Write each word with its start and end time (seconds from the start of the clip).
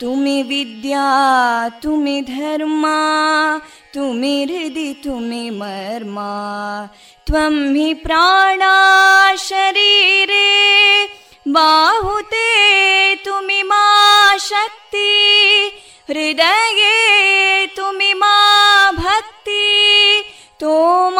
तुमि 0.00 0.42
विद्या 0.42 1.04
तुमि 1.82 2.22
धर्मा 2.22 2.96
तुमि 3.94 4.44
हृदि 4.44 5.02
तुमि 5.04 5.50
मर्मा. 5.50 6.28
त्वं 7.26 7.74
हि 7.74 7.94
प्राणा 7.94 9.36
शरीरे 9.36 11.04
बाहुते 11.48 12.50
तुमि 13.14 13.62
मा 13.62 14.36
शक्ति. 14.36 15.70
हृदये 16.08 17.66
तुमि 17.66 18.14
मा 18.14 18.90
भक्ति. 18.92 20.24
तोमारयी 20.60 21.19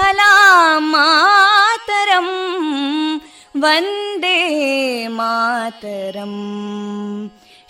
सुफलां 0.00 0.80
मातरम् 0.92 2.36
वन्दे 3.62 4.38
मातरम् 5.16 6.38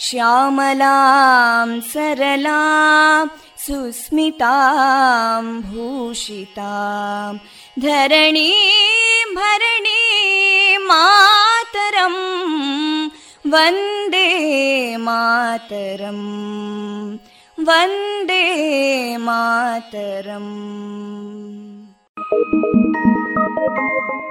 श्यामलां 0.06 1.68
सरलां 1.92 3.26
सुस्मितां 3.64 5.42
भूषितां 5.70 7.32
धरणीं 7.86 9.34
भरणीं 9.38 10.78
मातरम् 10.90 12.22
वन्दे 13.54 14.28
मातरम् 15.08 16.26
वन्दे 17.70 18.44
मातरम् 19.26 20.54
Thank 22.31 22.47
you. 22.53 24.30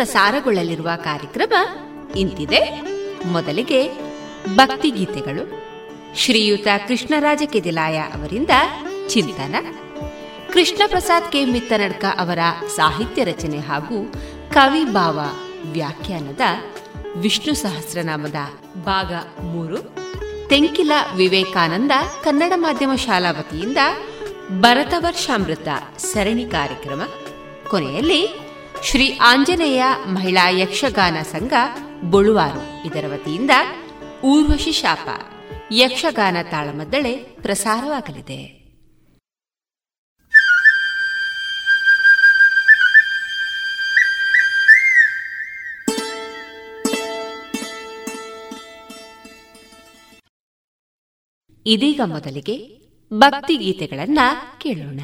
ಪ್ರಸಾರಗೊಳ್ಳಲಿರುವ 0.00 0.90
ಕಾರ್ಯಕ್ರಮ 0.96 1.52
ಇಂತಿದೆ. 2.16 2.80
ಮೊದಲಿಗೆ 3.26 3.90
ಭಕ್ತಿಗೀತೆಗಳು. 4.54 5.62
ಶ್ರೀಯುತ 6.16 6.66
ಕೃಷ್ಣರಾಜ 6.88 7.42
ಕೆದಿಲಾಯ 7.46 7.98
ಅವರಿಂದ 7.98 8.50
ಚಿಂತನ. 9.08 9.54
ಕೃಷ್ಣ 10.52 10.82
ಪ್ರಸಾದ್ 10.86 11.32
ಕೆ. 11.32 11.44
ಮಿತ್ತನಡ್ಕ 11.44 12.04
ಅವರ 12.18 12.38
ಸಾಹಿತ್ಯ 12.76 13.24
ರಚನೆ 13.24 13.58
ಹಾಗೂ 13.58 14.12
ಕವಿ 14.52 14.84
ಭಾವ 14.84 15.20
ವ್ಯಾಖ್ಯಾನದ 15.64 16.40
ವಿಷ್ಣು 17.16 17.54
ಸಹಸ್ರನಾಮದ 17.54 18.36
ಭಾಗ 18.84 19.12
ಮೂರು. 19.42 19.78
ತೆಂಕಿಲ 20.48 20.92
ವಿವೇಕಾನಂದ 21.16 21.92
ಕನ್ನಡ 22.24 22.52
ಮಾಧ್ಯಮ 22.56 22.94
ಶಾಲಾ 22.94 23.30
ವತಿಯಿಂದ 23.30 23.78
ಭರತವರ್ಷಾಮೃತ 24.60 25.68
ಸರಣಿ 25.98 26.44
ಕಾರ್ಯಕ್ರಮ. 26.44 27.02
ಕೊನೆಯಲ್ಲಿ 27.68 28.49
ಶ್ರೀ 28.84 29.18
ಆಂಜನೇಯ 29.18 29.84
ಮಹಿಳಾ 30.06 30.48
ಯಕ್ಷಗಾನ 30.50 31.16
ಸಂಘ 31.22 31.52
ಬೊಳುವಾರು. 32.02 32.86
ಇದರ 32.86 33.04
ವತಿಯಿಂದ 33.08 33.50
ಊರ್ವಶಿ 34.24 34.72
ಶಾಪ, 34.72 35.08
ಯಕ್ಷಗಾನ 35.72 36.36
ತಾಳಮದ್ದಳೆ 36.50 37.16
ಪ್ರಸಾರವಾಗಲಿದೆ. 37.16 38.60
ಇದೀಗ 51.66 52.00
ಮೊದಲಿಗೆ 52.04 52.80
ಭಕ್ತಿ 53.14 53.56
ಗೀತೆಗಳನ್ನ 53.56 54.18
ಕೇಳೋಣ. 54.58 55.00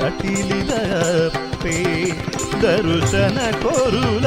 ಕಟಿಲಿದಪ್ಪೆ 0.00 1.76
ದರುಶನ 2.62 3.38
ಕೊರುಲ 3.64 4.26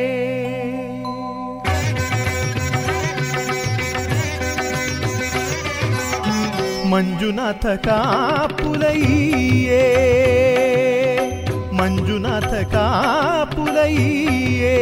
ಮಂಜುನಾಥ 6.91 7.65
ಕಾಪುಲೈಯೇ 7.85 9.83
ಮಂಜುನಾಥ 11.79 12.53
ಕಾಪುಲೈಯೇ 12.73 14.77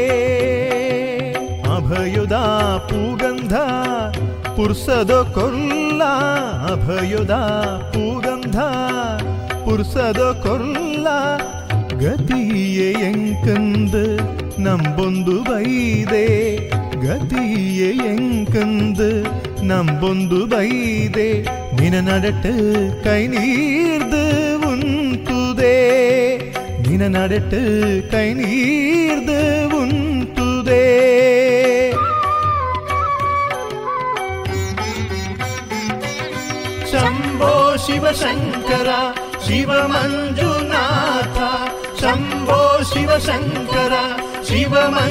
ಅಭಯುದ 1.76 2.36
ಪೂಗಂಧ 2.90 3.56
ಪುರ್ಸದ 4.58 5.14
ಕೊಲ್ಲ 5.36 6.02
ಅಭಯುದ 6.72 7.36
ಪೂಗಂಧ 7.94 8.58
ಪುರ್ಸದ 9.66 10.24
ಕೊಲ್ಲ 10.46 11.08
ಗತಿಯೇ 12.02 12.90
ಎಂಕಂದು 13.10 14.04
ನಂಬೊಂದು 14.60 15.44
ಬೈದೆ 15.44 16.26
ಗತಿಯೇ 17.04 17.92
ಎಂಕಂದು 18.12 19.10
ನಂಬೊಂದು 19.64 20.48
ಬೈದೆ 20.48 21.59
நினநடட்டு 21.80 22.90
கை 23.04 23.28
நீர்து 23.28 24.54
உன் 24.66 25.22
துதே. 25.24 25.96
நினநடட்டு 26.88 27.62
கை 28.08 28.36
நீர்து 28.36 29.74
உன் 29.74 30.30
துதே. 30.36 30.98
சம்போ 36.92 37.74
சிவசங்கரா 37.88 39.14
சிவமஞ்சுநாதா. 39.48 40.48
शम्भो 42.00 42.58
शिवशङ्कर 42.94 43.94
शिवमञ्जुनाथा 44.48 45.08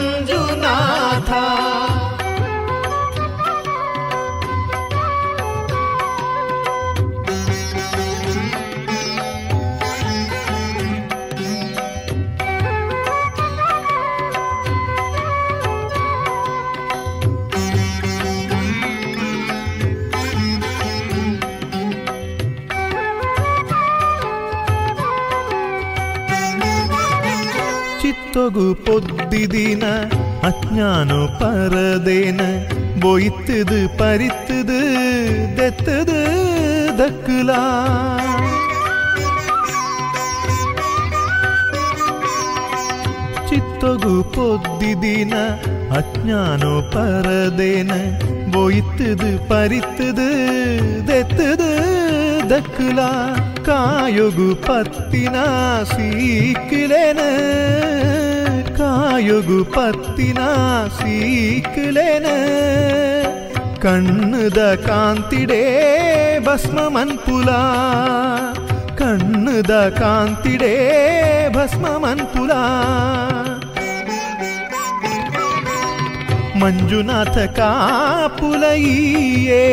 ತೊಗು 28.39 28.75
பொத்திதின 28.87 29.85
அஜானோ 30.43 31.19
பரதேன 31.41 32.41
பொய்த்தது 33.01 33.79
பறித்தது 33.99 34.79
தெத்தது 35.57 36.19
தக்குலா. 36.99 37.63
ಚಿತ್ತೊಗು 43.49 44.15
பொத்திதின 44.37 45.35
அஜானோ 45.91 46.75
பரதேன 46.95 47.93
பொய்த்தது 48.53 49.31
பறித்தது 49.49 50.29
தெத்தது 51.07 51.71
ದಕ್ಕಲಾ 52.49 53.11
ಕಾಯೊಗು 53.63 54.49
ಪತ್ತಿನ 54.67 55.37
ಸೀಕ್ಲೇನ 55.85 57.21
ಕಾಯೊಗು 58.78 59.74
ಪತ್ತಿನ 59.74 60.40
ಸೀಕ್ಲೇನ 60.98 62.26
ಕಣ್ಣದ 63.80 64.86
ಕಾಂತಿಡೇ 64.86 65.64
ಭಸ್ಮ 66.40 66.88
ಮನ್ಪುಲ 66.88 67.50
ಕಣ್ಣದ 68.96 70.00
ಕಾಂತಿಡೇ 70.00 70.76
ಭಸ್ಮ 71.56 71.98
ಮನ್ಪುಲ 71.98 72.52
ಮಂಜುನಾಥ 76.62 77.38
ಕಾಪುಲೈಯೇ 77.58 79.64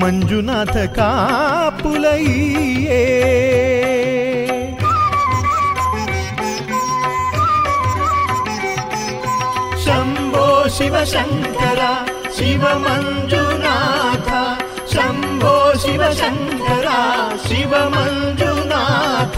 ಮಂಜುನಾಥ 0.00 0.76
ಕಾಪುಲೈಯೇ 0.98 3.02
शिवशङ्करा 10.79 11.91
शिवमञ्जुनाथ। 12.35 14.29
शम्भो 14.91 15.55
शिवशङ्करा 15.79 16.99
शिवमञ्जुनाथ। 17.47 19.37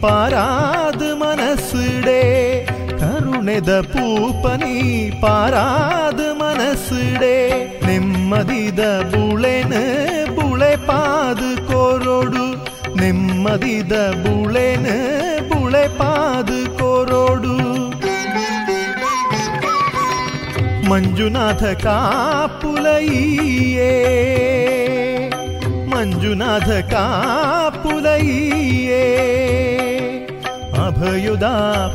ಪಾರಾದ 0.02 1.02
ಮನಸ್ಸುಡೆ 1.20 2.20
ಕರುಣೆದ 3.00 3.72
ಪೂಪನಿ 3.92 4.76
ಪಾರಾದ 5.22 6.20
ಮನಸ್ಸುಡೆ 6.40 7.34
ನೆಮ್ಮದಿದ 7.86 8.80
ಬುಳೆನ 9.12 9.74
ಬುಳೆ 10.36 10.72
ಪಾದು 10.88 11.50
ಕೋರೋಡು 11.68 12.44
ನೆಮ್ಮದಿದ 13.00 13.92
ಬುಳೆನ 14.24 14.86
ಬುಳೆ 15.50 15.84
ಪಾದು 16.00 16.58
ಕೋರೋಡು 16.80 17.54
ಮಂಜುನಾಥ 20.90 21.64
ಕಾಪುಲೈಯೇ 21.84 23.92
ಮಂಜುನಾಥ 25.92 26.70
ಕಾಪುಲೈಯೇ 26.92 29.02
ಅಭಯುದ 31.00 31.46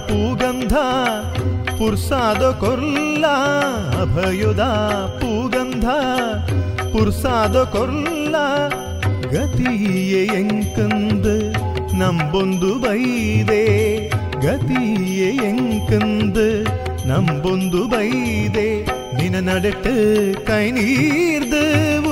ಪೂಗಂಧ 0.08 0.76
ಪುರ್ಸಾದ 1.80 2.44
ಕೊರ್ಲ 2.60 3.26
ಅಭಯುದ 4.02 4.64
ಪೂಗಂಧ 5.22 5.72
ಸುಧ 5.84 5.92
ಪುರ್ಸಾದ 6.94 7.58
ಕೊರ್ಲ 7.74 8.36
ಗತಿಯೇ 9.34 10.22
ಎಂಕಂದ 10.40 11.28
ನಂಬೊಂದು 12.00 12.70
ಬೈದೆ 12.80 13.64
ಗತಿಯೇ 14.44 15.30
ಎಂಕಂದ 15.50 16.38
ನಂಬೊಂದು 17.10 17.82
ಬೈದೆ 17.88 18.68
ನಿನ 19.18 19.36
ನಡೆಟ್ಟು 19.48 19.94
ಕೈ 20.50 20.66
ನೀರ್ದು 20.72 21.64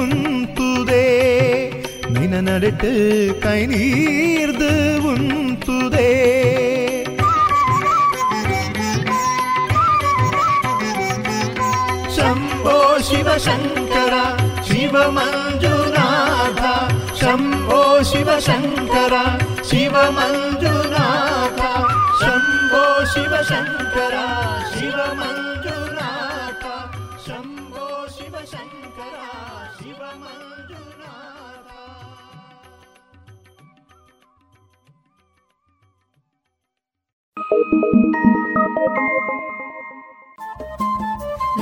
ಉಂತುದೇ 0.02 1.06
ನಿನ 2.12 2.36
ನಡೆಟ್ಟು 2.50 2.92
ಕೈ 3.42 3.60
ನೀರ್ದು 3.66 4.72
ಉಂತುದೇ 5.12 5.73
Shivashankar 13.35 14.15
Shivamanjunath 14.67 16.61
Shambho 17.21 17.79
Shivashankar 18.11 19.15
Shivamanjunath 19.71 21.59
Shambho 22.21 22.85
Shivashankar 23.13 24.15
Shivamanjunath 24.75 26.63
Shambho 27.27 27.89
Shivashankar 28.15 29.19
Shivamanjunath 29.81 31.69
Thank 38.87 39.49
you. 39.49 39.54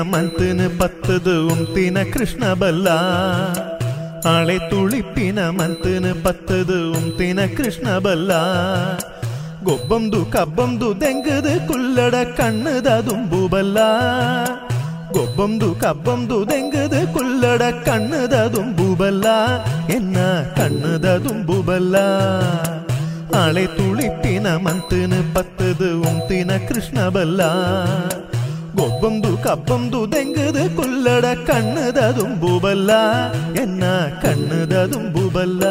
ಮಂತನ 0.00 0.60
ಪತ್ತದು 0.78 1.34
ಉಂತಿನ 1.52 1.98
Krishna 2.12 2.44
ಬಲ್ಲ 2.52 2.88
ಆಳೆ 4.26 4.56
ತುಳಿಪಿನ 4.70 5.40
ಮಂತನ 5.50 6.06
ಪತ್ತದು 6.24 6.78
ಉಂತಿನ 6.92 7.40
ಕೃಷ್ಣ 7.56 7.98
ಬಲ್ಲ 7.98 8.32
ಗೊಬ್ಬಂದು 9.62 10.20
ಕಬ್ಬಂದು 10.24 10.88
ದೆಂಗದು 11.00 11.52
ಕುಲ್ಲಡ 11.68 12.14
ಕಣ್ಣದ 12.38 12.90
ದುಂಬು 13.06 13.40
ಬಲ್ಲ 13.48 13.78
ಗೊಬ್ಬಂದು 15.16 15.68
ಕಬ್ಬಂದು 15.74 16.38
ದೆಂಗದು 16.50 17.00
ಕುಲ್ಲಡ 17.14 17.62
ಕಣ್ಣದ 17.84 18.38
ದುಂಬು 18.56 18.88
ಬಲ್ಲ 18.94 19.26
ಎನ್ನ 19.90 20.16
ಕಣ್ಣದ 20.56 21.08
ದುಂಬು 21.24 21.58
ಬಲ್ಲ 21.62 21.96
ಆಳೆ 23.36 23.66
ತುಳಿಪಿನ 23.76 24.46
ಮಂತನ 24.56 25.14
ಪತ್ತದು 25.34 25.90
ಉಂತಿನ 26.02 26.50
ಕೃಷ್ಣ 26.68 27.08
ಬಲ್ಲ 27.08 27.42
ಗೊಬ್ಬಂದು 28.76 29.30
ಕಬ್ಬಂದು 29.36 30.00
ದೆಂಗದ 30.12 30.60
ಕುಲ್ಲಡ 30.76 31.26
ಕಣ್ಣದ 31.46 32.00
ದುಂಬು 32.18 32.60
ಬಲ್ಲ 32.60 32.90
ಎನ್ನ 33.62 33.84
ಕಣ್ಣದ 34.22 34.76
ದುಂಬು 34.92 35.24
ಬಲ್ಲ 35.30 35.62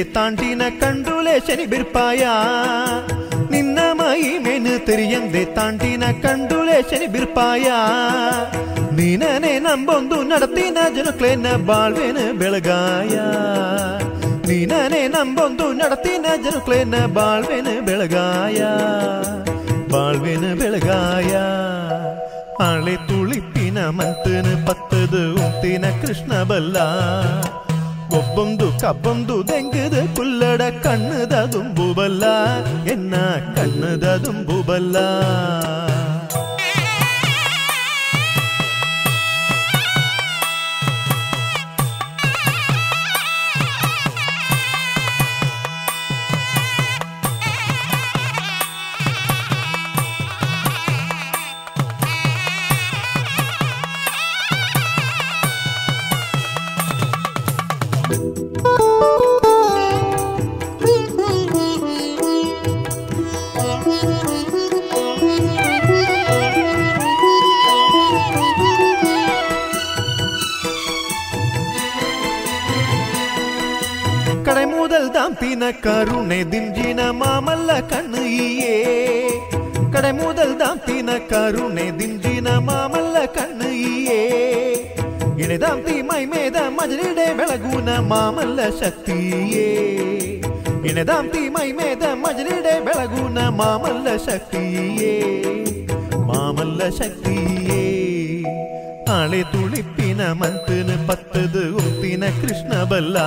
ತೆರಿಯಂದೆ 0.00 0.02
ತಾಂಟಿನ 0.14 0.62
ಕಂಡುಲೆ 0.80 1.32
ಶನಿ 1.46 1.64
ಬಿರ್ಪಾಯ 1.66 2.22
ನಿನ್ನ 3.50 3.78
ಮಾಯಿ 3.98 4.30
ಮೇನು 4.44 4.74
ತೆರಿಯಂದೆ 4.86 5.42
ತಾಂಟಿನ 5.56 6.04
ಕಂಡುಲೆ 6.22 6.76
ಶನಿ 6.90 7.08
ಬಿರ್ಪಾಯ 7.14 7.66
ನೀನನೆ 8.98 9.52
ನಂಬೊಂದು 9.66 10.18
ನಡತಿನ 10.30 10.78
ಜನಕ್ಲೇನ 10.96 11.50
ಬಾಳ್ವೇನ 11.68 12.20
ಬೆಳಗಾಯ 12.38 13.16
ನೀನನೆ 14.48 15.02
ನಂಬೊಂದು 15.16 15.66
ನಡತಿನ 15.80 16.26
ಜನಕ್ಲೇನ 16.46 17.02
ಬಾಳ್ವೇನ 17.18 17.68
ಬೆಳಗಾಯ 17.88 18.62
ಬಾಳ್ವೇನ 19.92 20.46
ಬೆಳಗಾಯ 20.62 21.34
ಆಳೆ 22.66 22.96
ತುಳಿಪಿನ 23.08 23.78
ಮಂತನ 23.98 24.48
ಪತ್ತದು 24.68 25.22
ಉಂತಿನ 25.42 25.86
ಕೃಷ್ಣ 26.02 26.32
ಬಲ್ಲ 26.44 26.76
ಒಬ್ಬೊಂದು 28.30 28.80
ಕಬ್ಬೊಂದು 28.80 29.48
ದೆಂಗದ 29.48 30.16
ಕುಲ್ಲಡ 30.16 30.62
ಕಣ್ಣದ 30.82 31.32
ದುಂಬು 31.52 31.94
ಬಲ್ಲ 31.94 32.24
ಎನ್ನ 32.90 33.14
ಕಣ್ಣದ 33.56 34.16
ದುಂಬು 34.24 34.62
ಕಡೆ 80.10 80.10
ಮೂದಲ್ 80.18 80.54
ದಾಂಪಿನ 80.60 81.10
ಕರುಣೆ 81.30 81.86
ದಿಂಜಿನ 81.98 82.48
ಮಾಮಲ್ಲ 82.68 83.16
ಕಣ್ಣು 83.36 83.68
ಈಯೇ 83.88 84.20
ಇಣೆದಾಂತಿ 85.42 85.96
ಮೈ 86.08 86.22
ಮೇದ 86.32 86.58
ಮಜರಿಡೆ 86.76 87.26
ಬೆಳಗುನ 87.38 87.90
ಮಾಮಲ್ಲ 88.10 88.60
ಶಕ್ತಿಯೇ 88.80 89.68
ಇಣೆದಾಂತಿ 90.90 91.42
ಮೈ 91.56 91.68
ಮೇದ 91.78 92.04
ಮಜರಿಡೆ 92.22 92.74
ಬೆಳಗುನ 92.86 93.38
ಮಾಮಲ್ಲ 93.60 94.08
ಶಕ್ತಿಯೇ 94.26 95.14
ಮಾಮಲ್ಲ 96.30 96.82
ಶಕ್ತಿಯೇ 97.00 97.82
ಆಳೆ 99.16 99.42
ತುಳಿಪಿನ 99.52 100.22
ಮಂತನ 100.40 100.92
ಪತ್ತದು 101.08 101.64
ಉಂತಿನ 101.80 102.24
ಕೃಷ್ಣ 102.40 102.72
ಬಲ್ಲ 102.92 103.18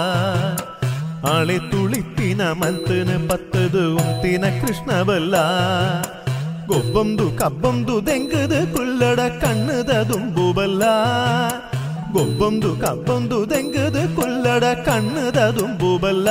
ಆಳೆ 1.31 1.57
ತುಳಿಪಿನ 1.71 2.41
ಮಂತನ 2.61 3.11
ಪತ್ತದು 3.29 3.83
ಉಂತಿನ 4.01 4.45
ಕೃಷ್ಣ 4.61 4.91
ಬಲ್ಲ 5.03 5.35
ಗೊಬ್ಬಂದು 6.67 7.25
ಕಬ್ಬಂದು 7.37 7.95
ದೆಂಗದ 8.07 8.55
ಕುಲ್ಲಡ 8.75 9.19
ಕಣ್ಣದ 9.43 9.93
ದುಂಬು 10.09 10.53
ಬಲ್ಲ 10.53 10.83
ಗೊಬ್ಬಂದು 12.11 12.69
ಕಬ್ಬಂದು 12.75 13.37
ದೆಂಗದ 13.49 13.99
ಕುಲ್ಲಡ 14.15 14.63
ಕಣ್ಣದ 14.85 15.39
ದುಂಬುಬಲ್ಲ 15.59 16.29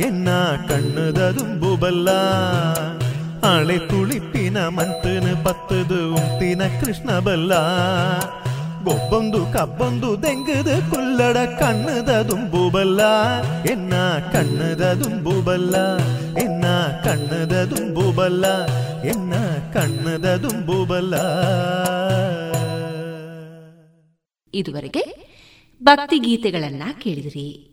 ಎನ್ನ 0.00 0.28
ಕಣ್ಣದ 0.68 1.20
ದುಂಬುಬಲ್ಲ 1.38 2.08
ಹಳೆ 3.44 3.78
ತುಳಿಪಿನ 3.88 4.58
ಮಂತನ 4.68 5.26
ಪತ್ತದು 5.44 6.00
ಉಂಟಿನ 6.14 6.62
ಕೃಷ್ಣ 6.80 7.18
ಬಲ್ಲ 7.18 7.52
ಗೊಬ್ಬೊಂದು 8.84 9.40
ಕಬ್ಬೊಂದು 9.52 10.22
ದೆಂಗದ 10.22 10.72
ಕುಲ್ಲಡ 10.90 11.36
ಕಣ್ಣದ 11.60 12.12
ದುಂಬುಬಲ್ಲ 12.28 13.00
ಎನ್ನ 13.70 13.94
ಕಣ್ಣದ 14.32 14.84
ದುಂಬುಬಲ್ಲ 15.00 15.76
ಎನ್ನ 16.38 16.59
ಕಣ್ಣದ 17.03 17.63
ದುಂಬುಬಲ್ಲ 17.63 18.65
ಎನ್ನ 19.03 19.33
ಕಣ್ಣದ 19.73 20.35
ದುಂಬುಬಲ್ಲ. 20.35 21.15
ಇದುವರೆಗೆ 24.53 25.31
ಭಕ್ತಿ 25.83 26.19
ಗೀತೆಗಳನ್ನ 26.19 26.83
ಕೇಳಿದ್ರಿ. 26.99 27.67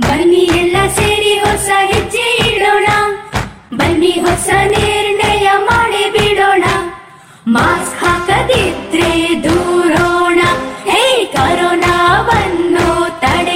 ಬನ್ನಿ 0.00 0.36
ಎಲ್ಲ 0.36 0.76
ಸೇರಿ 0.88 1.38
ಹೊಸ 1.38 1.68
ಹೆಜ್ಜೆ 1.84 2.54
ಇಡೋಣ. 2.54 2.86
ಬನ್ನಿ 3.76 4.10
ಹೊಸ 4.10 4.48
ನಿರ್ಣಯ 4.64 5.48
ಮಾಡಿ 5.58 6.10
ಬಿಡೋಣ. 6.12 6.64
ಮಾಸ್ಕ್ 7.46 8.04
ಹಾಕದಿದ್ರೆ 8.04 9.44
ದೂರೋಣ. 9.44 10.40
ಹೇ 10.90 11.24
ಕರೋನಾವನ್ನು 11.24 13.20
ತಡೆಯೋಣ 13.20 13.55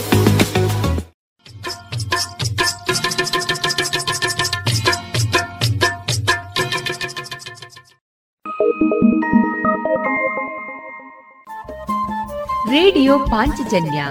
Radio 12.71 13.19
Panchajanya 13.19 14.05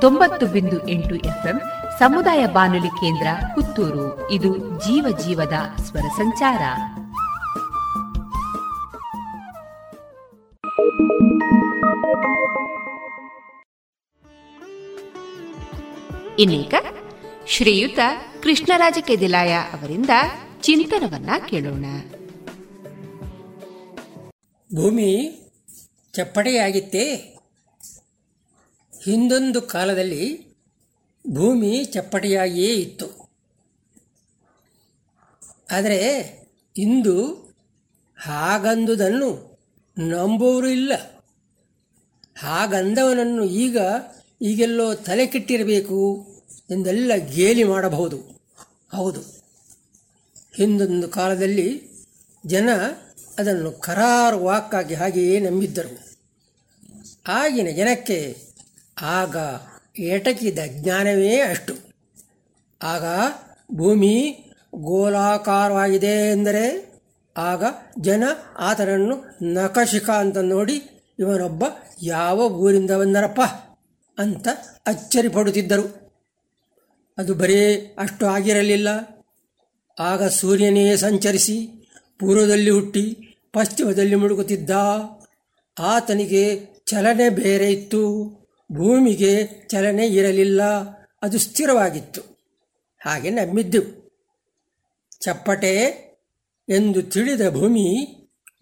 ತೊಂಬತ್ತು 0.00 0.46
ಬಿಂದು 0.46 0.88
ಎಂಟು 0.88 1.14
ಎಫ್ಎಂ 1.14 1.60
ಸಮುದಾಯ 1.98 2.46
ಬಾನುಲಿ 2.46 2.88
ಕೇಂದ್ರ 2.88 3.26
ಪುತ್ತೂರು. 3.54 4.30
ಇದು 4.30 4.58
ಜೀವ 4.58 5.18
ಜೀವದ 5.18 5.52
ಸ್ವರ 5.82 6.00
ಸಂಚಾರ. 6.00 6.62
ಇನ್ನೀಗ 16.38 16.74
ಶ್ರೀಯುತ 17.46 17.98
ಕೃಷ್ಣರಾಜ 18.42 18.98
ಕೆದಿಲಾಯ 19.00 19.54
ಅವರಿಂದ 19.54 20.10
ಚಿಂತನವನ್ನ 20.60 21.30
ಕೇಳೋಣ. 21.48 21.84
ಭೂಮಿ 24.76 25.38
ಚಪ್ಪಟೆಯಾಗಿತ್ತೇ 26.12 27.28
ಹಿಂದೊಂದು 29.04 29.62
ಕಾಲದಲ್ಲಿ 29.62 30.52
ಭೂಮಿ 31.30 31.84
ಚಪ್ಪಟೆಯಾಗಿಯೇ 31.84 32.74
ಇತ್ತು. 32.74 33.30
ಆದರೆ 35.70 35.98
ಇಂದು 36.78 37.26
ಹಾಗಂದುದನ್ನು 38.18 39.58
ನಂಬುವರು 39.98 40.68
ಇಲ್ಲ. 40.68 40.92
ಹಾಗಂದವನನ್ನು 42.38 43.44
ಈಗ 43.44 43.78
ಈಗೆಲ್ಲೋ 44.42 44.94
ತಲೆ 44.94 45.26
ಕೆಟ್ಟಿರಬೇಕು 45.26 46.26
ಎಂದೆಲ್ಲ 46.70 47.12
ಗೇಲಿ 47.16 47.64
ಮಾಡಬಹುದು. 47.64 48.16
ಹೌದು. 48.92 49.20
ಹಿಂದೊಂದು 50.56 51.08
ಕಾಲದಲ್ಲಿ 51.08 51.82
ಜನ 52.46 52.68
ಅದನ್ನು 53.38 53.72
ಕರಾರು 53.72 54.44
ವಾಕ್ಕಾಗಿ 54.44 54.94
ಹಾಗೆಯೇ 54.94 55.40
ನಂಬಿದ್ದರು. 55.40 56.16
ಆಗಿನ 57.28 57.68
ಜನಕ್ಕೆ 57.76 58.51
ಆಗ 59.00 59.36
ಏಟಕಿದ 59.98 60.58
ಜ್ಞಾನವೇ 60.66 61.40
ಅಷ್ಟು. 61.40 61.74
ಆಗ 62.82 63.04
ಭೂಮಿ 63.72 64.44
ಗೋಲಾಕಾರವಾಗಿದೆ 64.74 66.32
ಎಂದರೆ, 66.32 66.92
ಆಗ 67.36 67.64
ಜನ 68.00 68.24
ಆತನನ್ನು 68.58 69.38
ನಕಶಿಕ 69.52 70.10
ಅಂತ 70.10 70.38
ನೋಡಿ, 70.38 71.04
ಇವನೊಬ್ಬ 71.18 71.64
ಯಾವ 72.02 72.46
ಊರಿಂದ 72.46 72.90
ಬಂದರಪ್ಪ 72.90 73.40
ಅಂತ 74.18 74.48
ಅಚ್ಚರಿ 74.86 75.28
ಪಡುತ್ತಿದ್ದರು 75.28 76.12
ಅದು 77.18 77.34
ಬರೀ 77.34 77.74
ಅಷ್ಟು 77.74 78.26
ಆಗಿರಲಿಲ್ಲ. 78.26 78.88
ಆಗ 79.98 80.24
ಸೂರ್ಯನೇ 80.24 80.96
ಸಂಚರಿಸಿ 80.96 81.68
ಪೂರ್ವದಲ್ಲಿ 82.18 82.70
ಹುಟ್ಟಿ 82.70 83.28
ಪಶ್ಚಿಮದಲ್ಲಿ 83.52 84.14
ಮುಳುಗುತ್ತಿದ್ದ. 84.14 84.70
ಆತನಿಗೆ 85.78 86.60
ಚಲನೆ 86.86 87.28
ಬೇರೆ 87.28 87.72
ಇತ್ತು. 87.72 88.41
ಭೂಮಿಗೆ 88.72 89.46
ಚಲನೆ 89.68 90.06
ಇರಲಿಲ್ಲ. 90.06 90.62
ಅದು 91.22 91.38
ಸ್ಥಿರವಾಗಿತ್ತು. 91.38 92.20
ಹಾಗೆ 93.04 93.30
ನಂಬಿದ್ದೆವು 93.30 94.02
ಚಪ್ಪಟೆ 95.20 95.74
ಎಂದು 96.68 97.02
ತಿಳಿದ 97.02 97.48
ಭೂಮಿ 97.48 98.06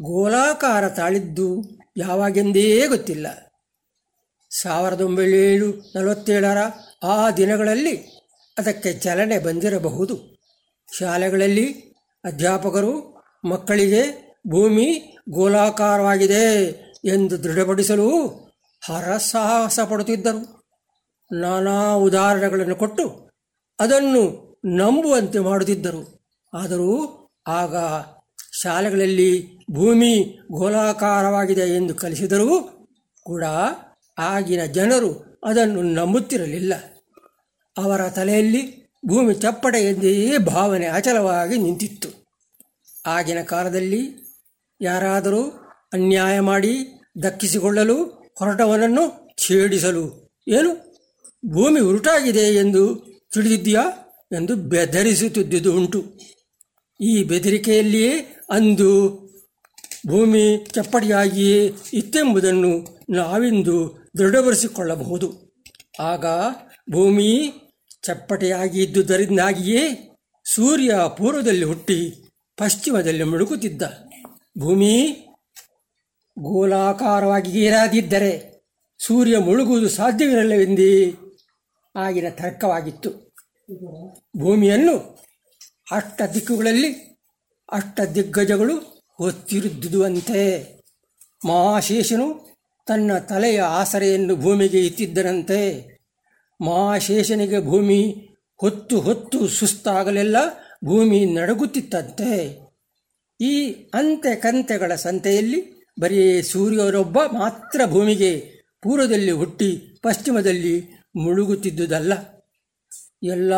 ಗೋಲಾಕಾರ 0.03 0.89
ತಾಳಿದ್ದು 0.89 1.63
ಯಾವಾಗೆಂದೇ 1.97 2.87
ಗೊತ್ತಿಲ್ಲ. 2.87 3.27
ಸಾವಿರದ 4.51 5.01
ಒಂಬೈನೂರ 5.01 5.75
ನಲವತ್ತೇಳರ 5.97 6.59
ಆ 7.03 7.31
ದಿನಗಳಲ್ಲಿ 7.31 7.97
ಅದಕ್ಕೆ 8.59 8.93
ಚಲನೆ 8.93 9.39
ಬಂದಿರಬಹುದು. 9.39 10.41
ಶಾಲೆಗಳಲ್ಲಿ 10.99 11.73
ಅಧ್ಯಾಪಕರು, 12.25 13.23
ಮಕ್ಕಳಿಗೆ 13.45 14.31
ಭೂಮಿ 14.49 15.17
ಗೋಲಾಕಾರವಾಗಿದೆ 15.31 16.75
ಎಂದು 17.05 17.45
ದೃಢಪಡಿಸಲು 17.45 18.50
ಹರಸಾಹಸ 18.81 19.81
ಪಡುತ್ತಿದ್ದರು 19.81 20.61
ನಾನಾ 21.33 21.95
ಉದಾಹರಣೆಗಳನ್ನು 21.95 22.77
ಕೊಟ್ಟು 22.77 23.31
ಅದನ್ನು 23.81 24.51
ನಂಬುವಂತೆ 24.65 25.39
ಮಾಡುತ್ತಿದ್ದರು. 25.39 26.21
ಆದರೂ 26.55 27.17
ಆಗ 27.47 27.77
ಶಾಲೆಗಳಲ್ಲಿ 28.63 29.59
ಭೂಮಿ 29.71 30.39
ಗೋಲಾಕಾರವಾಗಿದೆ 30.53 31.61
ಎಂದು 31.61 31.95
ಕಲಿಸಿದರೂ 31.95 32.61
ಕೂಡ 33.23 33.45
ಆಗಿನ 34.19 34.65
ಜನರು 34.65 35.41
ಅದನ್ನು 35.45 35.83
ನಂಬುತ್ತಿರಲಿಲ್ಲ. 35.83 36.75
ಅವರ 37.79 38.09
ತಲೆಯಲ್ಲಿ 38.09 38.93
ಭೂಮಿ 39.07 39.35
ಚಪ್ಪಟೆ 39.35 39.79
ಎಂದೇ 39.79 40.39
ಭಾವನೆ 40.39 40.87
ಅಚಲವಾಗಿ 40.87 41.59
ನಿಂತಿತ್ತು. 41.59 42.29
ಆಗಿನ 43.07 43.43
ಕಾಲದಲ್ಲಿ 43.43 44.17
ಯಾರಾದರೂ 44.81 45.43
ಅನ್ಯಾಯ 45.93 46.41
ಮಾಡಿ 46.41 46.87
ದಕ್ಕಿಸಿಕೊಳ್ಳಲು 47.23 48.20
ಹೊರಟವನನ್ನು 48.39 49.29
ಛೇಡಿಸಲು. 49.47 50.31
ಏನು? 50.49 50.75
ಭೂಮಿ 51.47 51.81
ಉರುಟಾಗಿದೆ 51.81 52.41
ಎಂದು 52.41 52.97
ತಿಳಿದಿದ್ದೀಯಾ? 53.33 53.85
ಎಂದು 54.33 54.57
ಬೆದರಿಸುತ್ತಿದ್ದುದು 54.57 55.77
ಉಂಟು. 55.77 56.19
ಈ 57.01 57.23
ಬೆದರಿಕೆಯಲ್ಲಿಯೇ 57.23 58.37
ಅಂದು 58.51 59.09
ಭೂಮಿ 60.07 60.67
ಚಪ್ಪಡಿಯಾಗಿಯೇ 60.75 61.73
ಇತ್ತೆಂಬುದನ್ನು 61.93 62.99
ನಾವಿಂದು 63.11 64.07
ದೃಢಪಡಿಸಿಕೊಳ್ಳಬಹುದು. 64.19 65.55
ಆಗ 66.01 66.25
ಭೂಮಿ 66.93 67.53
ಚಪ್ಪಟೆಯಾಗಿ 68.03 68.83
ಇದ್ದುದರಿಂದಾಗಿಯೇ 68.83 70.11
ಸೂರ್ಯ 70.55 70.95
ಪೂರ್ವದಲ್ಲಿ 71.17 71.65
ಹುಟ್ಟಿ 71.65 72.29
ಪಶ್ಚಿಮದಲ್ಲಿ 72.57 73.23
ಮುಳುಗುತ್ತಿದ್ದ. 73.23 73.83
ಭೂಮಿ 74.59 75.27
ಗೋಲಾಕಾರವಾಗಿ 76.43 77.61
ಏರಾದಿದ್ದರೆ 77.61 78.63
ಸೂರ್ಯ 78.99 79.39
ಮುಳುಗುವುದು 79.39 79.89
ಸಾಧ್ಯವಿರಲ್ಲವೆಂದೇ 79.89 81.15
ಆಗಿನ 81.97 82.29
ತರ್ಕವಾಗಿತ್ತು. 82.29 83.11
ಭೂಮಿಯನ್ನು 84.37 84.97
ಅಷ್ಟ 85.93 86.23
ದಿಕ್ಕುಗಳಲ್ಲಿ 86.35 86.93
ಅಷ್ಟ 87.73 88.01
ದಿಗ್ಗಜಗಳು 88.15 89.07
ಹೊತ್ತಿರುದ್ದುವಂತೆ 89.17 90.41
ಮಹಾಶೇಷನು 91.47 92.51
ತನ್ನ 92.87 93.19
ತಲೆಯ 93.19 93.61
ಆಸರೆಯನ್ನು 93.61 94.37
ಭೂಮಿಗೆ 94.37 94.87
ಇತ್ತಿದ್ದರಂತೆ 94.87 95.61
ಮಹಾಶೇಷನಿಗೆ 96.67 97.65
ಭೂಮಿ 97.65 98.29
ಹೊತ್ತು 98.61 99.01
ಹೊತ್ತು 99.01 99.49
ಸುಸ್ತಾಗಲೆಲ್ಲ 99.49 100.37
ಭೂಮಿ 100.85 101.25
ನಡಗುತ್ತಿತ್ತಂತೆ. 101.25 102.59
ಈ 103.41 103.73
ಅಂತೆ 103.73 104.35
ಕಂತೆಗಳ 104.35 104.95
ಸಂತೆಯಲ್ಲಿ 104.95 105.80
ಬರೀ 105.99 106.43
ಸೂರ್ಯರೊಬ್ಬ 106.43 107.19
ಮಾತ್ರ 107.19 107.81
ಭೂಮಿಗೆ 107.87 108.61
ಪೂರ್ವದಲ್ಲಿ 108.83 109.31
ಹುಟ್ಟಿ 109.31 110.01
ಪಶ್ಚಿಮದಲ್ಲಿ 110.03 110.89
ಮುಳುಗುತ್ತಿದ್ದುದಲ್ಲ. 111.17 112.13
ಎಲ್ಲ 113.23 113.53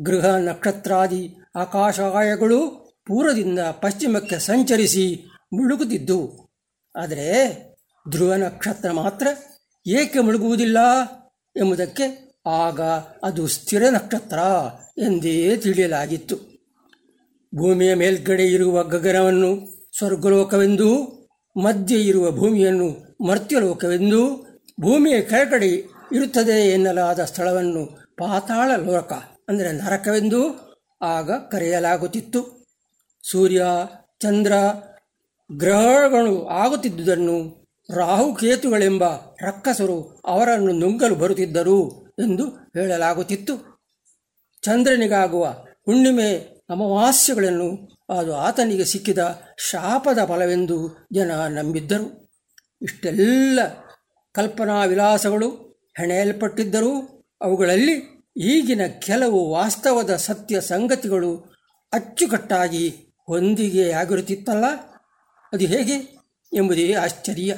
ಗೃಹ 0.00 0.36
ನಕ್ಷತ್ರಾದಿ 0.36 1.34
ಆಕಾಶಾಯಗಳು 1.56 2.60
ಪೂರ್ವದಿಂದ 3.06 3.58
ಪಶ್ಚಿಮಕ್ಕೆ 3.58 4.38
ಸಂಚರಿಸಿ 4.38 5.24
ಮುಳುಗುತ್ತಿದ್ದು. 5.52 6.50
ಆದರೆ 6.96 7.28
ಧ್ರುವ 8.10 8.34
ನಕ್ಷತ್ರ 8.34 8.90
ಮಾತ್ರ 8.90 9.26
ಏಕೆ 9.86 10.18
ಮುಳುಗುವುದಿಲ್ಲ 10.18 10.78
ಎಂಬುದಕ್ಕೆ 11.56 12.36
ಆಗ 12.46 12.80
ಅದು 13.22 13.46
ಸ್ಥಿರ 13.46 13.82
ನಕ್ಷತ್ರ 13.90 14.38
ಎಂದೇ 14.98 15.56
ತಿಳಿಯಲಾಗಿತ್ತು. 15.56 16.36
ಭೂಮಿಯ 17.54 17.94
ಮೇಲ್ಗಡೆ 17.94 18.46
ಇರುವ 18.46 18.82
ಗಗನವನ್ನು 18.84 19.50
ಸ್ವರ್ಗಲೋಕವೆಂದೂ 19.98 21.20
ಮಧ್ಯೆ 21.56 22.00
ಇರುವ 22.00 22.30
ಭೂಮಿಯನ್ನು 22.30 23.18
ಮರ್ತ್ಯಲೋಕವೆಂದೂ 23.26 24.46
ಭೂಮಿಯ 24.80 25.20
ಕೆಳಗಡೆ 25.20 25.66
ಇರುತ್ತದೆ 26.12 26.70
ಎನ್ನಲಾದ 26.70 27.24
ಸ್ಥಳವನ್ನು 27.24 27.86
ಪಾತಾಳ 28.16 28.70
ಲೋಕ 28.76 29.12
ಅಂದರೆ 29.48 29.72
ನರಕವೆಂದೂ 29.72 30.60
ಆಗ 31.02 31.30
ಕರೆಯಲಾಗುತ್ತಿತ್ತು. 31.30 32.68
ಸೂರ್ಯ, 33.22 33.64
ಚಂದ್ರ, 34.20 34.52
ಗ್ರಹಗಳು 35.56 36.46
ಆಗುತ್ತಿದ್ದುದನ್ನು 36.46 37.66
ರಾಹುಕೇತುಗಳೆಂಬ 37.94 39.04
ರಕ್ಕಸರು 39.40 40.22
ಅವರನ್ನು 40.24 40.72
ನುಂಗಲು 40.72 41.14
ಬರುತ್ತಿದ್ದರು 41.14 42.10
ಎಂದು 42.18 42.48
ಹೇಳಲಾಗುತ್ತಿತ್ತು. 42.48 43.84
ಚಂದ್ರನಿಗಾಗುವ 44.62 45.46
ಹುಣ್ಣಿಮೆ 45.86 46.32
ಅಮಾವಾಸ್ಯಗಳನ್ನು 46.70 47.93
ಅದು 48.08 48.36
ಆತನಿಗೆ 48.36 48.84
ಸಿಕ್ಕಿದ 48.84 49.18
ಶಾಪದ 49.58 50.18
ಫಲವೆಂದು 50.28 51.08
ಜನ 51.12 51.30
ನಂಬಿದ್ದರು. 51.46 52.30
ಇಷ್ಟೆಲ್ಲ 52.82 53.60
ಕಲ್ಪನಾ 54.32 54.84
ವಿಲಾಸಗಳು 54.84 55.48
ಹೆಣೆಯಲ್ಪಟ್ಟಿದ್ದರೂ 55.96 57.24
ಅವುಗಳಲ್ಲಿ 57.40 58.26
ಈಗಿನ 58.36 58.86
ಕೆಲವು 58.86 59.50
ವಾಸ್ತವದ 59.50 60.16
ಸತ್ಯ 60.16 60.60
ಸಂಗತಿಗಳು 60.60 61.54
ಅಚ್ಚುಕಟ್ಟಾಗಿ 61.92 62.88
ಹೊಂದಿಗೆಯಾಗಿರುತ್ತಿತ್ತಲ್ಲ 63.26 64.64
ಅದು 65.52 65.66
ಹೇಗೆ 65.66 66.24
ಎಂಬುದೇ 66.52 66.92
ಆಶ್ಚರ್ಯ. 66.92 67.56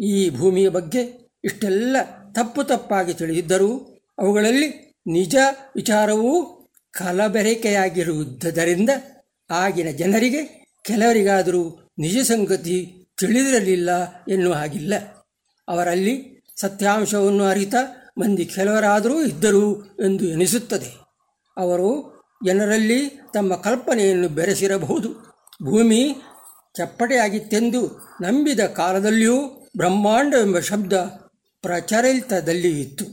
ಈ 0.00 0.30
ಭೂಮಿಯ 0.30 0.68
ಬಗ್ಗೆ 0.68 1.32
ಇಷ್ಟೆಲ್ಲ 1.44 1.96
ತಪ್ಪು 2.32 2.64
ತಪ್ಪಾಗಿ 2.64 3.14
ತಿಳಿದಿದ್ದರೂ 3.14 4.00
ಅವುಗಳಲ್ಲಿ 4.18 4.96
ನಿಜ 5.06 5.36
ವಿಚಾರವೂ 5.74 6.56
ಕಲಬೆರಕೆಯಾಗಿರುವುದರಿಂದ 6.92 8.90
ಆಗಿನ 9.50 9.90
ಜನರಿಗೆ 9.90 10.70
ಕೆಲವರಿಗಾದರೂ 10.84 11.88
ನಿಜ 11.98 12.18
ಸಂಗತಿ 12.18 13.06
ತಿಳಿದಿರಲಿಲ್ಲ 13.20 13.90
ಎನ್ನುವ 14.28 14.54
ಹಾಗಿಲ್ಲ. 14.54 14.94
ಅವರಲ್ಲಿ 15.68 16.44
ಸತ್ಯಾಂಶವನ್ನು 16.60 17.44
ಅರಿತ 17.44 17.74
ಮಂದಿ 18.18 18.44
ಕೆಲವರಾದರೂ 18.44 19.24
ಇದ್ದರು 19.24 19.86
ಎಂದು 19.86 20.24
ಎನಿಸುತ್ತದೆ. 20.24 21.00
ಅವರು 21.56 22.20
ಜನರಲ್ಲಿ 22.46 23.10
ತಮ್ಮ 23.34 23.56
ಕಲ್ಪನೆಯನ್ನು 23.56 24.28
ಬೆರೆಸಿರಬಹುದು. 24.28 25.08
ಭೂಮಿ 25.62 26.16
ಚಪ್ಪಟೆಯಾಗಿತ್ತೆಂದು 26.76 27.86
ನಂಬಿದ 28.22 28.60
ಕಾಲದಲ್ಲಿಯೂ 28.60 29.68
ಬ್ರಹ್ಮಾಂಡವೆಂಬ 29.76 30.58
ಶಬ್ದ 30.58 30.92
ಪ್ರಚಲಿತದಲ್ಲಿ 31.62 32.80
ಇತ್ತು. 32.80 33.04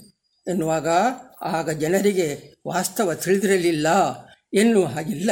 ಎನ್ನುವಾಗ 0.47 0.87
ಆಗ 1.41 1.69
ಜನರಿಗೆ 1.69 2.55
ವಾಸ್ತವ 2.67 3.13
ತಿಳಿದಿರಲಿಲ್ಲ 3.13 3.87
ಎನ್ನುವ 4.53 4.85
ಹಾಗಿಲ್ಲ. 4.85 5.31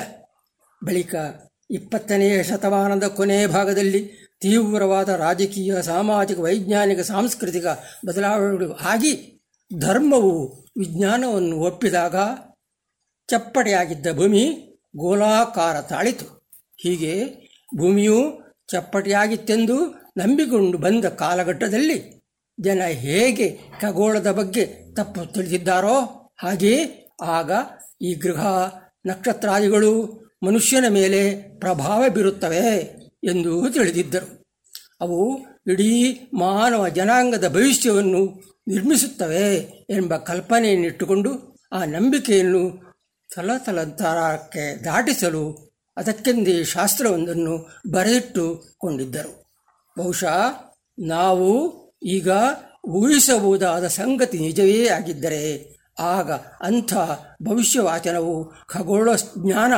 ಬಳಿಕ 0.85 1.15
ಇಪ್ಪತ್ತನೆಯ 1.71 2.43
ಶತಮಾನದ 2.43 3.07
ಕೊನೆಯ 3.07 3.47
ಭಾಗದಲ್ಲಿ 3.47 4.01
ತೀವ್ರವಾದ 4.41 5.09
ರಾಜಕೀಯ, 5.09 5.81
ಸಾಮಾಜಿಕ, 5.81 6.39
ವೈಜ್ಞಾನಿಕ, 6.39 6.99
ಸಾಂಸ್ಕೃತಿಕ 6.99 7.65
ಬದಲಾವಣೆಗಳು 8.05 8.73
ಆಗಿ 8.73 9.13
ಧರ್ಮವು 9.71 10.33
ವಿಜ್ಞಾನವನ್ನು 10.77 11.55
ಒಪ್ಪಿದಾಗ 11.57 12.15
ಚಪ್ಪಟೆಯಾಗಿದ್ದ 13.29 14.07
ಭೂಮಿ 14.11 14.43
ಗೋಲಾಕಾರ 14.97 15.81
ತಾಳಿತು. 15.81 16.25
ಹೀಗೆ 16.79 17.13
ಭೂಮಿಯು 17.77 18.19
ಚಪ್ಪಟೆಯಾಗಿತ್ತೆಂದು 18.67 19.77
ನಂಬಿಕೊಂಡು 20.17 20.77
ಬಂದ 20.77 21.05
ಕಾಲಘಟ್ಟದಲ್ಲಿ 21.05 21.97
ಜನ 22.57 22.81
ಹೇಗೆ 23.03 23.47
ಖಗೋಳದ 23.81 24.31
ಬಗ್ಗೆ 24.31 24.65
ತಪ್ಪು 24.93 25.21
ತಿಳಿದಿದ್ದಾರೋ 25.33 25.97
ಹಾಗೆಯೇ 26.39 26.81
ಆಗ 27.37 27.51
ಈ 28.01 28.13
ಗೃಹ 28.13 28.43
ನಕ್ಷತ್ರಾದಿಗಳು 29.05 29.91
ಮನುಷ್ಯನ 30.43 30.85
ಮೇಲೆ 30.89 31.31
ಪ್ರಭಾವ 31.59 32.03
ಬೀರುತ್ತವೆ 32.09 32.79
ಎಂದು 33.23 33.69
ತಿಳಿದಿದ್ದರು. 33.73 34.45
ಅವು 35.01 35.37
ಇಡೀ 35.71 36.19
ಮಾನವ 36.33 36.87
ಜನಾಂಗದ 36.87 37.47
ಭವಿಷ್ಯವನ್ನು 37.49 38.25
ನಿರ್ಮಿಸುತ್ತವೆ 38.67 39.57
ಎಂಬ 39.89 40.17
ಕಲ್ಪನೆಯನ್ನಿಟ್ಟುಕೊಂಡು 40.17 41.55
ಆ 41.71 41.85
ನಂಬಿಕೆಯನ್ನು 41.85 42.95
ತಲತಲಂತರಕ್ಕೆ 43.35 44.83
ದಾಟಿಸಲು 44.83 45.75
ಅದಕ್ಕೆಂದೇ 45.97 46.63
ಶಾಸ್ತ್ರವೊಂದನ್ನು 46.63 47.81
ಬರೆದಿಟ್ಟುಕೊಂಡಿದ್ದರು. 47.91 49.45
ಬಹುಶಃ 49.97 50.37
ನಾವು 50.99 51.49
ಈಗ 52.03 52.29
ಊಹಿಸಬಹುದಾದ 52.87 53.87
ಸಂಗತಿ 53.87 54.39
ನಿಜವೇ 54.39 54.87
ಆಗಿದ್ದರೆ 54.87 55.75
ಆಗ 55.99 56.31
ಅಂಥ 56.61 56.93
ಭವಿಷ್ಯವಾಚನವು 57.43 58.53
ಖಗೋಳ 58.67 59.15
ಜ್ಞಾನ 59.15 59.73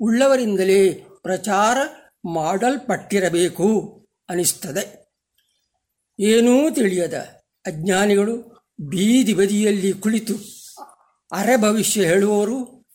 ಉಳ್ಳವರಿಂದಲೇ 0.00 0.92
ಪ್ರಚಾರ 1.22 1.78
ಮಾಡಲ್ಪಟ್ಟಿರಬೇಕು 2.24 3.68
ಅನಿಸ್ತದೆ. 4.28 5.00
ಏನೂ 6.20 6.70
ತಿಳಿಯದ 6.70 7.14
ಅಜ್ಞಾನಿಗಳು 7.66 8.36
ಬೀದಿ 8.80 9.34
ಬದಿಯಲ್ಲಿ 9.34 9.92
ಕುಳಿತು 9.92 10.34
ಅರೆ 11.32 11.56
ಭವಿಷ್ಯ 11.56 12.06
ಹೇಳುವವರು 12.06 12.86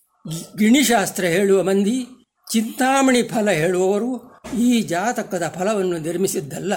ಗಿಣಿಶಾಸ್ತ್ರ 0.57 1.23
ಹೇಳುವ 1.23 1.63
ಮಂದಿ, 1.63 2.07
ಚಿಂತಾಮಣಿ 2.51 3.23
ಫಲ 3.23 3.49
ಹೇಳುವವರು 3.49 4.41
ಈ 4.57 4.81
ಜಾತಕದ 4.81 5.53
ಫಲವನ್ನು 5.59 5.97
ನಿರ್ಮಿಸಿದ್ದಲ್ಲ. 5.97 6.73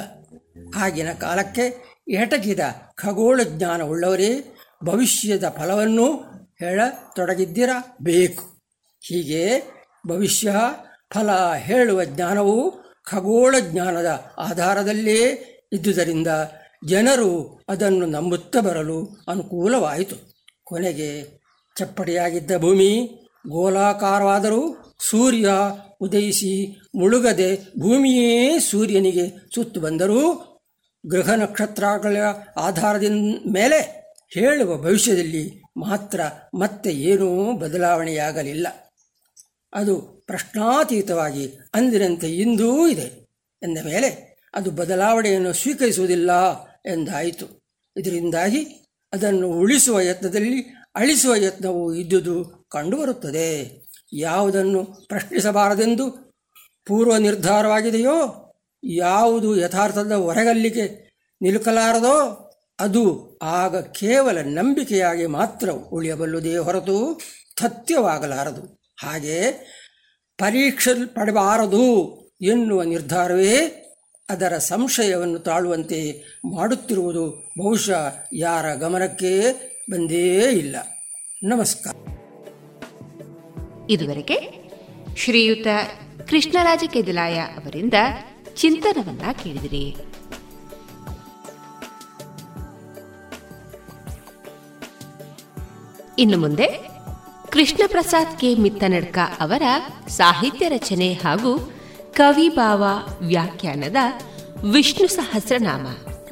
ಆಗಿನ 0.77 1.13
ಕಾಲಕ್ಕೆ 1.13 1.89
ಎಟಕಿದ 2.09 2.61
ಖಗೋಳ 2.95 3.41
ಜ್ಞಾನ 3.43 3.83
ಉಳ್ಳವರೇ 3.83 4.45
ಭವಿಷ್ಯದ 4.85 5.49
ಫಲವನ್ನು 5.49 6.07
ಹೇಳತೊಡಗಿದ್ದಿರಬೇಕು 6.59 8.45
ಹೀಗೆ 9.01 9.43
ಭವಿಷ್ಯ 10.09 10.55
ಫಲ 11.15 11.53
ಹೇಳುವ 11.57 12.05
ಜ್ಞಾನವು 12.05 12.73
ಖಗೋಳ 13.05 13.55
ಜ್ಞಾನದ 13.61 14.25
ಆಧಾರದಲ್ಲೇ 14.39 15.45
ಇದ್ದುದರಿಂದ 15.73 16.27
ಜನರು 16.87 17.61
ಅದನ್ನು 17.69 18.07
ನಂಬುತ್ತಾ 18.07 18.61
ಬರಲು 18.61 19.25
ಅನುಕೂಲವಾಯಿತು. 19.29 20.17
ಕೊನೆಗೆ 20.65 21.39
ಚಪ್ಪಡಿಯಾಗಿದ್ದ 21.79 22.57
ಭೂಮಿ 22.57 23.11
ಗೋಲಾಕಾರವಾದರೂ 23.49 24.95
ಸೂರ್ಯ 25.11 25.49
ಉದಯಿಸಿ 26.01 26.81
ಮುಳುಗದೆ 26.95 27.57
ಭೂಮಿಯೇ 27.79 28.61
ಸೂರ್ಯನಿಗೆ 28.61 29.55
ಸುತ್ತು 29.55 29.81
ಬಂದರೂ 29.81 30.21
ಗೃಹ 31.07 31.31
ನಕ್ಷತ್ರಗಳ 31.31 32.17
ಆಧಾರದಿಂದ 32.57 33.39
ಮೇಲೆ 33.47 33.99
ಹೇಳುವ 34.35 34.77
ಭವಿಷ್ಯದಲ್ಲಿ 34.77 35.63
ಮಾತ್ರ 35.77 36.21
ಮತ್ತೆ 36.55 36.91
ಏನೂ 36.91 37.53
ಬದಲಾವಣೆಯಾಗಲಿಲ್ಲ. 37.53 38.69
ಅದು 39.73 39.97
ಪ್ರಶ್ನಾತೀತವಾಗಿ 40.27 41.59
ಅಂದಿನಂತೆ 41.75 42.29
ಇಂದೂ 42.31 42.89
ಇದೆ 42.89 43.29
ಎಂದ 43.63 43.79
ಮೇಲೆ 43.85 44.29
ಅದು 44.55 44.71
ಬದಲಾವಣೆಯನ್ನು 44.71 45.53
ಸ್ವೀಕರಿಸುವುದಿಲ್ಲ 45.53 46.63
ಎಂದಾಯಿತು. 46.87 47.63
ಇದರಿಂದಾಗಿ 47.97 48.65
ಅದನ್ನು 49.13 49.49
ಉಳಿಸುವ 49.49 50.01
ಯತ್ನದಲ್ಲಿ 50.01 50.61
ಅಳಿಸುವ 50.95 51.35
ಯತ್ನವು 51.35 51.95
ಇದ್ದುದು 51.95 52.67
ಕಂಡುಬರುತ್ತದೆ. 52.69 53.87
ಯಾವುದನ್ನು 54.13 54.85
ಪ್ರಶ್ನಿಸಬಾರದೆಂದು 54.85 56.11
ಪೂರ್ವ 56.87 57.17
ನಿರ್ಧಾರವಾಗಿದೆಯೋ, 57.17 58.45
ಯಾವುದು 58.85 59.57
ಯಥಾರ್ಥದ 59.57 60.13
ಹೊರಗಲ್ಲಿಗೆ 60.13 61.11
ನಿಲುಕಲಾರದೋ, 61.43 62.45
ಅದು 62.81 63.39
ಆಗ 63.43 63.77
ಕೇವಲ 63.77 64.39
ನಂಬಿಕೆಯಾಗಿ 64.39 65.27
ಮಾತ್ರ 65.27 65.71
ಉಳಿಯಬಲ್ಲುದೇ 65.71 66.57
ಹೊರತು 66.57 67.21
ತಥ್ಯವಾಗಲಾರದು 67.57 68.78
ಹಾಗೆ 68.99 69.51
ಪರೀಕ್ಷಿಸಲ್ಪಡಬಾರದು 70.39 72.17
ಎನ್ನುವ 72.43 72.83
ನಿರ್ಧಾರವೇ 72.83 73.85
ಅದರ 74.29 74.59
ಸಂಶಯವನ್ನು 74.59 75.39
ತಾಳುವಂತೆ 75.39 76.25
ಮಾಡುತ್ತಿರುವುದು 76.55 77.53
ಬಹುಶಃ 77.59 78.15
ಯಾರ 78.33 78.75
ಗಮನಕ್ಕೆ 78.75 79.53
ಬಂದೇ 79.91 80.41
ಇಲ್ಲ. 80.41 80.77
ನಮಸ್ಕಾರ. 81.43 81.95
ಇದುವರೆಗೆ 83.91 84.69
ಶ್ರೀಯುತ 85.17 85.67
ಕೃಷ್ಣರಾಜ 86.31 86.85
ಕೆದಿಲಾಯ 86.93 87.39
ಅವರಿಂದ 87.39 87.95
ಚಿಂತನವನ್ನ 88.55 89.23
ಕೇಳಿದಿರಿ. 89.33 89.97
ಇನ್ನು 96.19 96.39
ಮುಂದೆ 96.39 96.88
ಕೃಷ್ಣ 97.53 97.83
ಪ್ರಸಾದ್ 97.87 98.41
ಕೆ. 98.41 98.55
ಮಿತ್ತನಡ್ಕ 98.55 99.19
ಅವರ 99.41 99.63
ಸಾಹಿತ್ಯ 100.09 100.69
ರಚನೆ 100.69 101.13
ಹಾಗೂ 101.13 101.73
ಕವಿಭಾವ 102.13 102.85
ವ್ಯಾಖ್ಯಾನದ 103.21 103.97
ವಿಷ್ಣು 104.73 105.09
ಸಹಸ್ರನಾಮ 105.09 105.87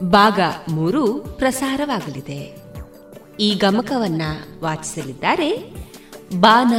ಭಾಗ 0.08 0.40
ಮೂರು 0.68 1.18
ಪ್ರಸಾರವಾಗಲಿದೆ. 1.18 2.56
ಈ 3.40 3.54
ಗಮಕವನ್ನ 3.54 4.22
ವಾಚಿಸಲಿದ್ದಾರೆ 4.60 5.74
ಬಾನ 6.40 6.72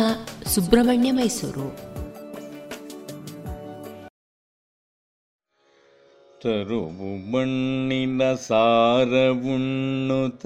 ಸುಬ್ರಹ್ಮಣ್ಯ 0.45 1.11
ಮೈಸೂರು. 1.11 1.87
ತರುವು 6.41 7.31
ಮಣ್ಣಿನ 7.31 8.33
ಸಾರವುಣ್ಣುತ 8.33 10.45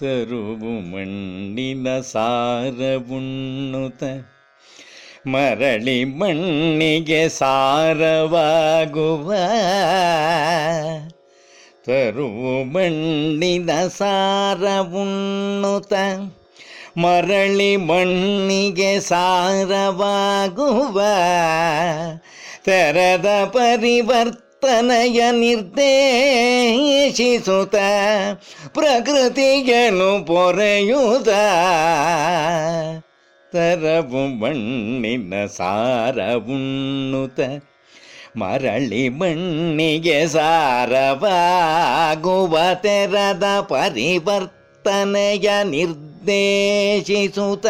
ತರುವು 0.00 0.80
ಮಣ್ಣಿನ 0.80 2.00
ಸಾರವುಣ್ಣುತ. 2.00 4.02
ಮರಳಿ 5.26 6.04
ಮಣ್ಣಿಗೆ 6.04 7.28
ಸಾರವಾಗುವ. 7.28 9.34
ತರುವು 11.86 12.64
ಮಣ್ಣಿನ 12.64 13.70
ಸಾರವುಣ್ಣುತ. 13.98 15.92
ಮರಳಿ 16.96 17.76
ಮಣ್ಣಿಗೆ 17.76 19.00
ಸಾರವಾಗುವ. 19.00 21.02
ತೆರದ 22.64 23.26
ಪರಿವರ್ತನೆಯ 24.62 25.20
ನಿರ್ದೇಶಿಸುತ್ತ 25.40 25.76
ಪ್ರಕೃತಿಯನ್ನು 28.74 30.08
ಪೊರೆಯುತ್ತ 30.26 31.28
ತರವು 33.52 34.22
ಮಣ್ಣಿನ 34.40 35.34
ಸಾರವುಣ್ಣುತ 35.56 37.38
ಮರಳಿ 38.36 39.04
ಮಣ್ಣಿಗೆ 39.18 40.18
ಸಾರವಾಗುವ 40.26 41.14
ತೆರದ 42.82 43.46
ಪರಿವರ್ತನೆಯ 43.68 45.48
ನಿರ್ದೇಶಿಸುತ್ತ 45.70 47.66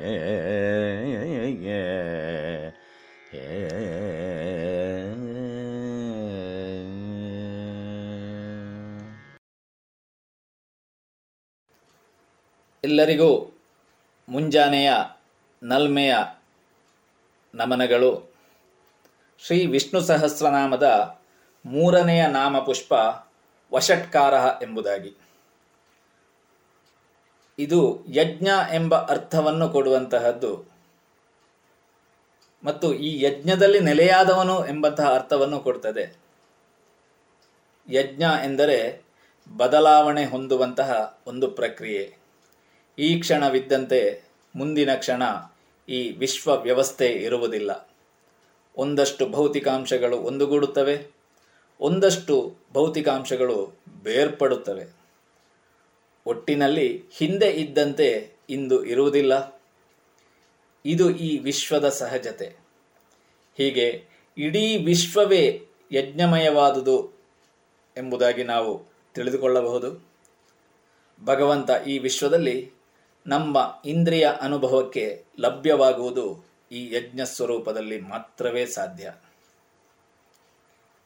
ಎಲ್ಲರಿಗೂ 12.85 13.61
ಮುಂಜಾನೆಯ 14.28 14.93
ನಲ್ಮೆಯ 15.62 16.16
ನಮನಗಳು. 17.55 18.35
ಶ್ರೀ 19.39 19.66
ವಿಷ್ಣು 19.66 20.01
ಸಹಸ್ರನಾಮದ 20.01 21.18
ಮೂರನೆಯ 21.66 22.26
ನಾಮ 22.26 22.59
ಪುಷ್ಪ 22.59 22.93
ವಷಟ್ಕಾರ 23.72 24.35
ಎಂಬುದಾಗಿ. 24.62 25.16
ಇದು 27.59 28.05
ಯಜ್ಞ 28.09 28.49
ಎಂಬ 28.72 28.95
ಅರ್ಥವನ್ನು 28.95 29.68
ಕೊಡುವಂತಹದ್ದು. 29.68 30.64
ಮತ್ತು 32.64 32.95
ಈ 32.95 33.22
ಯಜ್ಞದಲ್ಲಿ 33.22 33.80
ನೆಲೆಯಾದವನು 33.80 34.66
ಎಂಬಂತಹ 34.66 35.14
ಅರ್ಥವನ್ನು 35.14 35.61
ಕೊಡ್ತದೆ. 35.61 36.16
ಯಜ್ಞ 37.91 38.22
ಎಂದರೆ 38.22 39.03
ಬದಲಾವಣೆ 39.57 40.24
ಹೊಂದುವಂತಹ 40.24 41.18
ಒಂದು 41.26 41.51
ಪ್ರಕ್ರಿಯೆ. 41.51 42.21
ಈ 42.99 43.20
ಕ್ಷಣವಿದ್ದಂತೆ 43.20 44.24
ಮುಂದಿನ 44.57 44.95
ಕ್ಷಣ 44.95 45.22
ಈ 45.88 46.11
ವಿಶ್ವ 46.11 46.62
ವ್ಯವಸ್ಥೆ 46.62 47.07
ಇರುವುದಿಲ್ಲ. 47.07 47.88
ಒಂದಷ್ಟು 48.76 49.28
ಭೌತಿಕಾಂಶಗಳು 49.28 50.16
ಒಂದುಗೂಡುತ್ತವೆ, 50.16 51.07
ಒಂದಷ್ಟು 51.80 52.57
ಭೌತಿಕಾಂಶಗಳು 52.72 53.78
ಬೇರ್ಪಡುತ್ತವೆ. 54.03 54.86
ಒಟ್ಟಿನಲ್ಲಿ 56.26 57.05
ಹಿಂದೆ 57.12 57.51
ಇದ್ದಂತೆ 57.51 58.32
ಇಂದು 58.51 58.84
ಇರುವುದಿಲ್ಲ. 58.84 59.62
ಇದು 60.84 61.11
ಈ 61.11 61.38
ವಿಶ್ವದ 61.38 61.88
ಸಹಜತೆ. 61.88 62.57
ಹೀಗೆ 63.59 64.05
ಇಡೀ 64.38 64.76
ವಿಶ್ವವೇ 64.76 65.66
ಯಜ್ಞಮಯವಾದುದು 65.93 67.12
ಎಂಬುದಾಗಿ 67.97 68.45
ನಾವು 68.45 68.93
ತಿಳಿದುಕೊಳ್ಳಬಹುದು. 69.14 70.09
ಭಗವಂತ 71.24 71.70
ಈ 71.86 71.99
ವಿಶ್ವದಲ್ಲಿ 71.99 72.82
ನಮ್ಮ 73.26 73.82
ಇಂದ್ರಿಯ 73.84 74.30
ಅನುಭವಕ್ಕೆ 74.40 75.24
ಲಭ್ಯವಾಗುವುದು 75.40 76.44
ಈ 76.72 76.94
ಯಜ್ಞ 76.94 77.20
ಸ್ವರೂಪದಲ್ಲಿ 77.24 78.00
ಮಾತ್ರವೇ 78.00 78.66
ಸಾಧ್ಯ. 78.66 79.12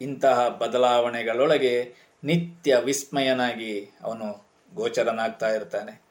ಇಂತಹ 0.00 0.48
ಬದಲಾವಣೆಗಳೊಳಗೆ 0.48 1.94
ನಿತ್ಯ 2.24 2.76
ವಿಸ್ಮಯನಾಗಿ 2.84 3.90
ಅವನು 4.02 4.46
ಗೋಚರನಾಗ್ತಾ 4.74 5.48
ಇರ್ತಾನೆ. 5.48 6.02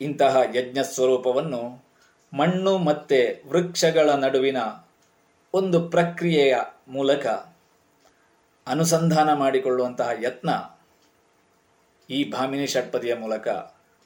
ಇಂತಹ 0.00 0.36
ಯಜ್ಞ 0.54 0.78
ಸ್ವರೂಪವನ್ನು 0.82 1.84
ಮಣ್ಣು 2.36 2.78
ಮತ್ತೆ 2.78 3.42
ವೃಕ್ಷಗಳ 3.48 4.10
ನಡುವಿನ 4.10 4.56
ಒಂದು 5.54 5.88
ಪ್ರಕ್ರಿಯೆಯ 5.88 6.56
ಮೂಲಕ 6.88 7.26
ಅನುಸಂಧಾನ 8.66 9.32
ಮಾಡಿಕೊಳ್ಳುವಂತಹ 9.32 10.08
ಯತ್ನ 10.22 10.50
ಈ 12.12 12.30
ಭಾಮಿನಿ 12.30 12.66
ಷಟ್ಪದಿಯ 12.66 13.14
ಮೂಲಕ 13.14 13.48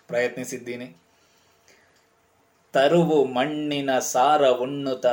ಪ್ರಯತ್ನಿಸಿದ್ದೀನಿ. 0.09 0.96
ತರುವು 2.72 3.24
ಮಣ್ಣಿನ 3.24 3.98
ಸಾರ 3.98 4.48
ಉಣ್ಣುತ, 4.48 5.07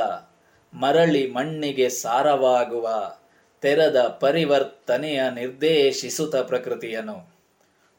ಮರಳಿ 0.74 1.30
ಮಣ್ಣಿಗೆ 1.30 1.88
ಸಾರವಾಗುವ, 1.88 3.16
ತೆರದ 3.60 4.18
ಪರಿವರ್ತನೆಯ 4.20 5.30
ನಿರ್ದೇಶಿಸುತ 5.30 6.36
ಪ್ರಕೃತಿಯನು 6.36 7.34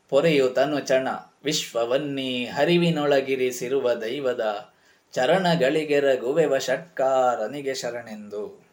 ಪೊರೆಯು 0.09 0.49
ತನು 0.49 0.79
ಚಣ 0.79 1.07
ವಿಶ್ವವನ್ನೀ 1.43 2.45
ಹರಿವಿನೊಳಗಿರಿಸಿರುವ 2.45 3.93
ದೈವದ 3.93 4.73
ಚರಣಗಳಿಗೆರಗುವೆವ 5.11 6.57
ಷಟ್ಕಾರನಿಗೆ 6.57 7.73
ಶರಣೆಂದು. 7.73 8.65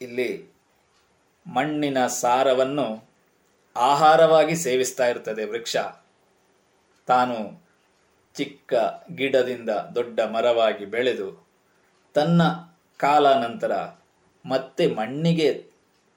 ಇಲ್ಲಿ 0.00 0.53
ಮಣ್ಣಿನ 1.46 2.06
ಸಾರವನ್ನು 2.06 3.08
ಆಹಾರವಾಗಿ 3.76 4.56
ಸೇವಿಸ್ತಾ 4.56 5.06
ಇರ್ತದೆ 5.06 5.44
ವೃಕ್ಷ. 5.44 5.76
ತಾನು 7.06 7.64
ಚಿಕ್ಕ 8.34 8.74
ಗಿಡದಿಂದ 9.14 9.68
ದೊಡ್ಡ 9.68 10.20
ಮರವಾಗಿ 10.20 10.84
ಬೆಳೆದು 10.84 11.46
ತನ್ನ 12.14 12.42
ಕಾಲ 12.96 13.32
ನಂತರ 13.32 13.72
ಮತ್ತೆ 14.46 14.86
ಮಣ್ಣಿಗೆ 14.86 15.66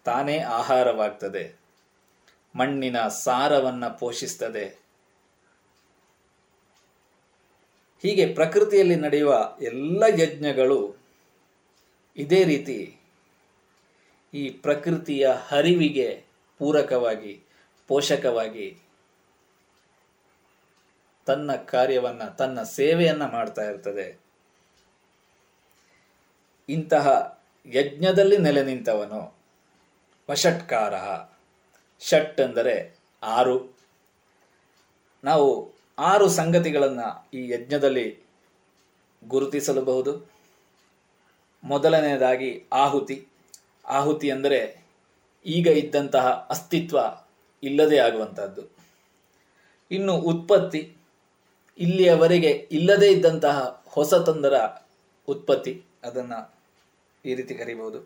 ತಾನೇ 0.06 0.40
ಆಹಾರವಾಗ್ತದೆ. 0.40 1.56
ಮಣ್ಣಿನ 2.56 3.08
ಸಾರವನ್ನ 3.08 3.88
ಪೋಷಿಸ್ತದೆ. 3.88 4.66
ಹೀಗೆ 8.02 8.34
ಪ್ರಕೃತಿಯಲ್ಲಿ 8.34 8.96
ನಡೆಯುವ 8.96 9.56
ಎಲ್ಲ 9.62 10.04
ಯಜ್ಞಗಳು 10.20 10.98
ಇದೇ 12.18 12.44
ರೀತಿ 12.44 12.97
ಈ 14.34 14.50
ಪ್ರಕೃತಿಯ 14.50 15.30
ಹರಿವಿಗೆ 15.48 16.26
ಪೂರಕವಾಗಿ, 16.60 17.44
ಪೋಷಕವಾಗಿ 17.88 18.80
ತನ್ನ 21.26 21.56
ಕಾರ್ಯವನ್ನ, 21.56 22.24
ತನ್ನ 22.24 22.64
ಸೇವೆಯನ್ನ 22.64 23.26
ಮಾಡ್ತಾ 23.26 23.62
ಇರ್ತದೆ. 23.62 24.20
ಇಂತಹ 26.70 27.38
ಯಜ್ಞದಲ್ಲಿ 27.66 28.38
ನೆಲೆ 28.38 28.64
ನಿಂತವನು 28.64 29.38
ವಷಟ್ಕಾರ 30.32 30.94
ಷಟ್ 32.00 32.42
ಅಂದರೆ 32.42 32.98
ಆರು. 33.24 33.78
ನಾವು 35.24 35.74
ಆರು 36.00 36.30
ಸಂಗತಿಗಳನ್ನು 36.30 37.30
ಈ 37.34 37.50
ಯಜ್ಞದಲ್ಲಿ 37.50 38.20
ಗುರುತಿಸಲಬಹುದು. 39.28 40.32
ಮೊದಲನೆಯದಾಗಿ 41.64 42.66
ಆಹುತಿ. 42.74 43.28
ಆಹುತಿ 43.88 44.32
ಅಂದರೆ 44.32 44.60
ಈಗ 45.46 45.68
ಇದ್ದಂತಹ 45.68 46.48
ಅಸ್ತಿತ್ವ 46.50 46.98
ಇಲ್ಲದೆ 47.64 47.98
ಆಗುವಂಥದ್ದು. 47.98 48.64
ಇನ್ನು 49.92 50.18
ಉತ್ಪತ್ತಿ, 50.18 50.96
ಇಲ್ಲಿಯವರೆಗೆ 51.80 52.52
ಇಲ್ಲದೇ 52.72 53.12
ಇದ್ದಂತಹ 53.12 53.84
ಹೊಸತಂದರ 53.88 54.54
ಉತ್ಪತ್ತಿ, 55.28 55.84
ಅದನ್ನ 56.04 56.34
ಈ 57.26 57.36
ರೀತಿ 57.36 57.56
ಕರಿಬಹುದು. 57.56 58.00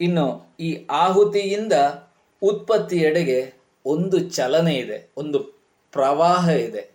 ಇನ್ನು 0.00 0.54
ಈ 0.60 0.86
ಆಹುತಿಯಿಂದ 0.90 1.72
ಉತ್ಪತ್ತಿಯೆಡೆಗೆ 2.42 3.52
ಒಂದು 3.86 4.30
ಚಲನೆ 4.30 4.74
ಇದೆ, 4.74 5.10
ಒಂದು 5.16 5.38
ಪ್ರವಾಹ 5.92 6.48
ಇದೆ. 6.48 6.90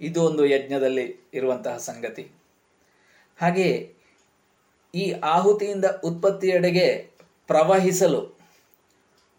ಇದು 0.00 0.24
ಒಂದು 0.24 0.46
ಯಜ್ಞದಲ್ಲಿ 0.46 1.28
ಇರುವಂತಹ 1.34 1.76
ಸಂಗತಿ. 1.76 2.30
ಹಾಗೆ 3.38 3.97
ಈ 4.98 5.04
ಆಹುತಿಯಿಂದ 5.10 5.84
ಉತ್ಪತ್ತಿಯೆಡೆಗೆ 6.04 6.86
ಪ್ರವಹಿಸಲು 7.46 8.20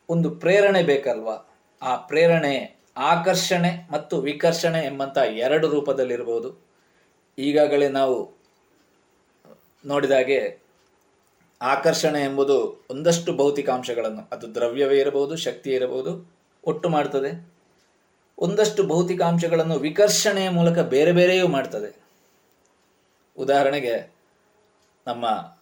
ಒಂದು 0.10 0.30
ಪ್ರೇರಣೆ 0.30 0.82
ಬೇಕಲ್ವಾ? 0.84 1.38
ಆ 1.82 1.92
ಪ್ರೇರಣೆ, 1.96 2.56
ಆಕರ್ಷಣೆ 2.98 3.72
ಮತ್ತು 3.92 4.16
ವಿಕರ್ಷಣೆ 4.22 4.80
ಎಂಬಂಥ 4.86 5.18
ಎರಡು 5.18 5.68
ರೂಪದಲ್ಲಿರ್ಬೋದು. 5.70 6.50
ಈಗಾಗಲೇ 7.38 7.88
ನಾವು 7.90 8.18
ನೋಡಿದಾಗೆ 9.86 10.40
ಆಕರ್ಷಣೆ 11.62 12.22
ಎಂಬುದು 12.24 12.58
ಒಂದಷ್ಟು 12.92 13.32
ಭೌತಿಕಾಂಶಗಳನ್ನು, 13.38 14.24
ಅದು 14.32 14.56
ದ್ರವ್ಯವೇ 14.56 14.98
ಇರಬಹುದು 15.00 15.36
ಶಕ್ತಿ 15.36 15.70
ಇರಬಹುದು, 15.72 16.12
ಒಟ್ಟು 16.64 16.88
ಮಾಡ್ತದೆ. 16.90 17.32
ಒಂದಷ್ಟು 18.38 18.82
ಭೌತಿಕಾಂಶಗಳನ್ನು 18.88 19.78
ವಿಕರ್ಷಣೆಯ 19.80 20.50
ಮೂಲಕ 20.50 20.78
ಬೇರೆ 20.80 21.12
ಬೇರೆಯೂ 21.12 21.48
ಮಾಡ್ತದೆ. 21.48 21.90
ಉದಾಹರಣೆಗೆ 23.38 23.96
ನಮ್ಮ 25.10 25.58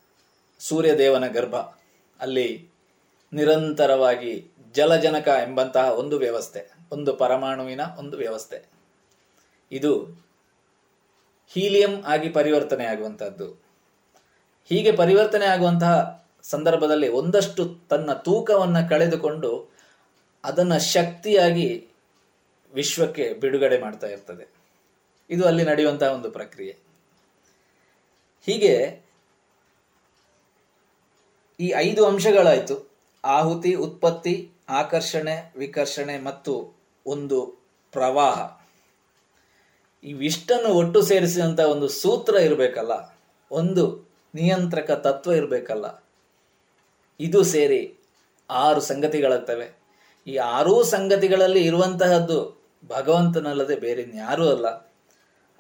ಸೂರ್ಯದೇವನ 0.60 1.28
ಗರ್ಭ. 1.28 1.56
ಅಲ್ಲಿ 2.20 2.70
ನಿರಂತರವಾಗಿ 3.34 4.52
ಜಲಜನಕ 4.74 5.28
ಎಂಬಂತಹ 5.28 5.92
ಒಂದು 5.92 6.18
ವ್ಯವಸ್ಥೆ, 6.18 6.72
ಒಂದು 6.92 7.14
ಪರಮಾಣುವಿನ 7.14 7.82
ಒಂದು 7.98 8.18
ವ್ಯವಸ್ಥೆ. 8.18 8.64
ಇದು 9.72 10.04
ಹೀಲಿಯಂ 11.48 12.04
ಆಗಿ 12.06 12.30
ಪರಿವರ್ತನೆ 12.30 12.86
ಆಗುವಂತಹದ್ದು. 12.86 13.52
ಹೀಗೆ 14.70 14.92
ಪರಿವರ್ತನೆ 14.92 15.46
ಆಗುವಂತಹ 15.46 16.26
ಸಂದರ್ಭದಲ್ಲಿ 16.42 17.08
ಒಂದಷ್ಟು 17.08 17.88
ತನ್ನ 17.90 18.14
ತೂಕವನ್ನು 18.14 18.90
ಕಳೆದುಕೊಂಡು 18.90 19.72
ಅದನ್ನ 20.44 20.78
ಶಕ್ತಿಯಾಗಿ 20.78 21.88
ವಿಶ್ವಕ್ಕೆ 22.74 23.34
ಬಿಡುಗಡೆ 23.34 23.80
ಮಾಡ್ತಾ 23.80 24.08
ಇರ್ತದೆ. 24.08 24.48
ಇದು 25.30 25.48
ಅಲ್ಲಿ 25.48 25.64
ನಡೆಯುವಂತಹ 25.64 26.12
ಒಂದು 26.12 26.32
ಪ್ರಕ್ರಿಯೆ. 26.32 26.78
ಹೀಗೆ 28.46 29.07
ಈ 31.60 31.74
ಐದು 31.76 32.06
ಅಂಶಗಳಾಯ್ತು. 32.06 32.92
ಆಹುತಿ, 33.26 33.74
ಉತ್ಪತ್ತಿ, 33.74 34.52
ಆಕರ್ಷಣೆ, 34.70 35.54
ವಿಕರ್ಷಣೆ 35.58 36.20
ಮತ್ತು 36.20 36.80
ಒಂದು 37.06 37.46
ಪ್ರವಾಹ. 37.92 38.62
ಇವಿಷ್ಟನ್ನು 40.04 40.70
ಒಟ್ಟು 40.70 41.02
ಸೇರಿಸಿದಂತ 41.02 41.60
ಒಂದು 41.60 41.88
ಸೂತ್ರ 41.88 42.36
ಇರಬೇಕಲ್ಲ. 42.36 43.18
ಒಂದು 43.52 44.10
ನಿಯಂತ್ರಕ 44.36 44.92
ತತ್ವ 44.92 45.32
ಇರಬೇಕಲ್ಲ. 45.32 46.04
ಇದು 47.20 47.44
ಸೇರಿ 47.44 47.96
ಆರು 48.50 48.82
ಸಂಗತಿಗಳಾಗ್ತವೆ. 48.82 49.80
ಈ 50.28 50.36
ಆರೂ 50.36 50.84
ಸಂಗತಿಗಳಲ್ಲಿ 50.84 51.66
ಇರುವಂತಹದ್ದು 51.66 52.62
ಭಗವಂತನಲ್ಲದೆ 52.88 53.76
ಬೇರೆ 53.76 54.18
ಯಾರೂ 54.18 54.50
ಅಲ್ಲ. 54.50 54.92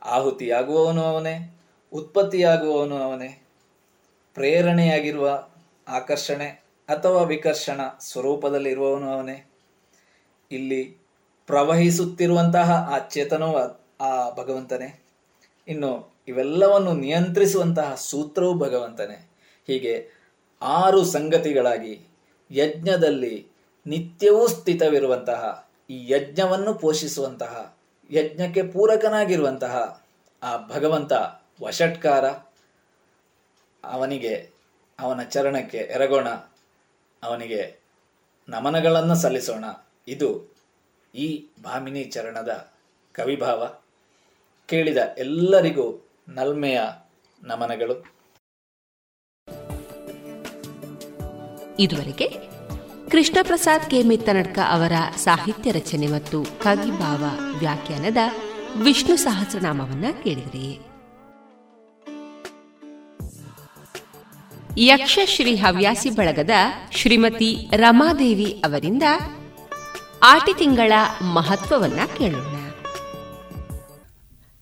ಆಹುತಿಯಾಗುವವನು 0.02 1.04
ಅವನೇ, 1.04 1.60
ಉತ್ಪತ್ತಿಯಾಗುವವನು 1.94 2.98
ಅವನೇ, 2.98 3.48
ಪ್ರೇರಣೆಯಾಗಿರುವ 4.34 5.50
ಆಕರ್ಷಣೆ 5.88 6.48
ಅಥವಾ 6.88 7.22
ವಿಕರ್ಷಣ 7.22 7.82
ಸ್ವರೂಪದಲ್ಲಿ 8.00 8.70
ಇರುವವನು 8.70 9.12
ಅವನೇ. 9.12 9.52
ಇಲ್ಲಿ 10.52 10.98
ಪ್ರವಹಿಸುತ್ತಿರುವಂತಹ 11.48 12.72
ಆ 12.72 13.08
ಚೇತನವು 13.08 13.82
ಆ 14.02 14.30
ಭಗವಂತನೇ. 14.30 15.04
ಇನ್ನು 15.68 16.16
ಇವೆಲ್ಲವನ್ನು 16.28 16.94
ನಿಯಂತ್ರಿಸುವಂತಹ 16.94 17.96
ಸೂತ್ರವು 17.96 18.54
ಭಗವಂತನೇ. 18.54 19.32
ಹೀಗೆ 19.68 20.10
ಆರು 20.62 21.06
ಸಂಗತಿಗಳಾಗಿ 21.06 22.00
ಯಜ್ಞದಲ್ಲಿ 22.52 23.48
ನಿತ್ಯವೂ 23.88 24.48
ಸ್ಥಿತವಿರುವಂತಹ, 24.48 25.70
ಈ 25.90 26.12
ಯಜ್ಞವನ್ನು 26.12 26.74
ಪೋಷಿಸುವಂತಹ, 26.74 27.78
ಯಜ್ಞಕ್ಕೆ 28.12 28.64
ಪೂರಕನಾಗಿರುವಂತಹ 28.64 30.04
ಆ 30.44 30.58
ಭಗವಂತ 30.58 31.14
ವಷಟ್ಕಾರ 31.64 32.26
ಅವನಿಗೆ 33.84 34.57
ಅವನ 35.00 35.24
ಚರಣಕ್ಕೆ 35.24 35.78
ಎರಗೋಣ. 35.78 36.30
ಅವನಿಗೆ 37.24 37.84
ನಮನಗಳನ್ನು 38.50 39.16
ಸಲ್ಲಿಸೋಣ. 39.16 39.66
ಇದು 40.08 40.56
ಈ 41.16 41.48
ಭಾಮಿನಿ 41.64 42.04
ಚರಣದ 42.04 42.74
ಕವಿಭಾವ. 43.14 43.68
ಕೇಳಿದ 44.68 44.98
ಎಲ್ಲರಿಗೂ 45.18 46.08
ನಲ್ಮೆಯ 46.30 46.82
ನಮನಗಳು. 47.44 48.06
ಇದುವರೆಗೆ 51.80 52.28
ಕೃಷ್ಣ 53.10 53.38
ಪ್ರಸಾದ್ 53.42 53.90
ಕೆ. 53.90 54.04
ಮಿತ್ತನಡ್ಕ 54.04 54.60
ಅವರ 54.70 54.92
ಸಾಹಿತ್ಯ 55.16 55.72
ರಚನೆ 55.72 56.08
ಮತ್ತು 56.08 56.44
ಕವಿಭಾವ 56.44 57.24
ವ್ಯಾಖ್ಯಾನದ 57.60 58.18
ವಿಷ್ಣು 58.84 59.16
ಸಹಸ್ರನಾಮವನ್ನ 59.16 60.06
ಕೇಳಿದ್ರಿ. 60.24 60.87
ಯಕ್ಷಶ್ರೀ 64.80 65.56
ಹವ್ಯಾಸಿ 65.56 66.10
ಬಳಗದ 66.10 66.50
ಶ್ರೀಮತಿ 66.92 67.68
ರಮಾದೇವಿ 67.76 68.52
ಅವರಿಂದ 68.52 69.04
ಆಟಿ 70.24 70.58
ತಿಂಗಳ 70.58 70.94
ಮಹತ್ವವನ್ನ 71.22 72.00
ಕೇಳೋಣ. 72.18 72.72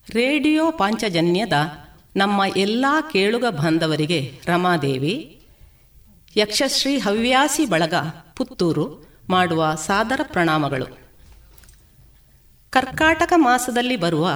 ರೇಡಿಯೋ 0.09 0.72
ಪಾಂಚಜನ್ಯದ 0.72 1.53
ನಮ್ಮ 2.16 2.41
ಎಲ್ಲ 2.57 2.86
ಕೇಳುಗ 3.13 3.45
ಬಾಂಧವರಿಗೆ 3.49 4.39
ರಮಾದೇವಿ, 4.45 5.41
ಯಕ್ಷಶ್ರೀ 6.38 6.97
ಹವ್ಯಾಸಿ 6.97 7.66
ಬಳಗ 7.66 7.93
ಪುತ್ತೂರು 8.36 9.07
ಮಾಡುವ 9.30 9.76
ಸಾದರ 9.76 10.20
ಪ್ರಣಾಮಗಳು. 10.24 10.86
ಕರ್ಕಾಟಕ 12.70 13.34
ಮಾಸದಲ್ಲಿ 13.36 13.95
ಬರುವ 13.95 14.30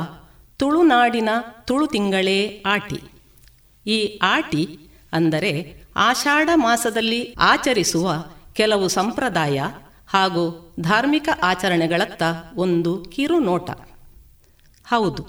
ತುಳುನಾಡಿನ 0.57 1.29
ತುಳು 1.65 1.87
ತಿಂಗಳೇ 1.87 2.63
ಆಟಿ. 2.65 3.01
ಈ 3.87 4.19
ಆಟಿ 4.21 4.88
ಅಂದರೆ 5.13 5.51
ಆಷಾಢ 5.95 6.49
ಮಾಸದಲ್ಲಿ 6.55 7.21
ಆಚರಿಸುವ 7.39 8.07
ಕೆಲವು 8.53 8.87
ಸಂಪ್ರದಾಯ 8.87 9.59
ಹಾಗೂ 10.07 10.43
ಧಾರ್ಮಿಕ 10.79 11.29
ಆಚರಣೆಗಳತ್ತ 11.43 12.23
ಒಂದು 12.55 12.91
ಕಿರು 13.03 13.39
ನೋಟ 13.39 13.69
ಹೌದು, 14.85 15.23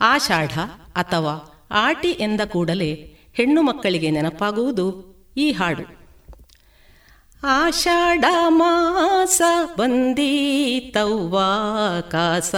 ಆಷಾಢ 0.00 0.54
ಅಥವಾ 0.96 1.34
ಆಟಿ 1.70 2.10
ಎಂದ 2.20 2.40
ಕೂಡಲೇ 2.40 2.90
ಹೆಣ್ಣು 3.34 3.62
ಮಕ್ಕಳಿಗೆ 3.62 4.10
ನೆನಪಾಗುವುದು 4.10 4.86
ಈ 5.36 5.46
ಹಾಡು. 5.52 5.84
ಆಷಾಢ 7.42 8.24
ಮಾಸ 8.48 9.40
ಬಂದೀತವ್ವ 9.78 11.38
ಕಾಸ, 12.10 12.54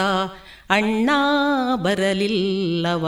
ಅಣ್ಣ 0.71 1.11
ಬರಲಿಲ್ಲವ 1.83 3.07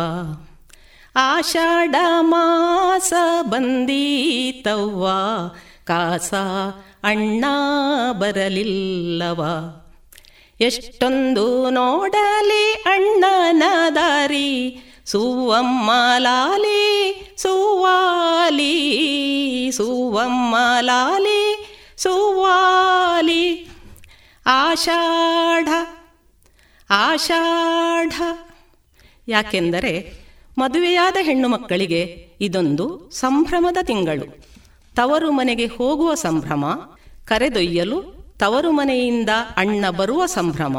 ಆಷಾಢ 1.17 1.95
ಮಾಸ 2.21 3.13
ಬಂದೀತವ್ವ. 3.43 5.07
ಕಾಸ 5.85 6.35
ಅಣ್ಣ 7.05 7.45
ಬರಲಿಲ್ಲವ 8.13 9.45
ಎಷ್ಟೊಂದು 10.61 11.71
ನೋಡಲಿ 11.71 12.73
ಅಣ್ಣನ 12.73 13.63
ದಾರಿ. 13.95 14.83
ಸುವಮ್ಮ 15.07 15.91
ಲಾಲಿ 16.19 17.15
ಸುವಾಲಿ 17.37 18.73
ಸುವಮ್ಮ 19.73 20.57
ಲಾಲಿ 20.81 21.67
ಸುವಾಲಿ 21.97 23.71
ಆಷಾಢ 24.47 25.69
ಆಷಾಢ. 26.91 28.13
ಯಾಕೆಂದರೆ 29.29 30.22
ಮದುವೆಯಾದ 30.59 31.17
ಹೆಣ್ಣು 31.23 31.49
ಮಕ್ಕಳಿಗೆ 31.49 32.29
ಇದೊಂದು 32.41 33.11
ಸಂಭ್ರಮದ 33.11 33.77
ತಿಂಗಳು. 33.83 34.39
ತವರು 34.97 35.33
ಮನೆಗೆ 35.33 35.67
ಹೋಗುವ 35.67 36.15
ಸಂಭ್ರಮ, 36.15 36.65
ಕರೆದೊಯ್ಯಲು 37.25 38.03
ತವರು 38.39 38.73
ಮನೆಯಿಂದ 38.73 39.29
ಅಣ್ಣ 39.57 39.91
ಬರುವ 39.91 40.27
ಸಂಭ್ರಮ, 40.27 40.79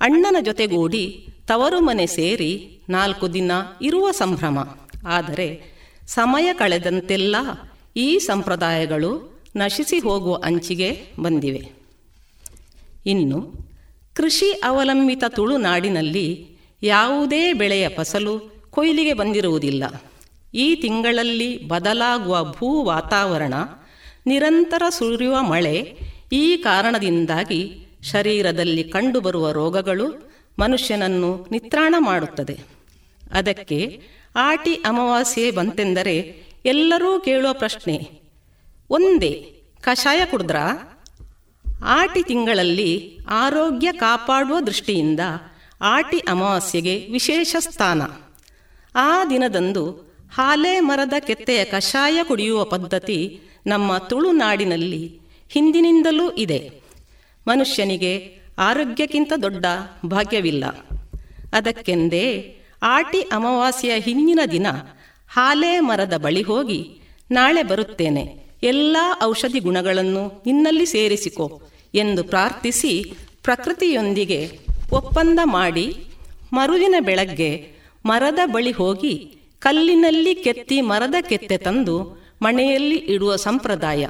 ಅಣ್ಣನ 0.00 0.36
ಜೊತೆಗೂಡಿ 0.40 1.28
ತವರು 1.46 1.80
ಮನೆ 1.80 2.06
ಸೇರಿ 2.06 2.78
ನಾಲ್ಕು 2.88 3.34
ದಿನ 3.34 3.52
ಇರುವ 3.82 4.10
ಸಂಭ್ರಮ. 4.10 4.76
ಆದರೆ 5.06 5.62
ಸಮಯ 6.06 6.52
ಕಳೆದಂತೆಲ್ಲ 6.52 7.36
ಈ 7.96 8.18
ಸಂಪ್ರದಾಯಗಳು 8.18 9.42
ನಶಿಸಿ 9.56 9.98
ಹೋಗುವ 9.98 10.40
ಅಂಚಿಗೆ 10.44 11.02
ಬಂದಿವೆ. 11.20 11.72
ಇನ್ನು 13.06 13.52
ಕೃಷಿ 14.14 14.52
ಅವಲಂಬಿತ 14.52 15.24
ತುಳುನಾಡಿನಲ್ಲಿ 15.28 16.48
ಯಾವುದೇ 16.82 17.52
ಬೆಳೆಯ 17.52 17.88
ಫಸಲು 17.88 18.53
ಕೊಯ್ಲಿಗೆ 18.74 19.12
ಬಂದಿರುವುದಿಲ್ಲ. 19.12 19.84
ಈ 20.54 20.66
ತಿಂಗಳಲ್ಲಿ 20.74 21.50
ಬದಲಾಗುವ 21.68 22.34
ಭೂ 22.52 22.68
ವಾತಾವರಣ, 22.82 23.54
ನಿರಂತರ 24.26 24.82
ಸುರಿಯುವ 24.88 25.36
ಮಳೆ 25.42 25.76
ಈ 26.32 26.44
ಕಾರಣದಿಂದಾಗಿ 26.56 27.62
ಶರೀರದಲ್ಲಿ 28.02 28.84
ಕಂಡುಬರುವ 28.84 29.46
ರೋಗಗಳು 29.50 30.06
ಮನುಷ್ಯನನ್ನು 30.58 31.30
ನಿತ್ರಾಣ 31.50 31.94
ಮಾಡುತ್ತದೆ. 31.98 32.56
ಅದಕ್ಕೆ 33.32 33.78
ಆಟಿ 34.40 34.74
ಅಮಾವಾಸ್ಯೆ 34.74 35.46
ಬಂತೆಂದರೆ 35.50 36.16
ಎಲ್ಲರೂ 36.64 37.10
ಕೇಳುವ 37.20 37.52
ಪ್ರಶ್ನೆ, 37.52 37.96
ಒಂದೇ 38.90 39.32
ಕಷಾಯ 39.82 40.20
ಕುಡಿದ್ರಾ? 40.24 40.66
ಆಟಿ 41.96 42.22
ತಿಂಗಳಲ್ಲಿ 42.22 42.90
ಆರೋಗ್ಯ 43.40 43.88
ಕಾಪಾಡುವ 43.92 44.58
ದೃಷ್ಟಿಯಿಂದ 44.60 45.20
ಆಟಿ 45.80 46.18
ಅಮಾವಾಸ್ಯೆಗೆ 46.28 46.94
ವಿಶೇಷ 47.10 47.56
ಸ್ಥಾನ. 47.58 48.02
ಆ 48.94 49.24
ದಿನದಂದು 49.24 50.14
ಹಾಲೆ 50.34 50.80
ಮರದ 50.80 51.12
ಕೆತ್ತೆಯ 51.18 51.64
ಕಷಾಯ 51.64 52.18
ಕುಡಿಯುವ 52.22 52.64
ಪದ್ಧತಿ 52.64 53.40
ನಮ್ಮ 53.66 53.98
ತುಳುನಾಡಿನಲ್ಲಿ 53.98 55.20
ಹಿಂದಿನಿಂದಲೂ 55.48 56.30
ಇದೆ. 56.30 56.72
ಮನುಷ್ಯನಿಗೆ 57.48 58.38
ಆರೋಗ್ಯಕ್ಕಿಂತ 58.58 59.32
ದೊಡ್ಡ 59.42 59.66
ಭಾಗ್ಯವಿಲ್ಲ. 60.06 60.64
ಅದಕ್ಕೆಂದೇ 61.52 62.56
ಆಟಿ 62.82 63.20
ಅಮಾವಾಸ್ಯೆಯ 63.20 64.00
ಹಿಂದಿನ 64.00 64.40
ದಿನ 64.52 64.66
ಹಾಲೆ 65.28 65.80
ಮರದ 65.80 66.16
ಬಳಿ 66.16 66.42
ಹೋಗಿ 66.42 67.00
ನಾಳೆ 67.30 67.62
ಬರುತ್ತೇನೆ. 67.62 68.44
ಎಲ್ಲ 68.62 68.96
ಔಷಧಿ 69.22 69.60
ಗುಣಗಳನ್ನು 69.60 70.42
ನಿನ್ನಲ್ಲಿ 70.46 70.86
ಸೇರಿಸಿಕೊ 70.86 71.62
ಎಂದು 71.94 72.24
ಪ್ರಾರ್ಥಿಸಿ 72.24 73.14
ಪ್ರಕೃತಿಯೊಂದಿಗೆ 73.42 74.58
ಒಪ್ಪಂದ 74.92 75.38
ಮಾಡಿ 75.44 76.06
ಮರುದಿನ 76.52 76.94
ಬೆಳಗ್ಗೆ 77.00 77.73
ಮರದ 78.06 78.38
ಬಳಿ 78.44 78.70
ಹೋಗಿ 78.70 79.36
ಕಲ್ಲಿನಲ್ಲಿ 79.58 80.34
ಕೆತ್ತಿ 80.34 80.80
ಮರದ 80.80 81.14
ಕೆತ್ತೆ 81.20 81.56
ತಂದು 81.56 82.24
ಮನೆಯಲ್ಲಿ 82.42 82.96
ಇಡುವ 82.96 83.36
ಸಂಪ್ರದಾಯ. 83.36 84.06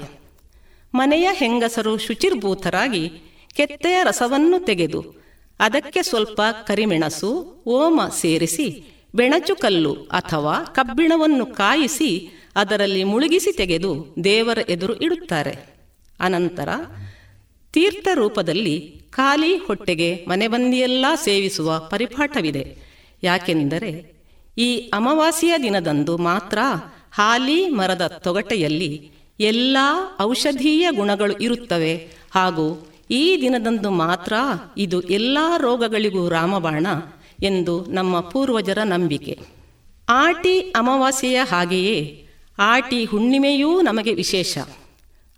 ಮನೆಯ 0.94 1.28
ಹೆಂಗಸರು 1.32 1.98
ಶುಚಿರ್ಭೂತರಾಗಿ 1.98 3.12
ಕೆತ್ತೆಯ 3.54 3.98
ರಸವನ್ನು 4.02 4.64
ತೆಗೆದು 4.64 5.14
ಅದಕ್ಕೆ 5.60 6.02
ಸ್ವಲ್ಪ 6.02 6.40
ಕರಿಮೆಣಸು, 6.66 7.62
ಓಮ 7.66 8.00
ಸೇರಿಸಿ 8.16 8.84
ಬೆಣಚುಕಲ್ಲು 9.14 9.94
ಅಥವಾ 9.94 10.64
ಕಬ್ಬಿಣವನ್ನು 10.64 11.46
ಕಾಯಿಸಿ 11.46 12.30
ಅದರಲ್ಲಿ 12.56 13.04
ಮುಳುಗಿಸಿ 13.04 13.52
ತೆಗೆದು 13.52 14.14
ದೇವರ 14.24 14.58
ಎದುರು 14.68 14.94
ಇಡುತ್ತಾರೆ. 14.96 15.54
ಅನಂತರ 16.20 16.68
ತೀರ್ಥ 17.72 18.08
ರೂಪದಲ್ಲಿ 18.14 19.02
ಖಾಲಿ 19.10 19.56
ಹೊಟ್ಟೆಗೆ 19.56 20.24
ಮನೆಬಂದಿಯೆಲ್ಲ 20.28 21.06
ಸೇವಿಸುವ 21.14 21.78
ಪರಿಪಾಠವಿದೆ. 21.78 22.93
ಯಾಕೆಂದರೆ 23.22 24.14
ಈ 24.58 24.76
ಅಮಾವಾಸ್ಯೆಯ 24.76 25.58
ದಿನದಂದು 25.62 26.18
ಮಾತ್ರ 26.18 26.58
ಹಾಲಿ 27.12 27.68
ಮರದ 27.68 28.06
ತೊಗಟೆಯಲ್ಲಿ 28.06 29.10
ಎಲ್ಲ 29.40 29.76
ಔಷಧೀಯ 30.20 30.86
ಗುಣಗಳು 30.90 31.32
ಇರುತ್ತವೆ. 31.32 32.08
ಹಾಗೂ 32.34 32.86
ಈ 33.10 33.38
ದಿನದಂದು 33.40 33.90
ಮಾತ್ರ 33.90 34.32
ಇದು 34.76 35.00
ಎಲ್ಲ 35.00 35.38
ರೋಗಗಳಿಗೂ 35.56 36.28
ರಾಮಬಾಣ 36.28 36.86
ಎಂದು 37.42 37.84
ನಮ್ಮ 37.84 38.20
ಪೂರ್ವಜರ 38.20 38.78
ನಂಬಿಕೆ. 38.84 39.38
ಆಟಿ 40.08 40.60
ಅಮಾವಾಸ್ಯೆಯ 40.60 41.40
ಹಾಗೆಯೇ 41.42 42.26
ಆಟಿ 42.58 43.04
ಹುಣ್ಣಿಮೆಯೂ 43.04 43.80
ನಮಗೆ 43.80 44.14
ವಿಶೇಷ. 44.14 44.58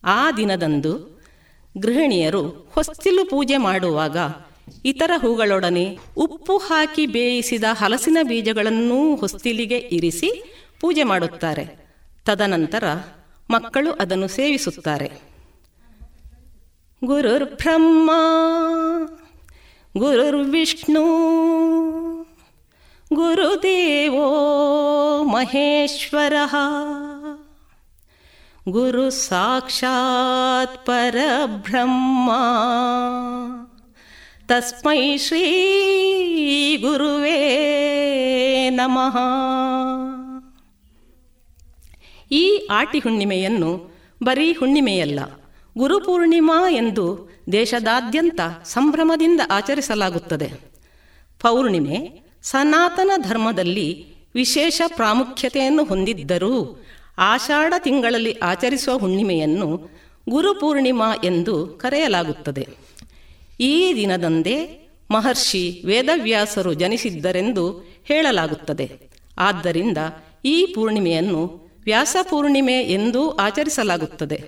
ಆ 0.05 0.33
ದಿನದಂದು 0.33 1.23
ಗೃಹಿಣಿಯರು 1.79 2.73
ಹೊಸ್ತಿಲು 2.75 3.25
ಪೂಜೆ 3.25 3.57
ಮಾಡುವಾಗ 3.57 4.17
ಇತರ 4.85 5.11
ಹೂಗಳೊಡನೆ 5.21 5.99
ಉಪ್ಪು 6.17 6.59
ಹಾಕಿ 6.59 7.07
ಬೇಯಿಸಿದ 7.07 7.65
ಹಲಸಿನ 7.73 8.19
ಬೀಜಗಳನ್ನೂ 8.23 9.17
ಹೊಸ್ತಿಲಿಗೆ 9.17 9.79
ಇರಿಸಿ 9.79 10.61
ಪೂಜೆ 10.81 11.03
ಮಾಡುತ್ತಾರೆ. 11.03 11.87
ತದನಂತರ 12.25 12.85
ಮಕ್ಕಳು 13.51 13.93
ಅದನ್ನು 13.93 14.29
ಸೇವಿಸುತ್ತಾರೆ. 14.29 15.37
ಗುರುರ್ 17.05 17.45
ಬ್ರಹ್ಮ, 17.45 18.11
ಗುರುರ್ 19.99 20.49
ವಿಷ್ಣು, 20.51 21.05
ಗುರುದೇವೋ 23.15 24.29
ಮಹೇಶ್ವರ, 25.25 26.33
ಗುರು 28.69 29.11
ಸಾಕ್ಷಾತ್ 29.11 30.87
ಪರಬ್ರಹ್ಮ. 30.87 32.31
ತಸ್ಮೈ 34.47 35.17
ಶ್ರೀ 35.17 35.41
ಗುರುವೇ 36.77 37.39
ನಮಃ 38.71 39.17
ಈ 42.31 42.67
ಆಟಿ 42.71 42.99
ಹುಣ್ಣಿಮೆಯನ್ನು 42.99 43.91
ಬರೀ 44.23 44.53
ಹುಣ್ಣಿಮೆಯಲ್ಲ 44.53 45.21
ಗುರುಪೂರ್ಣಿಮಾ 45.79 46.71
ಎಂದು 46.71 47.35
ದೇಶದಾದ್ಯಂತ 47.53 48.41
ಸಂಭ್ರಮದಿಂದ 48.65 49.41
ಆಚರಿಸಲಾಗುತ್ತದೆ. 49.51 50.49
ಪೌರ್ಣಿಮೆ 51.43 52.23
ಸನಾತನ 52.43 53.11
ಧರ್ಮದಲ್ಲಿ 53.17 54.07
ವಿಶೇಷ 54.35 54.83
ಪ್ರಾಮುಖ್ಯತೆಯನ್ನು 54.97 55.85
ಹೊಂದಿದ್ದರೂ 55.85 56.85
ಆಷಾಢ 57.19 57.75
ತಿಂಗಳಲ್ಲಿ 57.79 58.33
ಆಚರಿಸುವ 58.33 58.99
ಹುಣ್ಣಿಮೆಯನ್ನು 58.99 59.91
ಗುರುಪೂರ್ಣಿಮಾ 60.29 61.15
ಎಂದು 61.25 61.67
ಕರೆಯಲಾಗುತ್ತದೆ. 61.67 62.86
ಈ 63.61 63.93
ದಿನದಂದೇ 63.97 64.89
ಮಹರ್ಷಿ 65.11 65.83
ವೇದವ್ಯಾಸರು 65.85 66.75
ಜನಿಸಿದ್ದರೆಂದು 66.75 67.85
ಹೇಳಲಾಗುತ್ತದೆ. 68.05 68.91
ಆದ್ದರಿಂದ 69.39 69.99
ಈ 70.45 70.67
ಪೂರ್ಣಿಮೆಯನ್ನು 70.75 71.71
ವ್ಯಾಸ 71.85 72.17
ಪೂರ್ಣಿಮೆ 72.31 72.81
ಎಂದೂ 72.81 73.31
ಆಚರಿಸಲಾಗುತ್ತದೆ. 73.31 74.45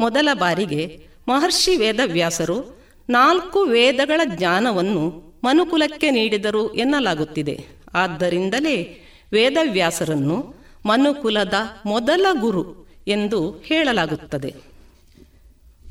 ಮೊದಲ 0.00 0.28
ಬಾರಿಗೆ 0.32 1.06
ಮಹರ್ಷಿ 1.28 1.76
ವೇದವ್ಯಾಸರು 1.76 2.78
ನಾಲ್ಕು 3.10 3.60
ವೇದಗಳ 3.60 4.20
ಜ್ಞಾನವನ್ನು 4.24 5.32
ಮನುಕುಲಕ್ಕೆ 5.44 6.10
ನೀಡಿದರು 6.10 6.74
ಎನ್ನಲಾಗುತ್ತಿದೆ. 6.74 7.66
ಆದ್ದರಿಂದಲೇ 7.94 9.00
ವೇದವ್ಯಾಸರನ್ನು 9.32 10.54
ಮನುಕುಲದ 10.86 11.54
ಮೊದಲ 11.86 12.26
ಗುರು 12.32 12.88
ಎಂದು 13.08 13.50
ಹೇಳಲಾಗುತ್ತದೆ. 13.50 14.54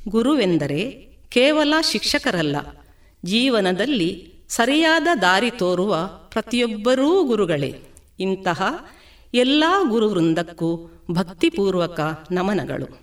ಗುರುವೆಂದರೆ 0.08 1.11
ಕೇವಲ 1.32 1.74
ಶಿಕ್ಷಕರಲ್ಲ, 1.84 2.56
ಜೀವನದಲ್ಲಿ 3.26 4.34
ಸರಿಯಾದ 4.50 5.08
ದಾರಿ 5.22 5.52
ತೋರುವ 5.52 6.10
ಪ್ರತಿಯೊಬ್ಬರೂ 6.30 7.24
ಗುರುಗಳೇ. 7.24 7.82
ಇಂತಹ 8.20 8.90
ಎಲ್ಲ 9.34 9.64
ಗುರುವೃಂದಕ್ಕೂ 9.90 10.90
ಭಕ್ತಿಪೂರ್ವಕ 11.12 12.00
ನಮನಗಳು. 12.32 13.00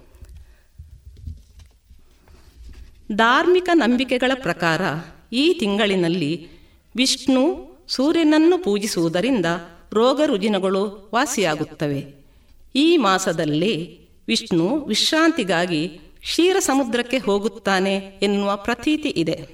ಧಾರ್ಮಿಕ 3.12 3.68
ನಂಬಿಕೆಗಳ 3.72 4.32
ಪ್ರಕಾರ 4.34 4.80
ಈ 5.32 5.52
ತಿಂಗಳಿನಲ್ಲಿ 5.52 6.48
ವಿಷ್ಣು 6.96 7.44
ಸೂರ್ಯನನ್ನು 7.88 8.58
ಪೂಜಿಸುವುದರಿಂದ 8.58 9.46
ರೋಗ 9.92 10.20
ರುಜಿನಗಳು 10.26 11.10
ವಾಸಿಯಾಗುತ್ತವೆ. 11.14 12.14
ಈ 12.74 12.96
ಮಾಸದಲ್ಲಿ 12.96 14.00
ವಿಷ್ಣು 14.28 14.80
ವಿಶ್ರಾಂತಿಗಾಗಿ 14.80 16.00
ಕ್ಷೀರ 16.20 16.56
ಸಮುದ್ರಕ್ಕೆ 16.58 17.18
ಹೋಗುತ್ತಾನೆ 17.18 17.94
ಎನ್ನುವ 18.22 18.56
ಪ್ರತೀತಿ 18.56 19.08
ಇದೆ. 19.08 19.48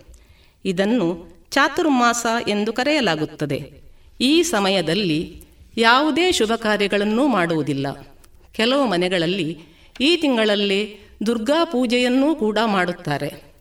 ಇದನ್ನು 0.65 1.35
ಚಾತುರ್ಮಾಸ 1.51 2.27
ಎಂದು 2.49 2.73
ಕರೆಯಲಾಗುತ್ತದೆ. 2.73 3.73
ಈ 4.21 4.43
ಸಮಯದಲ್ಲಿ 4.43 5.43
ಯಾವುದೇ 5.77 6.33
ಶುಭ 6.33 6.53
ಕಾರ್ಯಗಳನ್ನೂ 6.57 7.27
ಮಾಡುವುದಿಲ್ಲ. 7.27 8.17
ಕೆಲವು 8.53 8.87
ಮನೆಗಳಲ್ಲಿ 8.87 9.59
ಈ 10.01 10.17
ತಿಂಗಳಲ್ಲಿ 10.17 10.99
ದುರ್ಗಾ 11.27 11.65
ಪೂಜೆಯನ್ನೂ 11.65 12.35
ಕೂಡ 12.35 12.59
ಮಾಡುತ್ತಾರೆ. 12.67 13.55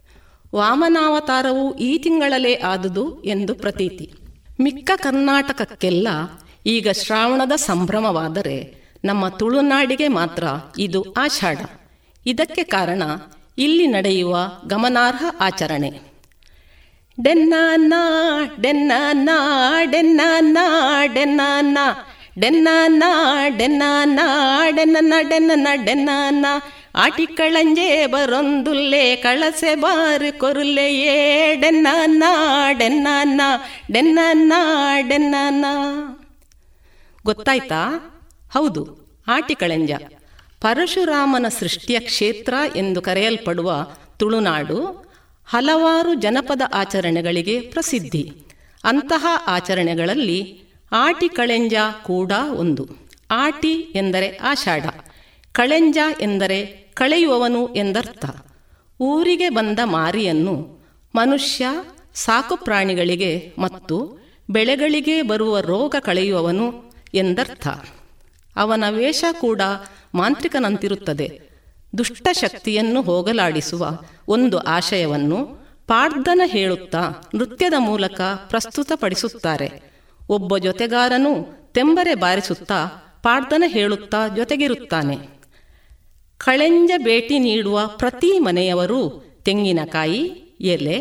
ವಾಮನಾವತಾರವು 0.55 1.77
ಈ 1.77 1.97
ತಿಂಗಳಲ್ಲೇ 1.97 2.55
ಆದುದು 2.55 3.23
ಎಂದು 3.23 3.55
ಪ್ರತೀತಿ. 3.55 4.13
ಮಿಕ್ಕ 4.61 4.91
ಕರ್ನಾಟಕಕ್ಕೆಲ್ಲ 4.95 6.07
ಈಗ 6.65 6.89
ಶ್ರಾವಣದ 6.89 7.51
ಸಂಭ್ರಮವಾದರೆ 7.51 8.83
ನಮ್ಮ 9.05 9.27
ತುಳುನಾಡಿಗೆ 9.27 10.07
ಮಾತ್ರ 10.07 10.43
ಇದು 10.79 11.13
ಆಷಾಢ. 11.13 11.57
ಇದಕ್ಕೆ 12.25 12.63
ಕಾರಣ 12.63 13.03
ಇಲ್ಲಿ 13.57 13.87
ನಡೆಯುವ 13.87 14.37
ಗಮನಾರ್ಹ 14.67 15.25
ಆಚರಣೆ 15.39 16.13
ಡೆನ್ನ 17.21 17.53
ಡೆನ್ನ 18.61 18.91
ಡೆನ್ನ 19.91 20.19
ಡೆನ್ನ 21.13 21.39
ಡೆನ್ನ 22.39 22.59
ಡೆನ್ನ 24.75 25.13
ಡೆನ್ನ 25.29 25.67
ಡೆನ್ನ 25.85 26.45
ಆಟಿಕಳಂಜೆ 26.95 28.05
ಬರೊಂದುಲ್ಲೆ 28.05 29.15
ಕಳಸೆ 29.15 29.75
ಬಾರು 29.75 30.39
ಕೊರುಲೆಯೇ 30.39 31.55
ಡೆನ್ನ 31.55 32.23
ಡೆನ್ನ 32.71 33.07
ಡೆನ್ನ 33.91 34.53
ಡೆನ್ನ 35.01 35.65
ಗೊತ್ತಾಯ್ತಾ 37.25 38.11
ಹೌದು 38.53 39.11
ಆಟಿಕಳಂಜ 39.27 39.91
ಪರಶುರಾಮನ 40.63 41.45
ಸೃಷ್ಟಿಯ 41.59 41.99
ಕ್ಷೇತ್ರ 41.99 42.53
ಎಂದು 42.75 43.01
ಕರೆಯಲ್ಪಡುವ 43.01 43.87
ತುಳುನಾಡು 44.17 45.05
ಹಲವಾರು 45.47 46.13
ಜನಪದ 46.13 46.61
ಆಚರಣೆಗಳಿಗೆ 46.73 47.59
ಪ್ರಸಿದ್ಧಿ. 47.59 48.31
ಅಂತಹ 48.83 49.25
ಆಚರಣೆಗಳಲ್ಲಿ 49.47 50.63
ಆಟಿ 50.91 51.29
ಕಳೆಂಜ 51.29 51.73
ಕೂಡ 52.03 52.31
ಒಂದು. 52.55 52.87
ಆಟಿ 53.31 53.71
ಎಂದರೆ 53.71 54.37
ಆಷಾಢ, 54.37 54.85
ಕಳೆಂಜ 55.51 55.97
ಎಂದರೆ 56.21 56.65
ಕಳೆಯುವವನು 56.93 57.73
ಎಂದರ್ಥ. 57.73 58.25
ಊರಿಗೆ 58.99 59.49
ಬಂದ 59.49 59.79
ಮಾರಿಯನ್ನು 59.83 60.85
ಮನುಷ್ಯ, 61.15 61.65
ಸಾಕು 62.13 62.55
ಪ್ರಾಣಿಗಳಿಗೆ 62.55 63.53
ಮತ್ತು 63.59 63.97
ಬೆಳೆಗಳಿಗೆ 64.49 65.21
ಬರುವ 65.21 65.59
ರೋಗ 65.59 65.95
ಕಳೆಯುವವನು 65.99 66.93
ಎಂದರ್ಥ. 67.13 67.67
ಅವನ 68.55 68.83
ವೇಷ 68.89 69.23
ಕೂಡ 69.41 69.61
ಮಾಂತ್ರಿಕನಂತಿರುತ್ತದೆ. 70.15 71.41
ದುಷ್ಟಶಕ್ತಿಯನ್ನು 71.97 73.01
ಹೋಗಲಾಡಿಸುವ 73.01 73.99
ಒಂದು 74.27 74.57
ಆಶಯವನ್ನು 74.57 75.63
ಪಾಡ್ದನ 75.87 76.41
ಹೇಳುತ್ತಾ 76.45 77.29
ನೃತ್ಯದ 77.35 77.73
ಮೂಲಕ 77.77 78.21
ಪ್ರಸ್ತುತಪಡಿಸುತ್ತಾರೆ. 78.49 79.81
ಒಬ್ಬ 80.29 80.57
ಜೊತೆಗಾರನು 80.57 81.31
ತೆಂಬರೆ 81.73 82.15
ಬಾರಿಸುತ್ತಾ 82.15 82.85
ಪಾಡ್ದನ 83.23 83.63
ಹೇಳುತ್ತಾ 83.67 84.27
ಜೊತೆಗಿರುತ್ತಾನೆ. 84.35 85.17
ಕಳೆಂಜ 86.37 86.91
ಭೇಟಿ 86.97 87.39
ನೀಡುವ 87.39 87.81
ಪ್ರತಿ 87.87 88.39
ಮನೆಯವರು 88.39 89.23
ತೆಂಗಿನಕಾಯಿ, 89.45 90.23
ಎಲೆ, 90.59 90.99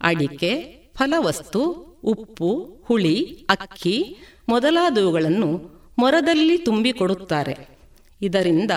ಅಡಿಕೆ, 0.00 0.52
ಫಲವಸ್ತು, 0.98 1.62
ಉಪ್ಪು, 2.04 2.82
ಹುಳಿ, 2.84 3.46
ಅಕ್ಕಿ 3.48 4.16
ಮೊದಲಾದವುಗಳನ್ನು 4.48 5.81
ಮೊರದಲ್ಲಿ 5.98 6.58
ತುಂಬಿಕೊಡುತ್ತಾರೆ. 6.58 7.78
ಇದರಿಂದ 8.22 8.70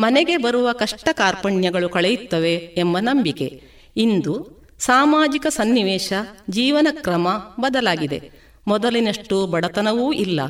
ಮನೆಗೆ 0.00 0.36
ಬರುವ 0.36 0.72
ಕಷ್ಟ 0.72 1.08
ಕಾರ್ಪಣ್ಯಗಳು 1.12 1.88
ಕಳೆಯುತ್ತವೆ 1.88 2.54
ಎಂಬ 2.54 2.98
ನಂಬಿಕೆ. 2.98 3.62
ಇಂದು 3.96 4.58
ಸಾಮಾಜಿಕ 4.78 5.46
ಸನ್ನಿವೇಶ, 5.46 6.12
ಜೀವನ 6.50 6.86
ಕ್ರಮ 6.90 7.28
ಬದಲಾಗಿದೆ. 7.60 8.30
ಮೊದಲಿನಷ್ಟು 8.66 9.46
ಬಡತನವೂ 9.46 10.12
ಇಲ್ಲ. 10.12 10.40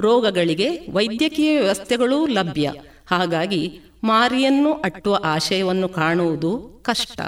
ರೋಗಗಳಿಗೆ 0.00 0.86
ವೈದ್ಯಕೀಯ 0.92 1.60
ವ್ಯವಸ್ಥೆಗಳೂ 1.60 2.26
ಲಭ್ಯ. 2.26 2.72
ಹಾಗಾಗಿ 3.06 3.80
ಮಾರಿಯನ್ನು 4.04 4.72
ಅಟ್ಟುವ 4.72 5.20
ಆಶಯವನ್ನು 5.24 5.88
ಕಾಣುವುದು 5.88 6.80
ಕಷ್ಟ. 6.82 7.20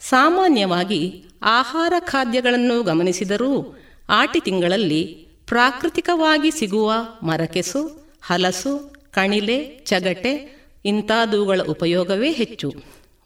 ಸಾಮಾನ್ಯವಾಗಿ 0.00 1.24
ಆಹಾರ 1.42 1.92
ಖಾದ್ಯಗಳನ್ನು 1.98 2.82
ಗಮನಿಸಿದರೂ 2.82 3.78
ಆಟಿ 4.08 4.40
ತಿಂಗಳಲ್ಲಿ 4.40 5.27
ಪ್ರಾಕೃತಿಕವಾಗಿ 5.48 6.50
ಸಿಗುವ 6.50 6.92
ಮರಕೆಸು, 7.22 8.08
ಹಲಸು, 8.22 8.92
ಕಣಿಲೆ, 9.10 9.64
ಚಗಟೆ 9.86 10.58
ಇಂತಾದವುಗಳ 10.84 11.60
ಉಪಯೋಗವೇ 11.68 12.32
ಹೆಚ್ಚು. 12.32 12.74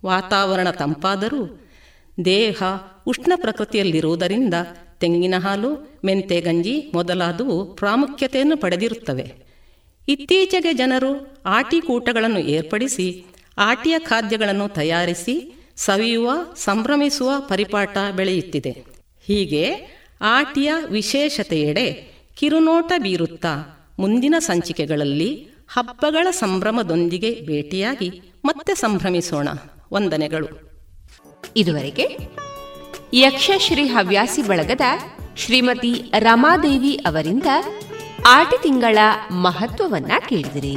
ವಾತಾವರಣ 0.05 0.71
ತಂಪಾದರೂ 0.71 1.61
ದೇಹ 2.25 2.63
ಉಷ್ಣ 3.07 3.33
ಪ್ರಕೃತಿಯಲ್ಲಿರುವುದರಿಂದ 3.37 4.55
ತೆಂಗಿನ 5.01 5.35
ಹಾಲು, 5.39 6.01
ಮೆಂತೆ 6.05 6.41
ಗಂಜಿ 6.41 6.91
ಮೊದಲಾದವು 6.95 7.75
ಪ್ರಾಮುಖ್ಯತೆಯನ್ನು 7.75 8.57
ಪಡೆದಿರುತ್ತವೆ. 8.57 9.33
ಇತ್ತೀಚೆಗೆ 10.09 10.73
ಜನರು 10.73 11.43
ಆಟಿ 11.47 11.81
ಕೂಟಗಳನ್ನು 11.81 12.39
ಏರ್ಪಡಿಸಿ 12.39 13.25
ಆಟಿಯ 13.59 13.99
ಖಾದ್ಯಗಳನ್ನು 13.99 14.69
ತಯಾರಿಸಿ 14.69 15.55
ಸವಿಯುವ, 15.77 16.31
ಸಂಭ್ರಮಿಸುವ 16.57 17.31
ಪರಿಪಾಠ 17.39 17.99
ಬೆಳೆಯುತ್ತಿದೆ. 18.17 18.85
ಹೀಗೆ 19.27 19.73
ಆಟಿಯ 20.21 20.73
ವಿಶೇಷತೆಯೆಡೆ 20.91 22.12
ಕಿರುನೋಟ 22.37 22.93
ಬೀರುತ್ತಾ 22.99 23.79
ಮುಂದಿನ 23.99 24.35
ಸಂಚಿಕೆಗಳಲ್ಲಿ 24.39 25.49
ಹಬ್ಬಗಳ 25.69 26.31
ಸಂಭ್ರಮದೊಂದಿಗೆ 26.31 27.47
ಭೇಟಿಯಾಗಿ 27.47 28.23
ಮತ್ತೆ 28.45 28.75
ಸಂಭ್ರಮಿಸೋಣ. 28.75 29.49
ವಂದನೆಗಳು. 29.93 30.49
ಇದುವರೆಗೆ 31.57 32.19
ಯಕ್ಷಶ್ರೀ 33.15 33.87
ಹವ್ಯಾಸಿ 33.87 34.43
ಬಳಗದ 34.43 34.81
ಶ್ರೀಮತಿ 35.37 36.13
ರಮಾದೇವಿ 36.19 36.97
ಅವರಿಂದ 36.97 37.47
ಆಟಿ 38.29 38.63
ತಿಂಗಳ 38.63 38.99
ಮಹತ್ವವನ್ನ 39.31 40.13
ಕೇಳಿದಿರಿ. 40.29 40.77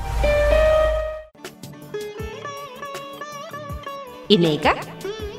ಇನ್ನೀಗ 4.31 4.65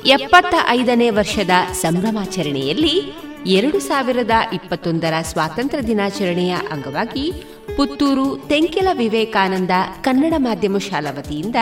ಎಪ್ಪತ್ತ 0.07 0.55
ಐದನೇ 0.69 1.11
ವರ್ಷದ 1.11 1.51
ಸಂಭ್ರಮಾಚರಣೆಯಲ್ಲಿ 1.73 3.23
ಎರಡು 3.47 3.81
ಸಾವಿರದ 3.81 4.31
ಇಪ್ಪತ್ತೊಂದರ 4.53 5.15
ಸ್ವಾತಂತ್ರ್ಯ 5.23 5.87
ದಿನಾಚರಣೆಯ 5.87 6.55
ಅಂಗವಾಗಿ 6.71 7.33
ಪುತ್ತೂರು 7.77 8.37
ತೆಂಕೆಲ 8.49 8.89
ವಿವೇಕಾನಂದ 8.93 9.71
ಕನ್ನಡ 10.01 10.35
ಮಾಧ್ಯಮ 10.37 10.79
ಶಾಲಾ 10.79 11.11
ವತಿಯಿಂದ 11.11 11.57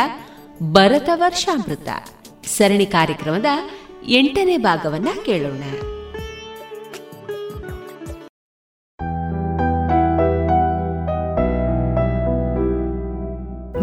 ಭರತ 0.73 1.09
ಸರಣಿ 2.47 2.87
ಕಾರ್ಯಕ್ರಮದ 2.87 3.47
ಎಂಟನೇ 4.09 4.57
ಭಾಗವನ್ನ 4.57 5.09
ಕೇಳೋಣ. 5.27 5.63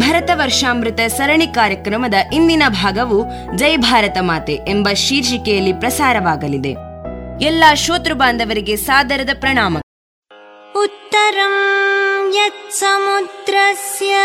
ಭರತ 0.07 0.29
ವರ್ಷಾಮೃತ 0.33 0.99
ಸರಣಿ 1.17 1.47
ಕಾರ್ಯಕ್ರಮದ 1.47 2.13
ಇಂದಿನ 2.33 2.63
ಭಾಗವು 2.69 3.25
ಜೈ 3.57 3.77
ಭಾರತ 3.77 4.17
ಮಾತೆ 4.21 4.53
ಎಂಬ 4.53 4.89
ಶೀರ್ಷಿಕೆಯಲ್ಲಿ 4.89 5.73
ಪ್ರಸಾರವಾಗಲಿದೆ. 5.73 6.75
ಎಲ್ಲ 7.45 7.63
ಶ್ರೋತೃ 7.73 8.13
ಬಾಂಧವರಿಗೆ 8.13 8.75
ಸಾದರದ 8.75 9.29
ಪ್ರಣಾಮ. 9.39 9.77
ಉತ್ತರಂ 10.75 11.55
ಯತ್ 12.35 12.71
ಸಮುದ್ರಸ್ಯ 12.71 14.15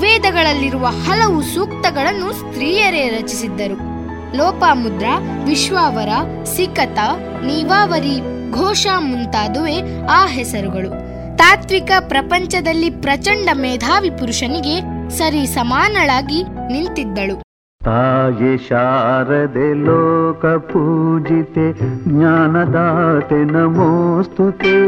ವೇದಗಳಲ್ಲಿರುವ 0.02 0.86
ಹಲವು 0.86 1.42
ಸೂಕ್ತಗಳನ್ನು 1.42 2.34
ಸ್ತ್ರೀಯರೇ 2.34 3.08
ರಚಿಸಿದ್ದರು. 3.08 3.99
ಲೋಪಾಮುದ್ರ 4.36 5.06
ವಿಶ್ವಾವರ 5.46 6.10
ಸಿಕತ 6.44 7.00
ನೀವಾವರಿ 7.20 8.18
ಘೋಷ 8.52 8.88
ಮುಂತಾದುವೆ 9.00 10.06
ಆ 10.06 10.26
ಹೆಸರುಗಳು. 10.26 10.90
ತಾತ್ವಿಕ 11.38 11.92
ಪ್ರಪಂಚದಲ್ಲಿ 12.08 12.90
ಪ್ರಚಂಡ 12.90 13.50
ಮೇಧಾವಿ 13.54 14.10
ಪುರುಷನಿಗೆ 14.10 15.10
ಸರಿ 15.10 15.46
ಸಮಾನಳಾಗಿ 15.48 16.44
ನಿಂತಿದ್ದಳು. 16.44 17.36
ತಾಯಿ 17.84 18.68
ಶಾರದೆ 18.68 19.74
ಲೋಕ 19.86 20.46
ಪೂಜಿತೆ 20.46 21.68
ಜ್ಞಾನದಾತೆ 22.10 23.44
ನಮೋಸ್ತುತೆ. 23.52 24.88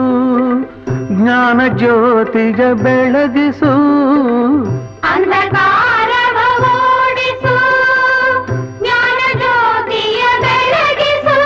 ಜ್ಞಾನ 1.16 1.60
ಜ್ಯೋತಿಗ 1.76 2.60
ಬೆಳಗಿಸು. 2.72 3.72
ಅಂಧಕಾರವ 5.14 6.38
ಓಡಿಸು 6.62 7.54
ಜ್ಞಾನ 8.78 9.20
ಜ್ಯೋತಿಯ 9.38 10.24
ಬೆಳಗಿಸು. 10.40 11.38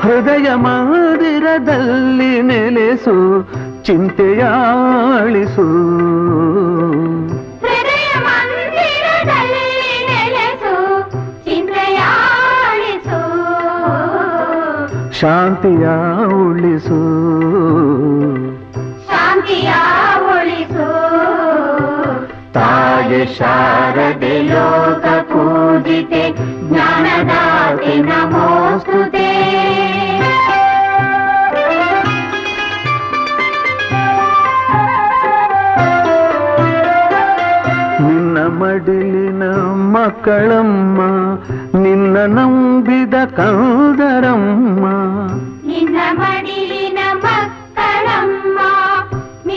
ಹೃದಯ 0.00 0.54
ಮಾದಿರದಲ್ಲಿ 0.54 2.42
ನೆಲೆಸು 2.42 3.42
ಚಿಂತೆಯಾಳಿಸು. 3.84 5.68
ಶಾಂತಿಯ 15.22 15.86
ಉಳಿಸು 16.36 17.00
ಶಾಂತಿಯ 19.08 19.70
ಉಳಿಸು 20.32 20.88
ತಾಯಿ 22.56 23.22
ಶಾರದೆ 23.36 24.34
ಲೋಕ 24.48 25.06
ಪೂಜಿತೆ 25.30 26.24
ಜ್ಞಾನದಾತೆ 26.68 27.94
ನಮೋಸ್ತುತೆ 28.02 29.28
ನಿನ್ನ 38.02 38.38
ಮಡಿಲಿನ 38.58 39.44
ಮಕ್ಕಳಮ್ಮ 39.94 41.00
ನಿನ್ನ 41.82 42.16
ನಂಬಿದ 42.34 43.16
ಕಂದರಮ್ಮ 43.36 44.01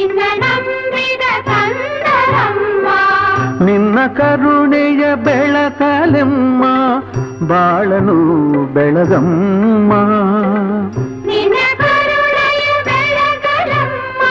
ನಿನ್ನ 0.08 0.24
ನಂಬಿದ 0.42 1.26
ಕಂದರಮ್ಮ 1.48 2.88
ನಿನ್ನ 3.66 4.00
ಕರುಣೆಯ 4.18 5.04
ಬೆಳಕಲೆಮ್ಮ 5.26 6.64
ಬಾಳನು 7.50 8.18
ಬೆಳಗಮ್ಮ 8.76 9.94
ನಿನ್ನ 11.30 11.58
ಕರುಣೆಯ 11.82 12.68
ಬೆಳಗಲಮ್ಮ 12.90 14.22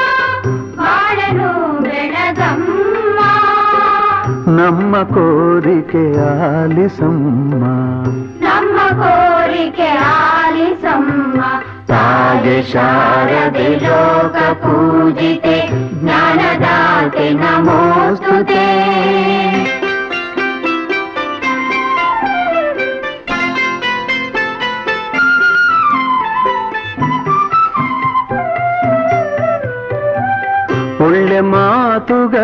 ಬಾಳನು 0.79 1.51
ಬೆಳಗಮ್ಮ 1.87 3.19
ನಮ್ಮ 4.59 5.03
ಕೋರಿಕೆ 5.15 6.05
ಆಲಿಸಮ್ಮ 6.31 7.65
ನಮ್ಮ 8.47 8.79
ಕೋರಿಕೆ 9.03 9.91
ಆಲಿಸಮ್ಮ 10.13 11.41
ತಾಯಿ 11.95 12.63
ಶಾರದೆ 12.63 13.69
ಲೋಕ 13.85 14.37
ಪೂಜಿತೆ 14.63 15.57
ಜ್ಞಾನದಾತೆ 16.03 17.31
ನಮೋಸ್ತುತೆ 17.35 18.65
ಒಳ್ಳೆ 31.01 31.41
ಮಾತುಗಳಾಡಿಸು 31.41 32.35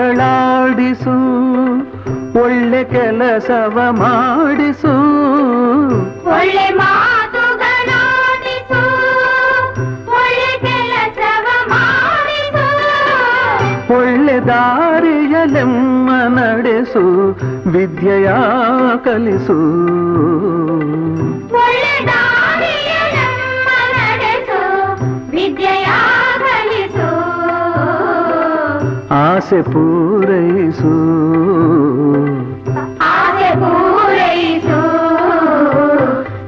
ಒಳ್ಳೆ 2.42 2.84
ಕೆಲಸವ 2.84 3.76
ಮಾಡಿಸು. 3.90 4.94
ಒಳ್ಳೆ 6.30 6.66
ದಾರಿಯಲೆಮ್ಮ 14.50 16.08
ನಡೆಸು 16.36 17.02
ವಿದ್ಯೆಯ 17.72 18.28
ಕಲಿಸು 19.04 19.56
ಒಳ್ಳೆ 21.60 21.94
ದಾರಿಯ 22.08 22.90
ನಮ್ಮ 23.16 23.68
ನಡೆಸು 23.96 24.60
ವಿದ್ಯೆಯ 25.34 25.88
ಕಲಿಸು 26.44 27.08
ಆಸೆ 29.20 29.60
ಪೂರೈಸು 29.70 30.94
ಆಸೆ 33.10 33.50
ಪೂರೈಸು 33.62 34.80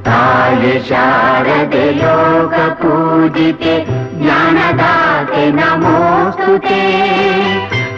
ತಾಯಿ 0.09 0.75
ಶಾರದೆ 0.89 1.85
ಲೋಕ 2.01 2.57
ಪೂಜಿತೆ 2.81 3.75
ಜ್ಞಾನದಾತೆ 4.19 5.45
ನಮೋಸ್ತುತೆ 5.59 6.83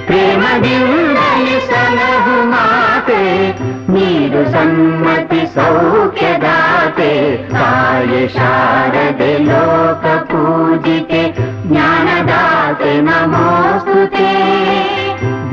ಪ್ರೇಮದಿಂದಲೇ 0.05 1.59
ಸಲಹು 1.59 2.49
ಮಾತೆ 2.49 3.51
ನೀರು 3.91 4.51
ಸಮ್ಮತಿ 4.51 5.55
ಸೌಖ್ಯದಾತೆ, 5.55 7.11
ತಾಯಿ 7.51 8.27
ಶಾರದೆ 8.27 9.37
ಲೋಕ 9.37 10.05
ಪೂಜಿತೆ, 10.05 11.23
ಜ್ಞಾನದಾತೆ 11.67 13.01
ನಮೋಸ್ತುತೆ 13.01 14.29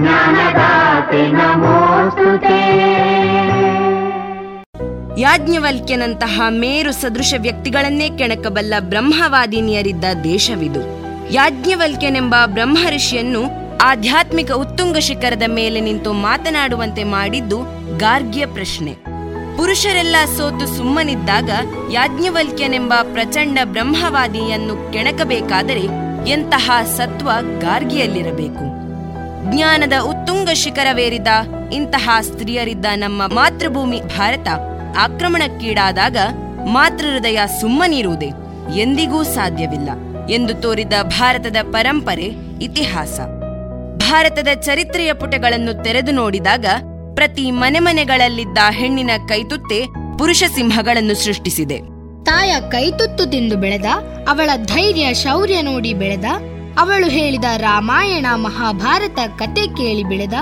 ಜ್ಞಾನದಾತೆ 0.01 1.33
ನಮೋಸ್ತುತೆ. 1.33 2.59
ಯಾಜ್ಞವಲ್ಕ್ಯನಂತಹ 5.21 6.41
ಮೇರು 6.49 6.93
ಸದೃಶ 6.93 7.35
ವ್ಯಕ್ತಿಗಳನ್ನೇ 7.39 8.11
ಕೆಣಕಬಲ್ಲ 8.11 8.75
ಬ್ರಹ್ಮವಾದಿನಿಯರಿದ್ದ 8.81 10.05
ದೇಶವಿದು. 10.25 10.83
ಯಾಜ್ಞವಲ್ಕ್ಯನೆಂಬ 11.33 12.35
ಬ್ರಹ್ಮಋಷಿಯನ್ನು 12.47 13.62
ಆಧ್ಯಾತ್ಮಿಕ 13.83 14.51
ಉತ್ತುಂಗ 14.53 14.97
ಶಿಖರದ 14.97 15.43
ಮೇಲೆ 15.47 15.81
ನಿಂತು 15.81 16.13
ಮಾತನಾಡುವಂತೆ 16.13 17.05
ಮಾಡಿದ್ದು 17.05 17.59
ಗಾರ್ಗ್ಯ 17.99 18.47
ಪ್ರಶ್ನೆ. 18.47 18.93
ಪುರುಷರೆಲ್ಲ 19.57 20.17
ಸೋತು 20.37 20.67
ಸುಮ್ಮನಿದ್ದಾಗ 20.77 21.51
ಯಾಜ್ಞವಲ್ಕ್ಯನೆಂಬ 21.93 22.93
ಪ್ರಚಂಡ 23.13 23.59
ಬ್ರಹ್ಮವಾದಿಯನ್ನು 23.65 24.93
ಕೆಣಕಬೇಕಾದರೆ 24.93 25.85
ಎಂತಹ 26.29 26.71
ಸತ್ವ 26.97 27.31
ಗಾರ್ಗಿಯಲ್ಲಿರಬೇಕು 27.59 28.73
ಜ್ಞಾನದ 29.53 29.93
ಉತ್ತುಂಗ 30.03 30.51
ಶಿಖರವೇರಿದ 30.51 31.27
ಇಂತಹ 31.73 32.19
ಸ್ತ್ರೀಯರಿದ್ದ 32.21 32.87
ನಮ್ಮ 32.95 33.23
ಮಾತೃಭೂಮಿ 33.27 34.01
ಭಾರತ 34.01 34.49
ಆಕ್ರಮಣಕ್ಕೀಡಾದಾಗ 34.99 36.17
ಮಾತೃಹೃದಯ 36.67 37.41
ಸುಮ್ಮನಿರುವುದೇ 37.61 38.31
ಎಂದಿಗೂ 38.81 39.23
ಸಾಧ್ಯವಿಲ್ಲ 39.23 39.89
ಎಂದು 40.31 40.55
ತೋರಿದ 40.55 40.93
ಭಾರತದ 41.03 41.57
ಪರಂಪರೆ 41.73 42.29
ಇತಿಹಾಸ. 42.63 43.21
ಭಾರತದ 44.03 44.51
ಚರಿತ್ರೆಯ 44.61 45.13
ಪುಟಗಳನ್ನು 45.13 45.83
ತೆರೆದು 45.85 46.13
ನೋಡಿದಾಗ 46.13 46.67
ಪ್ರತಿ 47.15 47.51
ಮನೆ 47.51 47.79
ಮನೆಗಳಲ್ಲಿದ್ದ 47.79 48.59
ಹೆಣ್ಣಿನ 48.71 49.11
ಕೈತುತ್ತೆ 49.29 49.81
ಪುರುಷ 50.19 50.43
ಸಿಂಹಗಳನ್ನು 50.55 51.15
ಸೃಷ್ಟಿಸಿದೆ. 51.25 51.79
ತಾಯ 52.25 52.53
ಕೈತುತ್ತು 52.71 53.25
ತಿಂದು 53.31 53.57
ಬೆಳೆದ, 53.57 53.89
ಅವಳ 54.29 54.51
ಧೈರ್ಯ 54.65 55.07
ಶೌರ್ಯ 55.15 55.63
ನೋಡಿ 55.63 55.95
ಬೆಳೆದ, 55.95 56.25
ಅವಳು 56.79 57.09
ಹೇಳಿದ 57.09 57.45
ರಾಮಾಯಣ 57.57 58.27
ಮಹಾಭಾರತ 58.35 59.19
ಕತೆ 59.39 59.67
ಕೇಳಿ 59.67 60.05
ಬೆಳೆದ, 60.05 60.37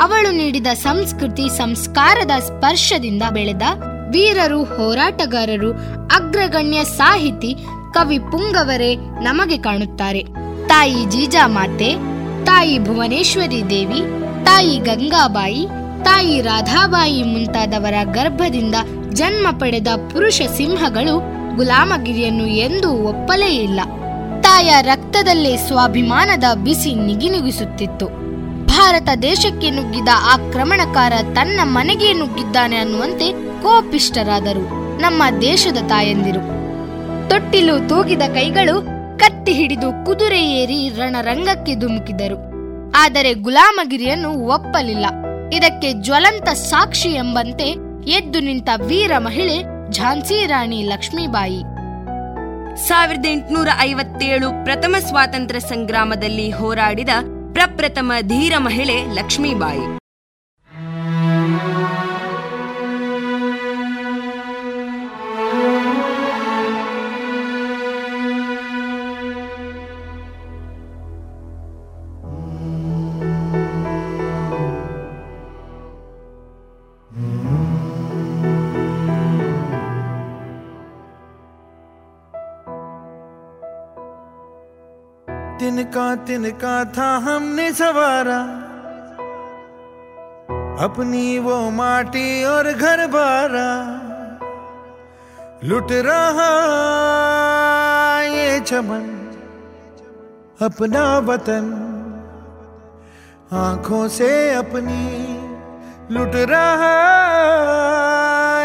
ಅವಳು 0.00 0.30
ನೀಡಿದ 0.36 0.66
ಸಂಸ್ಕೃತಿ 0.66 1.46
ಸಂಸ್ಕಾರದ 1.56 2.34
ಸ್ಪರ್ಶದಿಂದ 2.40 3.22
ಬೆಳೆದ, 3.30 3.62
ವೀರರು 4.10 4.60
ಹೋರಾಟಗಾರರು 4.64 5.70
ಅಗ್ರಗಣ್ಯ 6.16 6.80
ಸಾಹಿತಿ 6.84 7.52
ಕವಿ 7.92 8.18
ಪುಂಗವರೇ 8.18 8.92
ನಮಗೆ 8.96 9.58
ಕಾಣುತ್ತಾರೆ. 9.58 10.22
ತಾಯಿ 10.66 11.00
ಜೀಜಾಮಾತೆ 11.10 11.90
ತಾಯಿ 12.44 12.78
ಭುವನೇಶ್ವರಿ 12.78 13.70
ದೇವಿ, 13.70 14.00
ತಾಯಿ 14.44 14.78
ಗಂಗಾಬಾಯಿ, 14.78 15.66
ತಾಯಿ 16.04 16.40
ರಾಧಾಬಾಯಿ 16.40 17.22
ಮುಂತಾದವರ 17.22 17.94
ಗರ್ಭದಿಂದ 18.12 18.74
ಜನ್ಮ 19.12 19.46
ಪಡೆದ 19.58 19.88
ಪುರುಷ 20.12 20.42
ಸಿಂಹಗಳು 20.56 21.14
ಗುಲಾಮಗಿರಿಯನ್ನು 21.56 22.46
ಎಂದೂ 22.46 22.90
ಒಪ್ಪಲೇ 22.90 23.54
ಇಲ್ಲ. 23.54 23.80
ತಾಯ 24.40 24.74
ರಕ್ತದಲ್ಲೇ 24.80 25.56
ಸ್ವಾಭಿಮಾನದ 25.56 26.44
ಬಿಸಿ 26.54 26.94
ನಿಗಿನುಗಿಸುತ್ತಿತ್ತು 26.94 28.06
ಭಾರತ 28.66 29.08
ದೇಶಕ್ಕೆ 29.22 29.70
ನುಗ್ಗಿದ 29.70 30.08
ಆಕ್ರಮಣಕಾರ 30.32 31.12
ತನ್ನ 31.34 31.60
ಮನೆಗೆ 31.62 32.12
ನುಗ್ಗಿದ್ದಾನೆ 32.12 32.76
ಅನ್ನುವಂತೆ 32.76 33.32
ಕೋಪಿಷ್ಟರಾದರು 33.62 34.64
ನಮ್ಮ 35.00 35.22
ದೇಶದ 35.40 35.76
ತಾಯಂದಿರು. 35.86 36.42
ತೊಟ್ಟಿಲು 37.28 37.88
ತೂಗಿದ 37.88 38.22
ಕೈಗಳು 38.34 38.93
ಕತ್ತಿ 39.18 39.52
ಹಿಡಿದು 39.52 40.04
ಕುದುರೆ 40.06 40.50
ಏರಿ 40.50 40.88
ರಣರಂಗಕ್ಕೆ 40.88 41.74
ಧುಮುಕಿದರು. 41.74 42.54
ಆದರೆ 42.96 43.34
ಗುಲಾಮಗಿರಿಯನ್ನು 43.34 44.30
ಒಪ್ಪಲಿಲ್ಲ. 44.30 45.06
ಇದಕ್ಕೆ 45.52 45.92
ಜ್ವಲಂತ 45.92 46.48
ಸಾಕ್ಷಿ 46.48 47.08
ಎಂಬಂತೆ 47.08 47.64
ಎದ್ದು 48.10 48.40
ನಿಂತ 48.40 48.68
ವೀರ 48.86 49.12
ಮಹಿಳೆ 49.18 49.56
ಝಾನ್ಸಿ 49.92 50.46
ರಾಣಿ 50.46 50.82
ಲಕ್ಷ್ಮೀಬಾಯಿ. 50.82 51.62
ಸಾವಿರದ 52.88 53.26
ಎಂಟುನೂರ 53.26 53.68
ಐವತ್ತೇಳು 53.80 54.64
ಪ್ರಥಮ 54.64 54.96
ಸ್ವಾತಂತ್ರ್ಯ 55.08 55.60
ಸಂಗ್ರಾಮದಲ್ಲಿ 55.60 56.50
ಹೋರಾಡಿದ 56.50 57.08
ಪ್ರಪ್ರಥಮ 57.52 58.12
ಧೀರ 58.20 58.52
ಮಹಿಳೆ 58.58 59.14
ಲಕ್ಷ್ಮೀಬಾಯಿ. 59.14 60.03
तिनका 85.94 86.14
तिनका 86.26 86.84
था 86.84 87.08
हमने 87.16 87.72
सवारा। 87.72 88.38
अपनी 90.82 91.38
वो 91.38 91.58
माटी 91.70 92.44
और 92.44 92.70
घर 92.72 93.06
बारा। 93.06 93.68
लुट 95.64 95.92
रहा 96.06 96.48
ये 98.22 98.58
चमन, 98.60 99.06
अपना 100.60 101.04
वतन। 101.20 101.70
आँखों 103.52 104.06
से 104.08 104.32
अपनी 104.54 105.02
लुट 106.10 106.34
रहा 106.50 106.94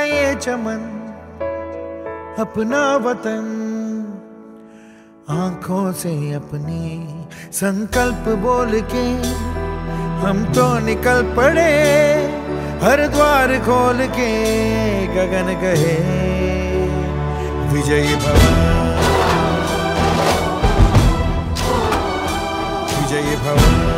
ये 0.03 0.33
चमन, 0.35 0.81
अपना 2.39 2.83
वतन। 2.97 3.45
आँखों 5.31 5.91
से 5.93 6.11
अपनी 6.33 6.85
संकल्प 7.53 8.27
बोल 8.43 8.79
के 8.93 9.05
हम 10.21 10.43
तो 10.55 10.67
निकल 10.85 11.21
पड़े, 11.35 11.71
हर 12.83 13.05
द्वार 13.15 13.57
खोल 13.65 14.05
के 14.15 14.31
गगन 15.15 15.53
कहे, 15.61 15.95
विजय 17.73 18.15
भव 18.23 18.39
विजय 22.95 23.35
भव 23.45 23.88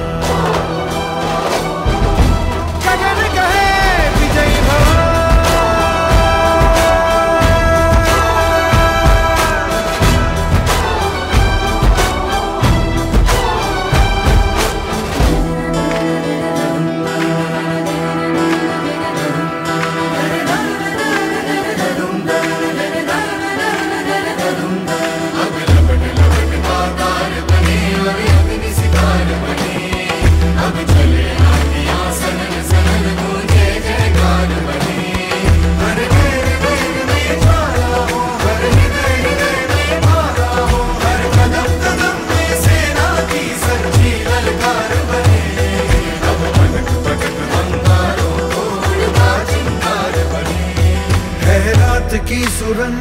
की 52.32 52.44
सुरन 52.48 52.94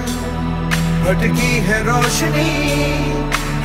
भटकी 1.03 1.51
है 1.66 1.78
रोशनी 1.85 2.49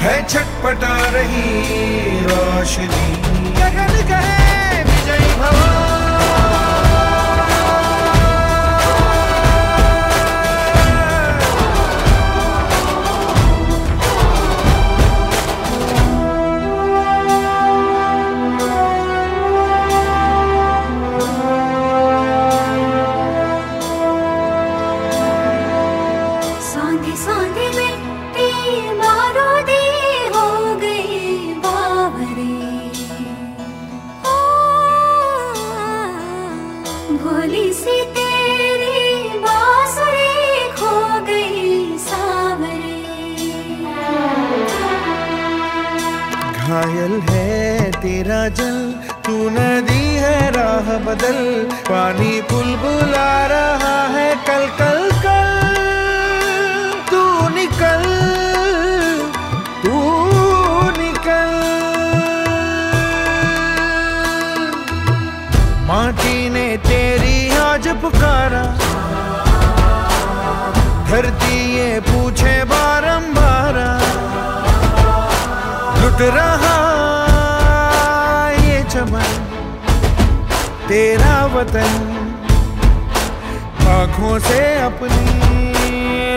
है 0.01 0.13
छटपटा 0.29 0.93
रही 1.15 2.19
रोशनी। 2.25 3.07
गगन 3.57 3.95
गए 4.11 4.83
विजयी 4.89 5.33
भव 5.39 5.84
बदल 51.03 51.37
पानी 51.89 52.39
बुलबुला 52.51 53.29
रहा 53.53 53.95
है 54.15 54.29
कल 54.47 54.65
कल 54.79 54.99
वतन। 81.55 81.93
आँखों 83.89 84.37
से 84.39 84.59
अपनी 84.81 85.25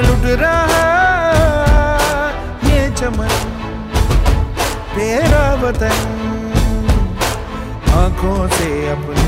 लुट 0.03 0.25
रहा 0.41 0.85
ये 2.65 2.79
चमन, 2.91 3.35
तेरा 4.95 5.43
वतन। 5.63 5.99
आँखों 7.99 8.39
से 8.57 8.71
अपनी 8.91 9.27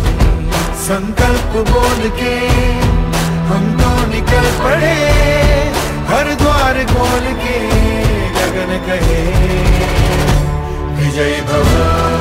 संकल्प 0.84 1.58
बोल 1.70 2.08
के 2.20 2.36
हम 3.50 3.66
तो 3.80 3.90
निकल 4.12 4.46
पड़े, 4.62 4.96
हर 6.10 6.34
द्वार 6.42 6.84
खोल 6.94 7.32
के 7.42 7.58
गगन 8.38 8.76
कहे, 8.86 9.22
विजय 10.98 11.40
भव 11.50 12.19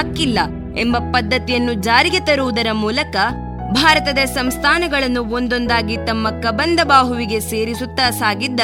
ಹಕ್ಕಿಲ್ಲ 0.00 0.38
ಎಂಬ 0.78 0.96
ಪದ್ಧತಿಯನ್ನು 0.96 1.72
ಜಾರಿಗೆ 1.72 2.20
ತರುವುದರ 2.20 2.66
ಮೂಲಕ 2.72 3.16
ಭಾರತದ 3.72 4.18
ಸಂಸ್ಥಾನಗಳನ್ನು 4.24 5.24
ಒಂದೊಂದಾಗಿ 5.24 5.96
ತಮ್ಮ 5.96 6.30
ಕಬಂದ 6.30 6.80
ಬಾಹುವಿಗೆ 6.82 7.40
ಸೇರಿಸುತ್ತಾ 7.40 8.10
ಸಾಗಿದ್ದ 8.10 8.60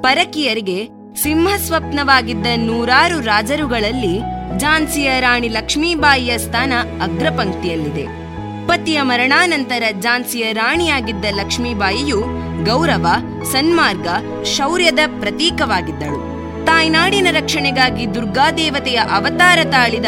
ಪರಕೀಯರಿಗೆ 0.00 0.78
ಸಿಂಹಸ್ವಪ್ನವಾಗಿದ್ದ 1.22 2.46
ನೂರಾರು 2.56 3.20
ರಾಜರುಗಳಲ್ಲಿ 3.20 4.14
ಝಾನ್ಸಿಯ 4.58 5.20
ರಾಣಿ 5.20 5.48
ಲಕ್ಷ್ಮೀಬಾಯಿಯ 5.48 6.38
ಸ್ಥಾನ 6.38 6.72
ಅಗ್ರಪಂಕ್ತಿಯಲ್ಲಿದೆ. 7.02 8.04
ಪತಿಯ 8.66 9.02
ಮರಣಾನಂತರ 9.02 9.82
ಝಾನ್ಸಿಯ 10.00 10.52
ರಾಣಿಯಾಗಿದ್ದ 10.52 11.24
ಲಕ್ಷ್ಮೀಬಾಯಿಯು 11.30 12.20
ಗೌರವ, 12.64 13.06
ಸನ್ಮಾರ್ಗ, 13.52 14.08
ಶೌರ್ಯದ 14.44 14.98
ಪ್ರತೀಕವಾಗಿದ್ದಳು. 15.20 16.20
ತಾಯ್ನಾಡಿನ 16.64 17.26
ರಕ್ಷಣೆಗಾಗಿ 17.30 18.14
ದುರ್ಗಾದೇವತೆಯ 18.14 18.96
ಅವತಾರ 18.96 19.58
ತಾಳಿದ 19.70 20.06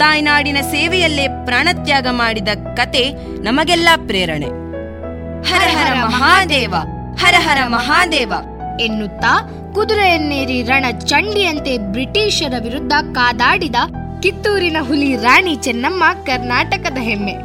ತಾಯ್ನಾಡಿನ 0.00 0.58
ಸೇವೆಯಲ್ಲೇ 0.72 1.26
ಪ್ರಾಣತ್ಯಾಗ 1.46 2.06
ಮಾಡಿದ 2.10 2.50
ಕತೆ 2.76 3.04
ನಮಗೆಲ್ಲ 3.42 3.88
ಪ್ರೇರಣೆ. 4.08 4.48
ಹರ 5.48 5.62
ಹರ 5.76 5.90
ಮಹಾದೇವ, 6.04 6.74
ಹರ 7.22 7.34
ಹರ 7.46 7.60
ಮಹಾದೇವ 7.68 8.32
ಎನ್ನುತ್ತಾ 8.80 9.32
ಕುದುರೆಯನ್ನೇರಿ 9.74 10.58
ರಣ 10.62 10.86
ಚಂಡಿಯಂತೆ 11.06 11.72
ಬ್ರಿಟಿಷರ 11.92 12.54
ವಿರುದ್ಧ 12.58 12.94
ಕಾದಾಡಿದ 13.12 13.78
ಕಿತ್ತೂರಿನ 14.22 14.78
ಹುಲಿ 14.80 15.10
ರಾಣಿ 15.16 15.54
ಚೆನ್ನಮ್ಮ 15.56 16.04
ಕರ್ನಾಟಕದ 16.24 16.98
ಹೆಮ್ಮೆ. 17.08 17.36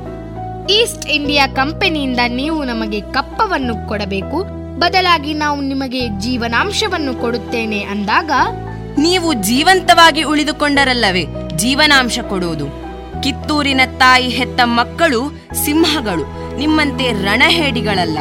ಈಸ್ಟ್ 0.79 1.05
ಇಂಡಿಯಾ 1.09 1.45
ಕಂಪನಿಯಿಂದ 1.59 2.21
ನೀವು 2.39 2.59
ನಮಗೆ 2.63 2.99
ಕಪ್ಪವನ್ನು 3.13 3.75
ಕೊಡಬೇಕು, 3.89 4.39
ಬದಲಾಗಿ 4.79 5.33
ನಾವು 5.33 5.59
ನಿಮಗೆ 5.61 6.03
ಜೀವನಾಂಶವನ್ನು 6.19 7.13
ಕೊಡುತ್ತೇನೆ 7.15 7.81
ಅಂದಾಗ, 7.93 8.31
ನೀವು 8.97 9.29
ಜೀವಂತವಾಗಿ 9.49 10.23
ಉಳಿದುಕೊಂಡರಲ್ಲವೇ? 10.23 11.25
ಜೀವನಾಂಶ 11.61 12.19
ಕೊಡುವುದು. 12.29 12.67
ಕಿತ್ತೂರಿನ 13.23 13.81
ತಾಯಿ 13.99 14.27
ಹೆತ್ತ 14.37 14.61
ಮಕ್ಕಳು 14.77 15.19
ಸಿಂಹಗಳು, 15.63 16.23
ನಿಮ್ಮಂತೆ 16.57 17.07
ರಣಹೇಡಿಗಳಲ್ಲ. 17.25 18.19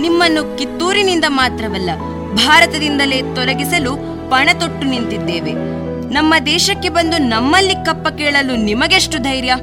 ನಿಮ್ಮನ್ನು 0.00 0.42
ಕಿತ್ತೂರಿನಿಂದ 0.58 1.26
ಮಾತ್ರವಲ್ಲ, 1.28 1.90
ಭಾರತದಿಂದಲೇ 2.34 3.18
ತೊಲಗಿಸಲು 3.36 3.92
ಪಣ 4.30 4.48
ತೊಟ್ಟು 4.60 4.84
ನಿಂತಿದ್ದೇವೆ. 4.86 5.54
ನಮ್ಮ 6.14 6.34
ದೇಶಕ್ಕೆ 6.46 6.88
ಬಂದು 6.88 7.16
ನಮ್ಮಲ್ಲಿ 7.18 7.76
ಕಪ್ಪ 7.86 8.08
ಕೇಳಲು 8.18 8.56
ನಿಮಗೆಷ್ಟು 8.64 9.18
ಧೈರ್ಯ? 9.18 9.54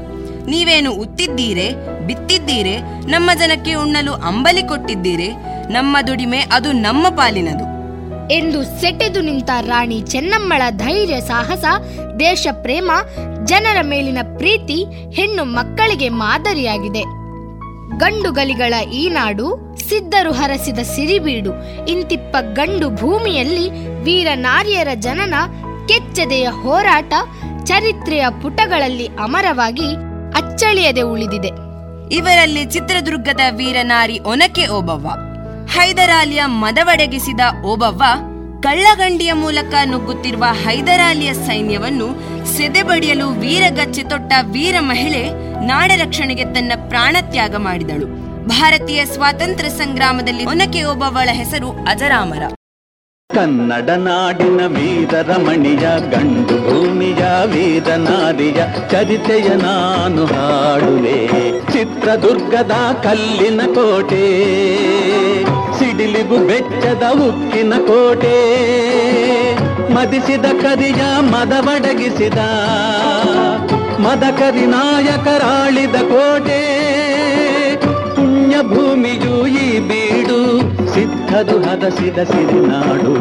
ನೀವೇನು 0.51 0.91
ಉತ್ತಿದ್ದೀರೆ, 1.03 1.67
ಬಿತ್ತಿದ್ದೀರೆ, 2.07 2.75
ನಮ್ಮ 3.11 3.29
ಜನಕ್ಕೆ 3.39 3.73
ಉಣ್ಣಲು 3.73 4.13
ಅಂಬಲಿ 4.29 4.63
ಕೊಟ್ಟಿದ್ದೀರೆ? 4.67 5.29
ನಮ್ಮ 5.73 5.97
ದುಡಿಮೆ 6.07 6.39
ಅದು 6.53 6.71
ನಮ್ಮ 6.71 7.05
ಪಾಲಿನದು. 7.15 7.65
ಎಂದು 8.31 8.81
ಸೆಟೆದು 8.81 9.21
ನಿಂತ 9.21 9.49
ರಾಣಿ 9.61 10.01
ಚೆನ್ನಮ್ಮಳ 10.01 10.61
ಧೈರ್ಯ, 10.69 11.21
ಸಾಹಸ, 11.21 11.65
ದೇಶ 12.19 12.47
ಪ್ರೇಮ, 12.61 12.91
ಜನರ 13.45 13.77
ಮೇಲಿನ 13.81 14.17
ಪ್ರೀತಿ 14.37 14.85
ಹೆಣ್ಣು 15.11 15.43
ಮಕ್ಕಳಿಗೆ 15.43 16.09
ಮಾದರಿಯಾಗಿದೆ. 16.09 17.01
ಗಂಡು 17.97 18.31
ಗಲಿಗಳ 18.31 18.73
ಈ 18.93 19.09
ನಾಡು 19.09 19.77
ಸಿದ್ಧರು 19.89 20.31
ಹರಸಿದ 20.31 20.79
ಸಿರಿಬೀಡು, 20.79 21.51
ಇಂತಿಪ್ಪ 21.85 22.37
ಗಂಡು 22.53 22.89
ಭೂಮಿಯಲ್ಲಿ 22.89 23.69
ವೀರ 24.03 24.27
ನಾರಿಯರ 24.35 24.87
ಜನನ, 24.95 25.33
ಕೆಚ್ಚದೆಯ 25.87 26.49
ಹೋರಾಟ, 26.49 27.13
ಚರಿತ್ರೆಯ 27.63 28.25
ಪುಟಗಳಲ್ಲಿ 28.41 29.07
ಅಮರವಾಗಿ 29.07 29.95
ಅಚ್ಚಳಿಯದೆ 30.35 31.01
ಉಳಿದಿದೆ. 31.01 31.49
ಇವರಲ್ಲಿ 32.15 32.65
ಚಿತ್ರದುರ್ಗದ 32.65 33.41
ವೀರನಾರಿ 33.51 34.19
ಒನಕೆ 34.19 34.67
ಓಬವ್ವ. 34.67 35.32
ಹೈದರಾಲಿಯ 35.69 36.43
ಮದವಡಗಿಸಿದ 36.45 37.39
ಓಬವ್ವ 37.65 38.03
ಕಳ್ಳಗಂಡಿಯ 38.61 39.33
ಮೂಲಕ 39.33 39.73
ನುಗ್ಗುತ್ತಿರುವ 39.85 40.43
ಹೈದರಾಲಿಯ 40.51 41.33
ಸೈನ್ಯವನ್ನು 41.33 42.07
ಸೆದೆಬಡಿಯಲು 42.57 43.29
ವೀರಗಚ್ಚೆ 43.29 44.03
ತೊಟ್ಟ 44.03 44.33
ವೀರ 44.41 44.75
ಮಹಿಳೆ 44.79 45.29
ನಾಡ 45.65 45.91
ರಕ್ಷಣೆಗೆ 45.95 46.45
ತನ್ನ 46.45 46.71
ಪ್ರಾಣತ್ಯಾಗ 46.89 47.55
ಮಾಡಿದಳು. 47.55 48.07
ಭಾರತೀಯ 48.47 49.05
ಸ್ವಾತಂತ್ರ್ಯ 49.05 49.69
ಸಂಗ್ರಾಮದಲ್ಲಿ 49.69 50.45
ಒನಕೆ 50.45 50.83
ಓಬವ್ವಳ 50.83 51.29
ಹೆಸರು 51.31 51.69
ಅಜರಾಮರ. 51.69 52.53
ಕನ್ನಡ 53.29 53.89
ನಾಡಿನ 53.89 54.65
ವೀರ 54.65 55.13
ರಮಣಿಯ, 55.21 56.11
ಗಂಡು 56.11 56.57
ಭೂಮಿಯ 56.57 57.25
ವೀರ 57.45 57.95
ನಾರಿಯ 57.95 58.63
ಚರಿತೆಯ 58.91 59.47
ನಾನು 59.49 60.25
ಹಾಡುವೆ. 60.25 61.27
ಚಿತ್ರದುರ್ಗದ 61.71 62.71
ಕಲ್ಲಿನ 63.03 63.61
ಕೋಟೆ. 63.61 64.27
ಸಿಡಿಲಿಗು 66.03 66.37
ಬೆಚ್ಚದ 66.47 67.03
ಉಕ್ಕಿನ 67.25 67.73
ಕೋಟೆ. 67.87 68.37
ಮದಿಸಿದ 69.93 70.47
ಕರಿಯ 70.61 71.01
ಮದವಡಗಿಸಿದ 71.33 72.39
ಮದಕರಿ 74.05 74.65
ನಾಯಕರಾಳಿದ 74.65 75.95
ಕೋಟೆ. 76.11 76.59
ಪುಣ್ಯ 78.15 78.55
ಭೂಮಿಯು 78.71 79.35
ಈ 79.47 79.67
ಬೀಡು 79.79 80.39
ಸಿದ್ಧದು 80.93 81.55
ಹದಸಿದ 81.61 82.19
ಸಿರಿನಾಡು 82.23 83.13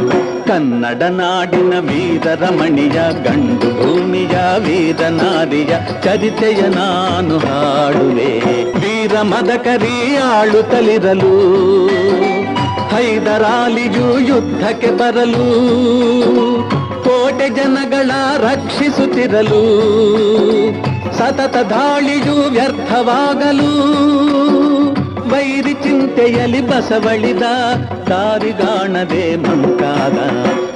ಕನ್ನಡ 0.49 1.03
ನಾಡಿನ 1.03 1.75
ವೀರ 1.89 2.27
ರಮಣಿಯ, 2.35 2.99
ಗಂಡು 3.25 3.71
ಭೂಮಿಯ 3.79 4.37
ವೀರ 4.67 5.01
ನಾರಿಯ 5.21 5.73
ಚರಿತೆಯ 6.05 6.61
ನಾನು 6.79 7.39
ಹಾಡುವೆ. 7.39 8.31
ವೀರ 8.83 9.15
ಮದಕರಿ 9.23 9.97
ಆಳುತ್ತಲಿರಲು 10.33 11.35
ಹೈದರಾಲಿಯು 12.93 14.19
ಯುದ್ಧಕ್ಕೆ 14.19 14.91
ಬರಲು, 14.91 15.47
ಕೋಟೆ 17.05 17.49
ಜನಗಳ 17.49 18.11
ರಕ್ಷಿಸುತ್ತಿರಲು, 18.37 19.63
ಸತತ 21.19 21.57
ದಾಳಿಯು 21.57 22.51
ವ್ಯರ್ಥವಾಗಲು, 22.51 23.73
ವೈರಿ 25.31 25.73
ಚಿಂತೆಯಲ್ಲಿ 25.73 26.61
ಬಸವಳಿದ 26.61 27.43
ದಾರಿಗಾಣದೆ 28.09 29.37
ಮಂಕಾದ 29.37 30.19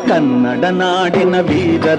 ಕನ್ನಡ 0.09 0.65
ನಾಡಿನ 0.65 1.41
ವೀರ 1.41 1.95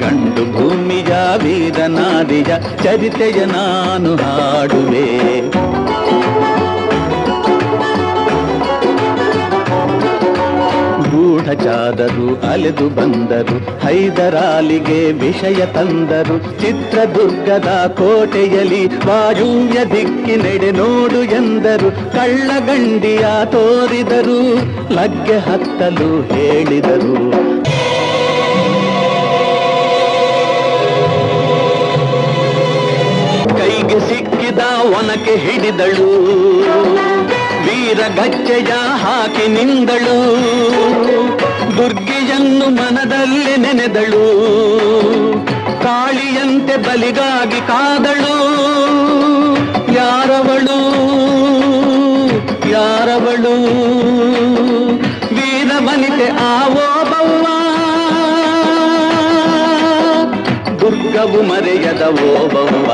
ಗಂಡು 0.00 0.44
ಭೂಮಿಯ 0.52 1.12
ವೀರನಾದಿಯ 1.44 2.50
ಚರಿತೆಯ 2.84 3.44
ನಾನು 3.44 4.16
ಹಾಡುವೆ. 4.16 5.06
ಚಾದರು 11.50 12.50
ಅಲೆದು 12.50 12.88
ಬಂದರು, 12.88 13.80
ಹೈದರಾಲಿಗೆ 13.80 15.12
ವಿಷಯ 15.12 15.66
ತಂದರು. 15.66 16.60
ಚಿತ್ರದುರ್ಗದ 16.60 17.94
ಕೋಟೆಯಲ್ಲಿ 17.98 18.86
ವಾಯುವ್ಯ 18.86 19.84
ದಿಕ್ಕಿನೆಡೆ 19.84 20.70
ನೋಡು 20.70 21.22
ಎಂದರು. 21.22 22.12
ಕಳ್ಳಗಂಡಿಯ 22.12 23.26
ತೋರಿದರು, 23.44 24.54
ಲಗ್ಗೆ 24.94 25.36
ಹತ್ತಲು 25.36 26.22
ಹೇಳಿದರು. 26.22 27.32
ಕೈಗೆ 33.58 34.00
ಸಿಕ್ಕಿದ 34.08 34.58
ಒನಕೆ 34.82 35.36
ಹಿಡಿದಳು. 35.36 36.61
ವೀರ 37.92 38.08
ಗಚ್ಚೆಯ 38.08 38.72
ಹಾಕಿ 38.96 39.48
ನಿಂದಳು 39.48 40.16
ದುರ್ಗಿಯನ್ನು 41.76 42.68
ಮನದಲ್ಲಿ 42.68 43.56
ನೆನೆದಳು. 43.56 44.24
ಕಾಳಿಯಂತೆ 45.82 46.76
ಬಲಿಗಾಗಿ 46.76 47.60
ಕಾದಳು. 47.60 48.36
ಯಾರವಳು? 49.92 50.78
ಯಾರವಳು? 52.70 53.54
ವೀರ 55.34 55.72
ವನಿತೆ 55.78 56.28
ಆವೋ 56.28 57.04
ಬವ್ವ 57.04 57.46
ದುರ್ಗವು 60.80 61.42
ಮರೆಯದ 61.42 62.02
ಬವ್ವ 62.02 62.92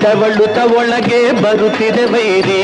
ತವಳುತ 0.00 0.72
ಒಳಗೆ 0.76 1.32
ಬರುತ್ತಿದೆ 1.32 2.04
ವೈರಿ. 2.04 2.62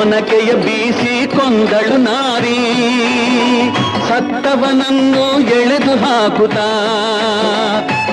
ಒನಕೆಯ 0.00 0.50
ಬೀಸಿ 0.54 1.14
ಕೊಂದಳು 1.26 1.96
ನಾರಿ, 1.96 2.58
ಸತ್ತವನನ್ನು 4.08 5.24
ಎಳೆದು 5.50 5.94
ಹಾಕುತ್ತಾ, 6.04 6.68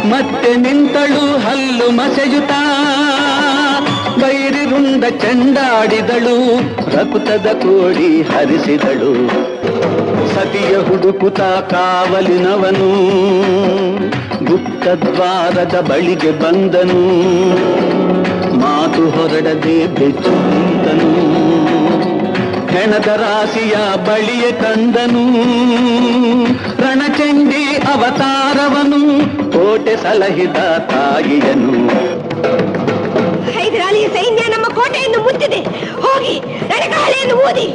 ಮತ್ತೆ 0.06 0.52
ನಿಂತಳು 0.56 1.24
ಹಲ್ಲು 1.38 1.88
ಮಸೆಯುತ್ತ 1.92 2.52
ವೈರಿರುಂದ 4.22 5.04
ಚೆಂಡಾಡಿದಳು, 5.04 6.38
ರಕುತದ 6.98 7.48
ಕೋಡಿ 7.54 8.22
ಹರಿಸಿದಳು. 8.22 9.14
ಸತಿಯ 10.34 10.74
ಹುಡುಕುತ 10.78 11.42
ಕಾವಲಿನವನು, 11.42 12.92
ಗುಪ್ತದ್ವಾರದ 14.46 15.76
ಬಳಿಗೆ 15.90 16.32
ಬಂದನು, 16.32 17.02
ಮಾತು 18.58 19.04
ಹೊರಡದೆ 19.10 19.88
ಬೆಚ್ಚು 19.88 20.36
ಹೆಣದ 22.74 23.10
ರಾಶಿಯ 23.24 23.76
ಬಳಿಯ 24.08 24.46
ತಂದನು. 24.52 25.24
ರಣಚಂಡಿ 26.82 27.64
ಅವತಾರವನು 27.94 29.02
ಕೋಟೆ 29.52 29.96
ಸಲಹಿದ 29.96 30.60
ತಾಯಿಯನು. 30.92 31.74
ಹೈದರಾಲಿಯ 33.58 34.08
ಸೈನ್ಯ 34.08 34.44
ನಮ್ಮ 34.48 34.68
ಕೋಟೆಯನ್ನು 34.76 35.20
ಮುತ್ತಿದೆ 35.24 35.62
ಹೋಗಿ 36.06 36.36
ರಣಗಾಳೆಯನ್ನು 36.72 37.38
ಊದಿ. 37.48 37.68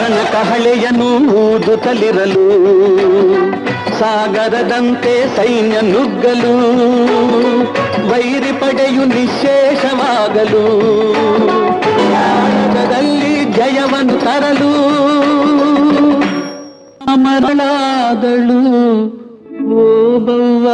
ರಣಕಹಳೆಯನ್ನು 0.00 1.08
ಊದುತ್ತಲಿರಲು. 1.40 2.46
ಸಾಗರದಂತೆ 4.00 5.14
ಸೈನ್ಯ 5.36 5.76
ನುಗ್ಗಲು, 5.80 6.54
ವೈರಿ 8.10 8.52
ಪಡೆಯು 8.52 9.04
ನಿಶೇಷವಾಗಲು 9.04 10.64
ಭಾರತದಲ್ಲಿ 12.12 13.34
ಜಯವನ್ನು 13.44 14.16
ತರಲು, 14.24 14.72
ಅಮರಳಾದಳು. 17.06 18.60
ಓಬವ್ವ 19.80 20.26
ಬವ್ವ, 20.26 20.68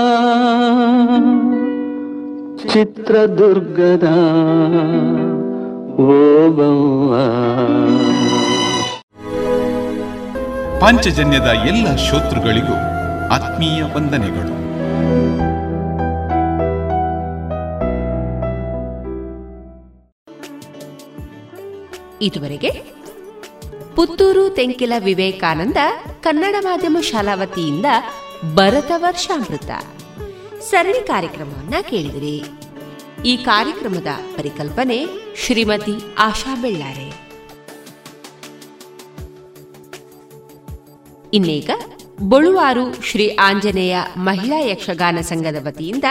ಚಿತ್ರದುರ್ಗದ 2.72 4.06
ಓ 6.04 6.16
ಪಂಚಜನ್ಯದ 10.80 11.50
ಎಲ್ಲ 11.68 11.86
ಶ್ರೋತೃಗಳಿಗೂ 11.96 12.95
ಆತ್ಮೀಯ 13.32 13.82
ವಂದನೆಗಳು. 13.82 14.66
ಇದುವರೆಗೆ 22.22 22.70
ಪುತ್ತೂರು 23.96 24.50
ತೆಂಕಿಲ 24.50 24.92
ವಿವೇಕಾನಂದ 24.98 25.76
ಕನ್ನಡ 26.20 26.54
ಮಾಧ್ಯಮ 26.60 26.96
ಶಾಲಾ 27.00 27.34
ವತಿಯಿಂದ 27.34 27.86
ಭರತ 28.54 28.92
ವರ್ಷಾಮೃತ. 28.96 29.70
ಸರಣಿ 30.60 31.06
ಕಾರ್ಯಕ್ರಮವನ್ನ 31.06 31.74
ಕೇಳಿದಿರಿ. 31.82 32.44
ಈ 33.24 33.36
ಕಾರ್ಯಕ್ರಮದ 33.36 34.06
ಪರಿಕಲ್ಪನೆ 34.36 35.06
ಶ್ರೀಮತಿ 35.36 36.14
ಆಶಾ 36.18 36.54
ಬೆಳ್ಳಾರೆ. 36.54 37.26
ಇನ್ನೀಗ 41.34 41.70
ಬೊಳುವಾರು 42.20 43.02
ಶ್ರೀ 43.02 43.28
ಆಂಜನೇಯ 43.28 43.96
ಮಹಿಳಾ 44.16 44.58
ಯಕ್ಷಗಾನ 44.58 45.18
ಸಂಘದ 45.20 45.56
ವತಿಯಿಂದ 45.66 46.04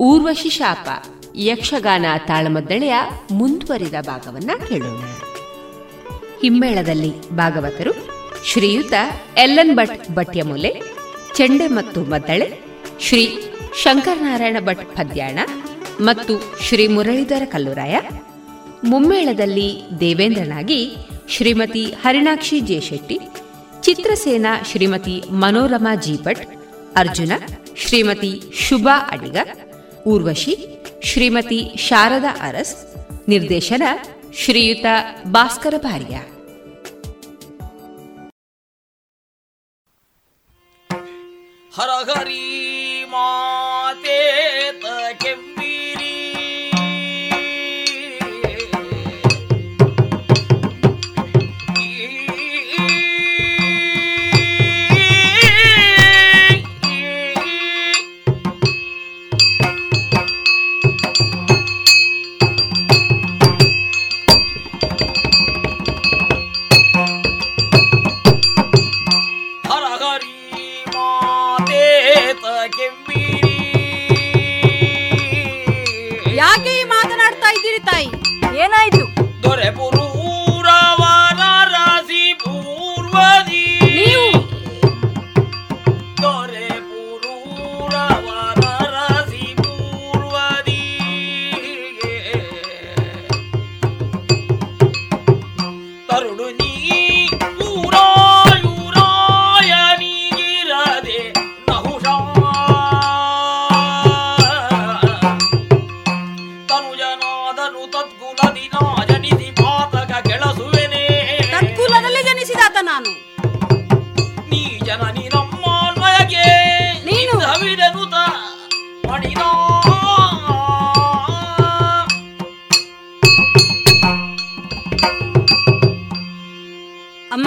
ಊರ್ವಶಿ 0.00 0.50
ಶಾಪ, 0.50 0.88
ಯಕ್ಷಗಾನ 1.36 2.06
ತಾಳಮದ್ದಳೆಯ 2.26 2.94
ಮುಂದುವರಿದ 3.32 3.94
ಭಾಗವನ್ನ 4.06 4.50
ಕೇಳೋಣ. 4.68 5.02
ಹಿಮ್ಮೇಳದಲ್ಲಿ 6.42 7.30
ಭಾಗವತರು 7.30 7.92
ಶ್ರೀಯುತ 8.44 8.92
ಎಲ್ಎನ್ 9.36 9.74
ಭಟ್ 9.74 10.10
ಭಟ್ಯಮೂಲೆ, 10.10 10.82
ಚೆಂಡೆ 11.34 11.66
ಮತ್ತು 11.66 12.00
ಮದ್ದಳೆ, 12.00 12.62
ಶ್ರೀ 13.00 13.38
ಶಂಕರನಾರಾಯಣ 13.82 14.56
ಭಟ್ 14.60 14.96
ಪದ್ಯಾಣ 14.96 15.38
ಮತ್ತು 16.00 16.60
ಶ್ರೀ 16.62 16.86
ಮುರಳೀಧರ 16.88 17.42
ಕಲ್ಲುರಾಯ, 17.44 17.96
ಮುಮ್ಮೇಳದಲ್ಲಿ 18.84 19.82
ದೇವೇಂದ್ರನಾಗಿ 20.00 20.96
ಶ್ರೀಮತಿ 21.28 21.84
ಹರಿಣಾಕ್ಷಿ 21.84 22.60
ಜೆ 22.60 22.80
ಶೆಟ್ಟಿ 22.80 23.20
ಚಿತ್ರಸೇನಾ 23.88 24.62
ಶ್ರೀಮತಿ 24.62 25.22
ಮನೋರಮಾ 25.30 25.94
ಜೀಪಟ್ 25.94 26.46
ಅರ್ಜುನ, 26.96 27.32
ಶ್ರೀಮತಿ 27.76 28.42
ಶುಭಾ 28.54 29.08
ಅಡಿಗ, 29.10 29.36
ಊರ್ವಶಿ, 30.06 30.84
ಶ್ರೀಮತಿ 31.04 31.74
ಶಾರದಾ 31.76 32.48
ಅರಸ್, 32.48 32.74
ನಿರ್ದೇಶನ 33.28 33.82
ಶ್ರೀಯುತ 34.34 34.86
ಭಾಸ್ಕರ 35.26 35.74
ಭಾರ್ಯ. 35.78 36.16
ಹರ 41.74 41.90
ಹರಿ 42.10 43.04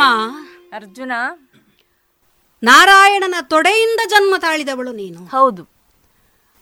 ಅಮ್ಮ. 0.01 0.47
ಅರ್ಜುನ. 0.75 1.11
ನಾರಾಯಣನ 2.63 3.35
ತೊಡೆಯಿಂದ 3.41 3.99
ಜನ್ಮ 4.09 4.35
ತಾಳಿದವಳು 4.37 4.91
ನೀನು. 4.91 5.25
ಹೌದು. 5.25 5.67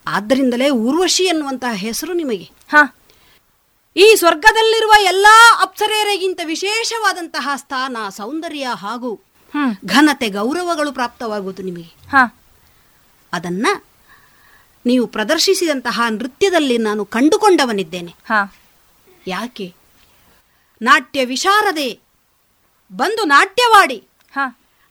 ಆದ್ದರಿಂದಲೇ 0.07 0.70
ಊರ್ವಶಿ 0.70 1.24
ಎನ್ನುವಂತಹ 1.24 1.74
ಹೆಸರು 1.74 2.14
ನಿಮಗೆ. 2.14 2.49
ಹ. 2.72 2.76
ಈ 3.95 4.16
ಸ್ವರ್ಗದಲ್ಲಿರುವ 4.16 4.91
ಎಲ್ಲಾ 5.02 5.60
ಅಪ್ಸರೆಯರಿಗಿಂತ 5.61 6.41
ವಿಶೇಷವಾದಂತಹ 6.45 7.49
ಸ್ಥಾನ 7.56 7.98
ಸೌಂದರ್ಯ 8.10 8.68
ಹಾಗೂ 8.74 9.20
ಘನತೆ 9.86 10.30
ಗೌರವಗಳು 10.30 10.91
ಪ್ರಾಪ್ತವಾಗುವುದು 10.91 11.61
ನಿಮಗೆ. 11.61 12.10
ಹ. 12.11 12.16
ಅದನ್ನ 13.34 13.68
ನೀವು 14.86 15.07
ಪ್ರದರ್ಶಿಸಿದಂತಹ 15.07 16.02
ನೃತ್ಯದಲ್ಲಿ 16.10 16.78
ನಾನು 16.78 17.06
ಕಂಡುಕೊಂಡವನಿದ್ದೇನೆ. 17.06 18.16
ಹ. 18.26 18.53
ಯಾಕೆ? 19.28 19.74
ನಾಟ್ಯ 20.82 21.26
ವಿಶಾರದೆ 21.26 22.09
ಬಂದು 22.91 23.24
ನಾಟ್ಯವಾಡಿ. 23.24 24.07
ಹ. 24.34 24.40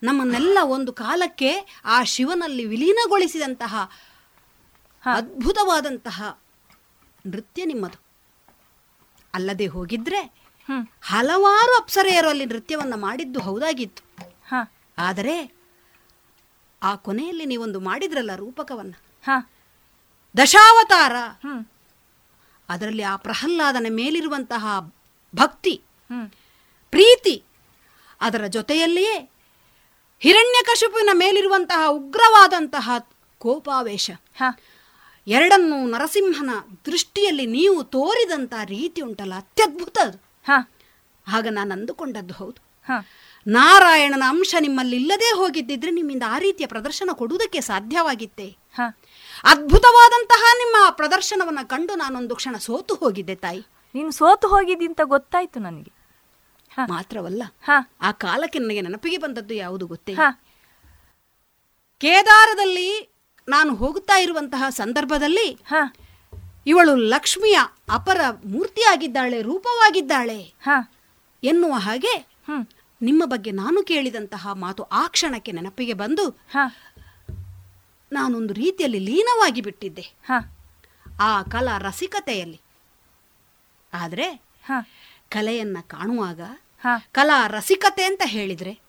ನಮ್ಮನ್ನೆಲ್ಲ 0.03 0.59
ಒಂದು 0.63 0.93
ಕಾಲಕ್ಕೆ 0.93 1.81
ಆ 1.85 2.03
ಶಿವನಲ್ಲಿ 2.03 2.65
ವಿಲೀನಗೊಳಿಸಿದಂತಹ 2.65 3.91
ಅದ್ಭುತವಾದಂತಹ 5.07 6.39
ನೃತ್ಯ 7.27 7.65
ನಿಮ್ಮದು. 7.65 8.01
ಅಲ್ಲದೆ 9.35 9.67
ಹೋಗಿದ್ರೆ 9.67 10.49
ಹಲವಾರು 11.03 11.77
ಅಪ್ಸರೆಯರು 11.77 12.29
ಅಲ್ಲಿ 12.29 12.47
ನೃತ್ಯವನ್ನ 12.47 12.95
ಮಾಡಿದ್ದು 12.97 13.41
ಹೌದಾಗಿತ್ತು. 13.41 14.27
ಹ. 14.49 14.55
ಆದರೆ 14.99 15.53
ಆ 16.83 16.95
ಕೊನೆಯಲ್ಲಿ 16.95 17.47
ನೀವೊಂದು 17.47 17.81
ಮಾಡಿದ್ರಲ್ಲ 17.81 18.35
ರೂಪಕವನ್ನ. 18.35 18.95
ಹ. 19.25 19.31
ದಶಾವತಾರ. 20.37 21.17
ಅದರಲ್ಲಿ 22.69 23.03
ಆ 23.03 23.17
ಪ್ರಹ್ಲಾದನ 23.17 23.87
ಮೇಲಿರುವಂತಹ 23.91 24.93
ಭಕ್ತಿ. 25.37 25.83
ಪ್ರೀತಿ. 26.91 27.45
ಅದರ 28.21 28.45
ಜೊತೆಯಲ್ಲಿಯೇ 28.47 29.31
ಹಿರಣ್ಯಕಶಿಪುವಿನ 30.21 31.11
ಮೇಲಿರುವಂತಹ 31.13 31.89
ಉಗ್ರವಾದಂತಹ 31.89 32.91
ಕೋಪಾವೇಶ. 33.39 34.11
ಎರಡನ್ನು 35.27 35.87
ನರಸಿಂಹನ 35.87 36.51
ದೃಷ್ಟಿಯಲ್ಲಿ 36.87 37.47
ನೀವು 37.47 37.85
ತೋರಿದಂತಹ 37.85 38.65
ರೀತಿ 38.65 39.01
ಉಂಟಲ್ಲ 39.01 39.35
ಅತ್ಯದ್ಭುತ 39.35 39.99
ಅದು. 40.03 40.23
ಆಗ 41.29 41.47
ನಾನು 41.51 41.73
ಅಂದುಕೊಂಡದ್ದು 41.73 42.35
ಹೌದು. 42.35 42.69
ನಾರಾಯಣನ 43.47 44.23
ಅಂಶ 44.29 44.55
ನಿಮ್ಮಲ್ಲಿ 44.61 44.97
ಇಲ್ಲದೆ 44.97 45.37
ಹೋಗಿದ್ದಿದ್ರೆ 45.37 45.91
ನಿಮ್ಮಿಂದ 45.91 46.23
ಆ 46.29 46.39
ರೀತಿಯ 46.39 46.67
ಪ್ರದರ್ಶನ 46.67 47.11
ಕೊಡುವುದಕ್ಕೆ 47.13 47.61
ಸಾಧ್ಯವಾಗಿತ್ತೆ. 47.61 48.57
ಅದ್ಭುತವಾದಂತಹ 49.45 50.45
ನಿಮ್ಮ 50.59 50.91
ಪ್ರದರ್ಶನವನ್ನು 50.91 51.69
ಕಂಡು 51.69 51.95
ನಾನೊಂದು 51.95 52.37
ಕ್ಷಣ 52.37 52.57
ಸೋತು 52.57 52.95
ಹೋಗಿದ್ದೆ 52.95 53.35
ತಾಯಿ. 53.35 53.67
ನೀನು 53.95 54.11
ಸೋತು 54.11 54.49
ಹೋಗಿದ್ದಿಂತ 54.49 55.01
ಗೊತ್ತಾಯ್ತು 55.05 55.61
ನನಗೆ. 55.61 55.98
ಮಾತ್ರವಲ್ಲ 56.87 57.43
ಆ 58.01 58.13
ಕಾಲಕ್ಕೆ 58.13 58.59
ನನಗೆ 58.59 58.81
ನೆನಪಿಗೆ 58.81 59.19
ಬಂದದ್ದು 59.19 59.55
ಯಾವುದು 59.55 59.87
ಗೊತ್ತೇ? 59.87 60.15
ಕೇದಾರದಲ್ಲಿ 61.99 63.15
ನಾನು 63.49 63.75
ಹೋಗುತ್ತಾ 63.75 64.19
ಇರುವಂತಹ 64.19 64.65
ಸಂದರ್ಭದಲ್ಲಿ 64.69 65.59
ಇವಳು 66.67 66.95
ಲಕ್ಷ್ಮಿಯ 66.95 67.59
ಅಪರ 67.91 68.21
ಮೂರ್ತಿಯಾಗಿದ್ದಾಳೆ 68.45 69.43
ರೂಪವಾಗಿದ್ದಾಳೆ 69.43 70.55
ಎನ್ನುವ 71.45 71.73
ಹಾಗೆ 71.73 72.27
ನಿಮ್ಮ 73.03 73.23
ಬಗ್ಗೆ 73.25 73.51
ನಾನು 73.51 73.83
ಕೇಳಿದಂತಹ 73.83 74.49
ಮಾತು 74.53 74.83
ಆ 74.83 75.07
ಕ್ಷಣಕ್ಕೆ 75.09 75.53
ನೆನಪಿಗೆ 75.53 75.95
ಬಂದು 75.95 76.41
ನಾನೊಂದು 78.13 78.55
ರೀತಿಯಲ್ಲಿ 78.55 78.99
ಲೀನವಾಗಿ 78.99 79.61
ಬಿಟ್ಟಿದ್ದೆ. 79.61 80.13
ಆ 81.21 81.43
ಕಲಾ 81.43 81.79
ರಸಿಕತೆಯಲ್ಲಿ. 81.79 82.61
ಆದರೆ 83.93 84.43
ಕಲೆಯನ್ನ 85.29 85.77
ಕಾಣುವಾಗ 85.81 86.41
ಕಲಾ 87.13 87.47
ರಸಿಕತೆ 87.47 88.05
ಅಂತ 88.05 88.23
ಹೇಳಿದ್ರೆ 88.25 88.81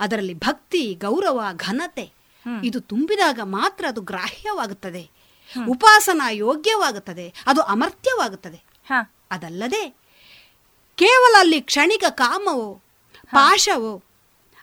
ಅದರಲ್ಲಿ 0.00 0.34
ಭಕ್ತಿ 0.34 0.94
ಗೌರವ 0.94 1.44
ಘನತೆ 1.56 2.12
ಇದು 2.64 2.80
ತುಂಬಿದಾಗ 2.80 3.40
ಮಾತ್ರ 3.42 3.84
ಅದು 3.88 4.00
ಗ್ರಾಹ್ಯವಾಗುತ್ತದೆ. 4.00 5.10
ಉಪಾಸನ 5.68 6.22
ಯೋಗ್ಯವಾಗುತ್ತದೆ. 6.30 7.34
ಅದು 7.46 7.60
ಅಮರ್ತ್ಯವಾಗುತ್ತದೆ 7.62 8.60
ಅದಲ್ಲದೆ 9.30 9.90
ಕೇವಲ 10.94 11.36
ಅಲ್ಲಿ 11.38 11.60
ಕ್ಷಣಿಕ 11.60 12.04
ಕಾಮವೋ 12.10 12.74
ಪಾಶವೋ 13.30 14.02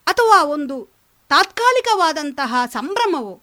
ಅಥವಾ 0.07 0.44
ಒಂದು 0.44 0.76
ತಾತ್ಕಾಲಿಕವಾದಂತಹ 1.30 2.56
ಸಂಭ್ರಮವೋ 2.65 3.41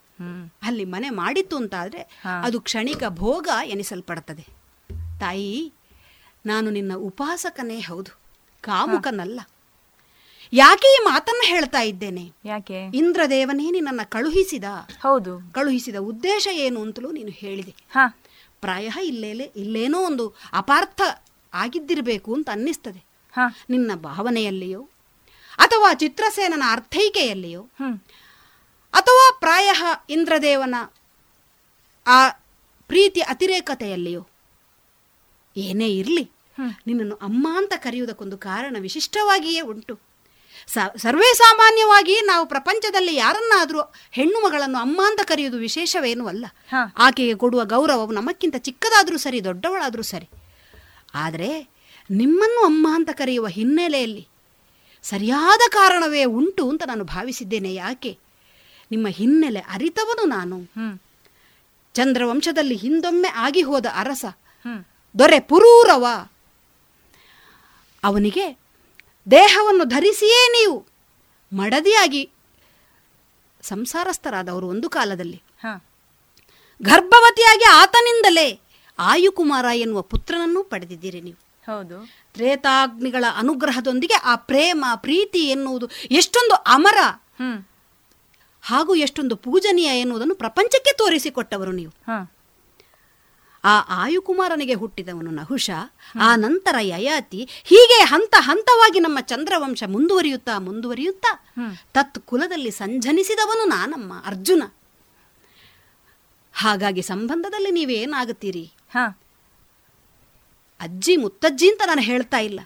ಅಲ್ಲಿ 0.62 0.84
ಮನೆ 0.84 1.10
ಮಾಡಿತ್ತು 1.10 1.56
ಅಂತಾದ್ರೆ 1.56 2.20
ಅದು 2.42 2.60
ಕ್ಷಣಿಕ 2.60 3.04
ಭೋಗ 3.08 3.48
ಎನಿಸಲ್ಪಡುತ್ತದೆ 3.64 4.44
ತಾಯಿ 5.20 5.72
ನಾನು 6.46 6.70
ನಿನ್ನ 6.70 6.92
ಉಪಾಸಕನೇ 6.94 7.80
ಹೌದು. 7.80 8.23
ಕಾಮುಕನಲ್ಲ. 8.64 9.40
ಯಾಕೆ 10.52 10.94
ಈ 10.94 10.98
ಮಾತನ್ನ 11.04 11.40
ಹೇಳ್ತಾ 11.44 11.80
ಇದ್ದೇನೆ? 11.80 12.32
ಯಾಕೆ? 12.44 12.86
ಇಂದ್ರದೇವನೇ 12.94 13.70
ನಿನ್ನ 13.70 14.00
ಕಳುಹಿಸಿದ. 14.04 14.64
ಹೌದು. 15.00 15.52
ಕಳುಹಿಸಿದ 15.52 15.96
ಉದ್ದೇಶ 16.00 16.48
ಏನು 16.52 16.82
ಅಂತಲೂ 16.82 17.12
ನೀನು 17.12 17.30
ಹೇಳಿದೆ. 17.30 17.74
ಪ್ರಾಯ 18.60 18.90
ಇಲ್ಲೇ 19.02 19.30
ಇಲ್ಲೇನೋ 19.56 20.00
ಒಂದು 20.00 20.34
ಅಪಾರ್ಥ 20.52 21.00
ಆಗಿದ್ದಿರಬೇಕು 21.54 22.34
ಅಂತ 22.34 22.50
ಅನ್ನಿಸ್ತದೆ. 22.50 23.04
ನಿನ್ನ 23.70 23.94
ಭಾವನೆಯಲ್ಲಿಯೋ 23.94 24.88
ಅಥವಾ 25.58 25.94
ಚಿತ್ರಸೇನನ 25.94 26.62
ಅರ್ಥೈಕೆಯಲ್ಲಿಯೋ 26.70 27.62
ಅಥವಾ 28.92 29.36
ಪ್ರಾಯ 29.40 29.72
ಇಂದ್ರದೇವನ 30.10 30.74
ಆ 32.06 32.28
ಪ್ರೀತಿ 32.88 33.20
ಅತಿರೇಕತೆಯಲ್ಲಿಯೋ 33.20 34.26
ಏನೇ 35.56 35.88
ಇರಲಿ 35.88 36.30
ನಿನ್ನನ್ನು 36.86 37.14
ಅಮ್ಮ 37.14 37.48
ಅಂತ 37.56 37.72
ಕರೆಯುವುದಕ್ಕೊಂದು 37.76 38.38
ಕಾರಣ 38.38 38.76
ವಿಶಿಷ್ಟವಾಗಿಯೇ 38.80 39.60
ಉಂಟು. 39.60 40.00
ಸ 40.66 40.78
ಸರ್ವೇ 40.96 41.34
ಸಾಮಾನ್ಯವಾಗಿ 41.34 42.20
ನಾವು 42.20 42.46
ಪ್ರಪಂಚದಲ್ಲಿ 42.46 43.14
ಯಾರನ್ನಾದರೂ 43.14 43.80
ಹೆಣ್ಣು 44.10 44.44
ಮಗಳನ್ನು 44.44 44.78
ಅಮ್ಮ 44.78 45.00
ಅಂತ 45.06 45.20
ಕರೆಯುವುದು 45.22 45.58
ವಿಶೇಷವೇನೂ 45.58 46.26
ಅಲ್ಲ. 46.26 46.46
ಆಕೆಗೆ 46.98 47.34
ಕೊಡುವ 47.34 47.64
ಗೌರವವು 47.64 48.12
ನಮಕ್ಕಿಂತ 48.12 48.56
ಚಿಕ್ಕದಾದರೂ 48.56 49.16
ಸರಿ 49.16 49.44
ದೊಡ್ಡವಳಾದರೂ 49.44 50.02
ಸರಿ. 50.02 50.28
ಆದರೆ 51.14 51.68
ನಿಮ್ಮನ್ನು 52.10 52.64
ಅಮ್ಮ 52.64 52.88
ಅಂತ 52.94 53.10
ಕರೆಯುವ 53.10 53.46
ಹಿನ್ನೆಲೆಯಲ್ಲಿ 53.46 54.28
ಸರಿಯಾದ 55.02 55.70
ಕಾರಣವೇ 55.70 56.24
ಉಂಟು 56.24 56.70
ಅಂತ 56.70 56.82
ನಾನು 56.86 57.04
ಭಾವಿಸಿದ್ದೇನೆ 57.04 57.74
ಯಾಕೆ? 57.74 58.18
ನಿಮ್ಮ 58.90 59.08
ಹಿನ್ನೆಲೆ 59.08 59.60
ಅರಿತವನು 59.60 60.24
ನಾನು. 60.24 60.58
ಚಂದ್ರವಂಶದಲ್ಲಿ 61.94 62.74
ಹಿಂದೊಮ್ಮೆ 62.74 63.28
ಆಗಿ 63.28 63.62
ಹೋದ 63.62 63.86
ಅರಸ. 63.94 64.24
ದೊರೆ 65.18 65.40
ಪುರೂರವ. 65.40 66.28
ಅವನಿಗೆ 68.04 68.58
ದೇಹವನ್ನು 69.30 69.84
ಧರಿಸಿಯೇ 69.84 70.48
ನೀವು. 70.48 70.86
ಮಡದಿಯಾಗಿ 71.52 72.30
ಸಂಸಾರಸ್ಥರಾದವರು 73.62 74.66
ಒಂದು 74.68 74.88
ಕಾಲದಲ್ಲಿ. 74.88 75.42
ಗರ್ಭವತಿಯಾಗಿ 76.82 77.64
ಆತನಿಂದಲೇ 77.70 78.60
ಆಯುಕುಮಾರ 78.98 79.64
ಎನ್ನುವ 79.74 80.02
ಪುತ್ರನನ್ನು 80.02 80.64
ಪಡೆದಿದ್ದೀರಿ 80.64 81.20
ನೀವು. 81.20 81.40
ಹೌದು. 81.72 81.96
ತ್ರೇತಾಗ್ನಿಗಳ 82.34 83.24
ಅನುಗ್ರಹದೊಂದಿಗೆ 83.36 84.14
ಆ 84.14 84.34
ಪ್ರೇಮ 84.36 84.84
ಪ್ರೀತಿ 84.96 85.42
ಎನ್ನುವುದು 85.48 85.86
ಎಷ್ಟೊಂದು 86.10 86.54
ಅಮರ 86.54 86.98
ಹಾಗೂ 88.62 88.94
ಎಷ್ಟೊಂದು 88.94 89.36
ಪೂಜನೀಯ 89.36 90.00
ಎನ್ನುವುದನ್ನು 90.00 90.34
ಪ್ರಪಂಚಕ್ಕೆ 90.34 90.92
ತೋರಿಸಿಕೊಟ್ಟವರು 90.96 91.72
ನೀವು. 91.72 91.92
ಆ 93.64 94.02
ಆಯುಕುಮಾರನಿಗೆ 94.02 94.74
ಹುಟ್ಟಿದವನು 94.74 95.30
ನಹುಷ 95.30 95.70
ಆ 96.20 96.36
ನಂತರ 96.36 96.74
ಯಯಾತಿ 96.80 97.48
ಹೀಗೆ 97.64 98.02
ಹಂತ 98.02 98.34
ಹಂತವಾಗಿ 98.38 99.00
ನಮ್ಮ 99.00 99.20
ಚಂದ್ರವಂಶ 99.20 99.82
ಮುಂದುವರಿಯುತ್ತಾ 99.86 100.58
ಮುಂದುವರಿಯುತ್ತಾ 100.58 101.52
ತತ್ 101.92 102.18
ಕುಲದಲ್ಲಿ 102.18 102.70
ಸಂಜನಿಸಿದವನು 102.70 103.64
ನಾನಮ್ಮ 103.64 104.12
ಅರ್ಜುನ. 104.26 104.62
ಹಾಗಾಗಿ 106.52 107.02
ಸಂಬಂಧದಲ್ಲಿ 107.02 107.70
ನೀವೇನಾಗುತ್ತೀರಿ? 107.70 108.72
ಅಜ್ಜಿ 110.80 111.16
ಮುತ್ತಜ್ಜಿ 111.16 111.70
ಅಂತ 111.70 111.82
ನಾನು 111.86 112.00
ಹೇಳ್ತಾ 112.00 112.38
ಇಲ್ಲ. 112.38 112.60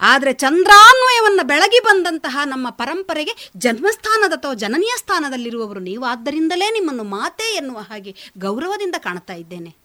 ಆದರೆ 0.00 0.32
ಚಂದ್ರಾನ್ವಯವನ್ನು 0.32 1.46
ಬೆಳಗಿ 1.46 1.80
ಬಂದಂತಹ 1.80 2.38
ನಮ್ಮ 2.44 2.70
ಪರಂಪರೆಗೆ 2.70 3.50
ಜನ್ಮಸ್ಥಾನದ 3.56 4.32
ಅಥವಾ 4.32 4.54
ಜನನೀಯ 4.54 4.94
ಸ್ಥಾನದಲ್ಲಿರುವವರು 4.98 5.80
ನೀವು 5.80 6.04
ಆದ್ದರಿಂದಲೇ 6.04 6.70
ನಿಮ್ಮನ್ನು 6.70 7.04
ಮಾತೆ 7.04 7.54
ಎನ್ನುವ 7.54 7.78
ಹಾಗೆ 7.78 8.14
ಗೌರವದಿಂದ 8.38 8.94
ಕಾಣ್ತಾ 8.98 9.34
ಇದ್ದೇನೆ. 9.34 9.81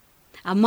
ಅಮ್ಮ 0.48 0.66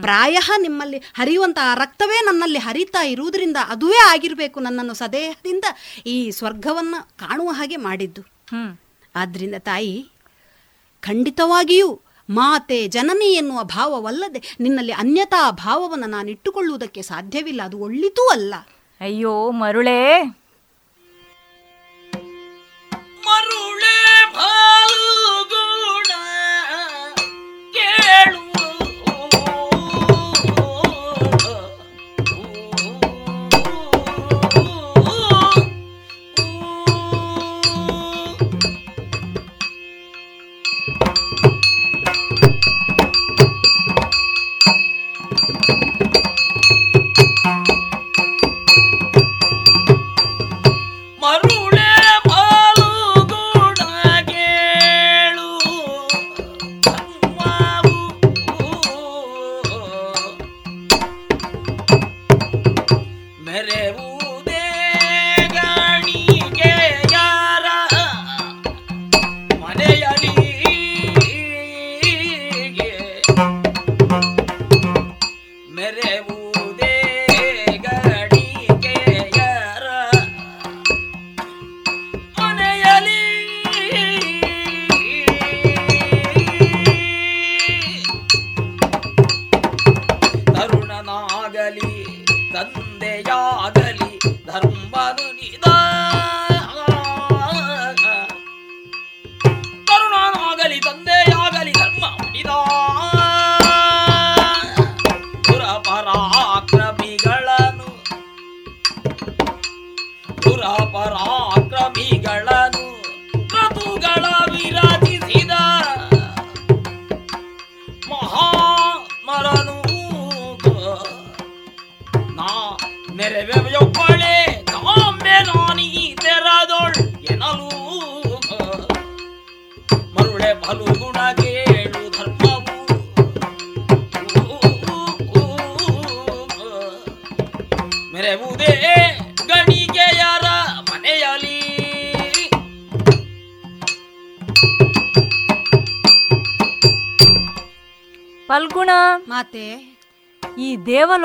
ಪ್ರಾಯ 0.00 0.38
ನಿಮ್ಮಲ್ಲಿ 0.58 0.98
ಹರಿಯುವಂತಹ 0.98 1.74
ರಕ್ತವೇ 1.74 2.20
ನನ್ನಲ್ಲಿ 2.24 2.58
ಹರಿತಾ 2.58 3.04
ಇರುವುದರಿಂದ 3.04 3.56
ಅದುವೇ 3.68 3.98
ಆಗಿರಬೇಕು 4.08 4.60
ನನ್ನನ್ನು 4.60 4.94
ಸದೇಹದಿಂದ 4.94 5.64
ಈ 6.06 6.30
ಸ್ವರ್ಗವನ್ನು 6.30 7.02
ಕಾಣುವ 7.02 7.48
ಹಾಗೆ 7.50 7.76
ಮಾಡಿದ್ದು. 7.76 8.22
ಆದ್ದರಿಂದ 9.16 9.54
ತಾಯಿ 9.58 10.10
ಖಂಡಿತವಾಗಿಯೂ 11.00 12.00
ಮಾತೆ 12.30 12.86
ಜನನಿ 12.88 13.34
ಎನ್ನುವ 13.34 13.62
ಭಾವವಲ್ಲದೆ 13.62 14.56
ನಿನ್ನಲ್ಲಿ 14.60 14.92
ಅನ್ಯತಾ 14.92 15.50
ಭಾವವನ್ನು 15.50 16.06
ನಾನು 16.06 16.30
ಇಟ್ಟುಕೊಳ್ಳುವುದಕ್ಕೆ 16.30 17.02
ಸಾಧ್ಯವಿಲ್ಲ. 17.02 17.62
ಅದು 17.62 17.78
ಒಳ್ಳಿತೂ 17.78 18.28
ಅಲ್ಲ. 18.28 18.54
ಅಯ್ಯೋ 19.00 19.50
ಮರುಳೆ. 19.50 20.22
ಮರುಳೇ. 23.24 23.97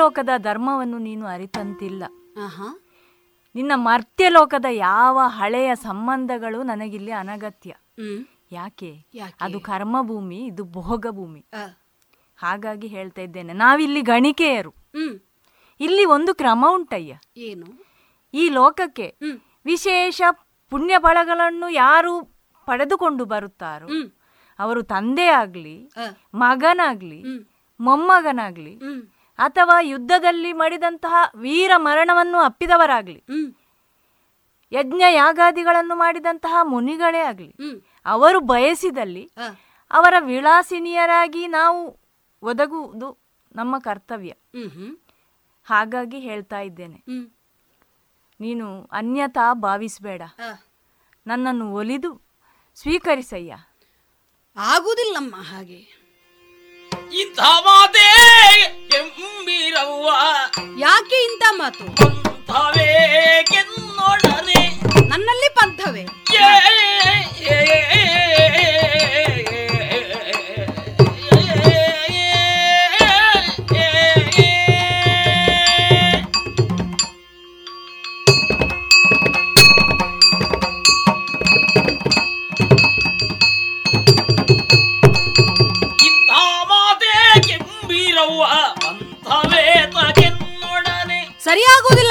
ದೇವಲೋಕದ 0.04 0.32
ಧರ್ಮವನ್ನು 0.38 0.98
ನೀನು 0.98 1.24
ಅರಿತಂತಿಲ್ಲ. 1.26 2.04
ನಿನ್ನ 3.54 3.72
ಮರ್ತ್ಯಲೋಕದ 3.74 4.64
ಯಾವ 4.70 5.18
ಹಳೆಯ 5.26 5.74
ಸಂಬಂಧಗಳು 5.74 6.62
ನನಗಿಲ್ಲಿ 6.62 7.12
ಅನಗತ್ಯ. 7.12 7.70
ಯಾಕೆ? 8.52 8.90
ಅದು 9.20 9.36
ಅದು 9.40 9.58
ಕರ್ಮಭೂಮಿ 9.60 10.40
ಇದು 10.46 10.64
ಭೋಗ 10.72 11.06
ಭೂಮಿ 11.10 11.40
ಆ. 11.54 11.64
ಹಾಗಾಗಿ 12.38 12.86
ಹೇಳ್ತಾ 12.86 13.22
ಇದ್ದೇನೆ 13.22 13.52
ನಾವಿಲ್ಲಿ 13.54 14.02
ಗಣಿಕೆಯರು. 14.02 14.72
ಇಲ್ಲಿ 15.80 16.04
ಒಂದು 16.06 16.34
ಕ್ರಮ 16.34 16.64
ಉಂಟಯ್ಯ. 16.70 17.14
ಏನು? 17.40 17.66
ಈ 18.34 18.48
ಲೋಕಕ್ಕೆ 18.50 19.08
ವಿಶೇಷ 19.64 20.20
ಪುಣ್ಯ 20.72 20.98
ಫಲಗಳನ್ನು 20.98 21.68
ಯಾರು 21.76 22.14
ಪಡೆದುಕೊಂಡು 22.68 23.24
ಬರುತ್ತಾರೋ 23.24 23.88
ಅವರು 24.58 24.82
ತಂದೆ 24.82 25.26
ಆಗ್ಲಿ 25.34 25.76
ಮಗನಾಗ್ಲಿ 26.34 27.20
ಮೊಮ್ಮಗನಾಗ್ಲಿ 27.80 28.74
ಅಥವಾ 29.38 29.80
ಯುದ್ಧದಲ್ಲಿ 29.80 30.52
ಮಡಿದಂತಹ 30.52 31.30
ವೀರ 31.36 31.70
ಮರಣವನ್ನು 31.76 32.38
ಅಪ್ಪಿದವರಾಗ್ಲಿ. 32.38 33.24
ಯಜ್ಞ 34.72 35.02
ಯಾಗಾದಿಗಳನ್ನು 35.10 35.96
ಮಾಡಿದಂತಹ 35.96 36.56
ಮುನಿಗಳೇ 36.62 37.18
ಆಗ್ಲಿ. 37.18 37.54
ಅವರು 38.06 38.40
ಬಯಸಿದಲ್ಲಿ 38.40 39.32
ಅವರ 39.90 40.14
ವಿಳಾಸಿನಿಯರಾಗಿ 40.18 41.46
ನಾವು 41.46 42.00
ಒದಗುವುದು 42.42 43.18
ನಮ್ಮ 43.56 43.78
ಕರ್ತವ್ಯ. 43.78 44.34
ಹಾಗಾಗಿ 45.64 46.18
ಹೇಳ್ತಾ 46.18 46.60
ಇದ್ದೇನೆ. 46.60 47.04
ನೀನು 48.40 48.88
ಅನ್ಯತಾ 48.92 49.54
ಭಾವಿಸಬೇಡ. 49.54 50.22
ನನ್ನನ್ನು 51.26 51.74
ಒಲಿದು 51.74 52.22
ಸ್ವೀಕರಿಸಯ್ಯ. 52.74 53.56
ಆಗುವುದಿಲ್ಲಮ್ಮ 54.56 55.36
ಹಾಗೆ. 55.36 56.03
ಇಂಥ 56.94 57.40
ಮಾತೇ 57.40 58.08
ಎಂಬಿರವ್ವ 58.94 60.08
ಯಾಕೆ 60.78 61.24
ಇಂಥ 61.24 61.44
ಮಾತು? 61.50 61.84
ಪಂಥವೇ 61.96 62.88
ಕೆನ್ನೊಡನೆ. 63.52 64.60
ನನ್ನಲ್ಲಿ 65.08 65.54
ಪಂಥವೇ? 65.54 66.04
ಏ, 66.34 66.46
ಸರಿಯಾಗುವುದಿಲ್ಲ 91.53 92.02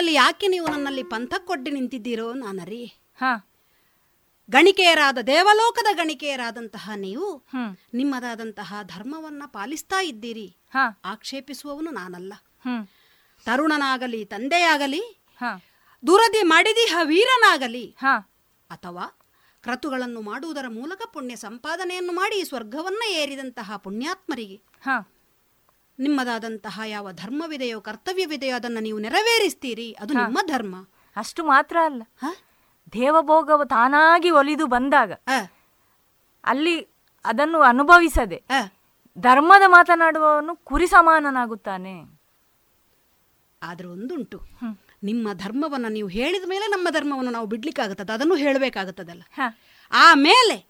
ವಿಚಾರದಲ್ಲಿ 0.00 0.18
ಯಾಕೆ 0.18 0.46
ನೀವು 0.48 0.66
ನನ್ನಲ್ಲಿ 0.68 1.02
ಪಂಥಕ್ಕೊಡ್ಡಿ 1.04 1.70
ನಿಂತಿದ್ದೀರೋ 1.70 2.32
ನಾನರಿ. 2.34 2.84
ಹ. 3.18 3.24
ಗಣಿಕೆಯರಾದ 4.48 5.18
ದೇವಲೋಕದ 5.26 5.86
ಗಣಿಕೆಯರಾದಂತಹ 5.92 6.92
ನೀವು 6.96 7.26
ನಿಮ್ಮದಾದಂತಹ 7.94 8.70
ಧರ್ಮವನ್ನ 8.84 9.42
ಪಾಲಿಸ್ತಾ 9.46 10.00
ಇದ್ದೀರಿ. 10.02 10.46
ಆಕ್ಷೇಪಿಸುವವನು 11.04 11.90
ನಾನಲ್ಲ. 11.90 12.32
ತರುಣನಾಗಲಿ 13.46 14.24
ತಂದೆಯಾಗಲಿ 14.24 15.02
ದುರದಿ 16.02 16.42
ಮಾಡಿದಿಹ 16.46 16.96
ವೀರನಾಗಲಿ 17.04 17.86
ಹ. 18.00 18.06
ಅಥವಾ 18.70 19.06
ಕ್ರತುಗಳನ್ನು 19.64 20.20
ಮಾಡುವುದರ 20.22 20.68
ಮೂಲಕ 20.70 21.02
ಪುಣ್ಯ 21.12 21.36
ಸಂಪಾದನೆಯನ್ನು 21.36 22.12
ಮಾಡಿ 22.12 22.44
ಸ್ವರ್ಗವನ್ನ 22.44 23.02
ಏರಿದಂತಹ 23.12 23.76
ಪುಣ್ಯಾತ್ಮರಿಗೆ. 23.76 24.58
ನಿಮ್ಮದಾದಂತಹ 26.00 26.80
ಯಾವ 26.86 27.12
ಧರ್ಮವಿದೆಯೋ 27.12 27.80
ಕರ್ತವ್ಯವಿದೆಯೋ 27.80 28.56
ಅದನ್ನು 28.56 28.80
ನೀವು 28.80 28.98
ನೆರವೇರಿಸ್ತೀರಿ. 28.98 29.96
ಅದು. 30.00 30.14
ನಿಮ್ಮ 30.14 30.38
ಧರ್ಮ. 30.46 30.86
ಅಷ್ಟು 31.16 31.44
ಮಾತ್ರ 31.44 31.76
ಅಲ್ಲ. 31.84 32.02
ದೇವಭೋಗವು 32.92 33.64
ತಾನಾಗಿ 33.64 34.30
ಒಲಿದು 34.30 34.66
ಬಂದಾಗ 34.66 35.12
ಅಲ್ಲಿ 36.44 36.88
ಅದನ್ನು 37.24 37.60
ಅನುಭವಿಸದೆ 37.60 38.44
ಧರ್ಮದ 39.18 39.62
ಮಾತನಾಡುವವನು 39.66 40.56
ಕುರಿ 40.56 40.86
ಸಮಾನನಾಗುತ್ತಾನೆ. 40.86 42.20
ಆದ್ರೆ 43.62 43.88
ಒಂದುಂಟು. 43.88 44.40
ನಿಮ್ಮ 45.02 45.32
ಧರ್ಮವನ್ನ 45.32 45.86
ನೀವು 45.88 46.08
ಹೇಳಿದ 46.08 46.48
ಮೇಲೆ 46.48 46.66
ನಮ್ಮ 46.66 46.88
ಧರ್ಮವನ್ನು 46.88 47.30
ನಾವು 47.30 47.46
ಬಿಡ್ಲಿಕ್ಕಾಗುತ್ತದೆ. 47.46 48.12
ಅದನ್ನು 48.12 48.34
ಹೇಳಬೇಕಾಗುತ್ತದಲ್ಲ. 48.34 49.22
ಆಮೇಲೆ 49.92 50.69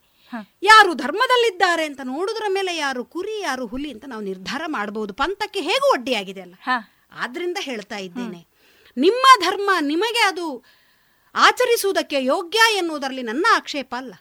ಯಾರು 0.62 0.94
ಧರ್ಮದಲ್ಲಿದ್ದಾರೆ 0.94 1.84
ಅಂತ 1.84 2.00
ನೋಡುದ್ರ 2.04 2.42
ಮೇಲೆ 2.48 2.76
ಯಾರು 2.76 3.04
ಕುರಿ 3.04 3.40
ಯಾರು 3.40 3.66
ಹುಲಿ 3.66 3.90
ಅಂತ 3.92 4.04
ನಾವು 4.04 4.22
ನಿರ್ಧಾರ 4.22 4.62
ಮಾಡಬಹುದು 4.66 5.12
ಪಂಥಕ್ಕೆ 5.14 5.60
ಹೇಗೂ 5.60 5.92
ಒಡ್ಡಿಯಾಗಿದೆ 5.92 6.40
ಅಲ್ಲ? 6.40 6.54
ಆದ್ರಿಂದ 7.12 7.56
ಹೇಳ್ತಾ 7.60 7.96
ಇದ್ದೇನೆ. 7.96 8.40
ನಿಮ್ಮ 8.96 9.24
ಧರ್ಮ 9.40 9.70
ನಿಮಗೆ 9.80 10.22
ಅದು 10.26 10.46
ಆಚರಿಸುವುದಕ್ಕೆ 11.34 12.24
ಯೋಗ್ಯ 12.24 12.58
ಎನ್ನುವುದರಲ್ಲಿ 12.76 13.22
ನನ್ನ 13.22 13.46
ಆಕ್ಷೇಪ 13.56 13.94
ಅಲ್ಲ. 13.98 14.14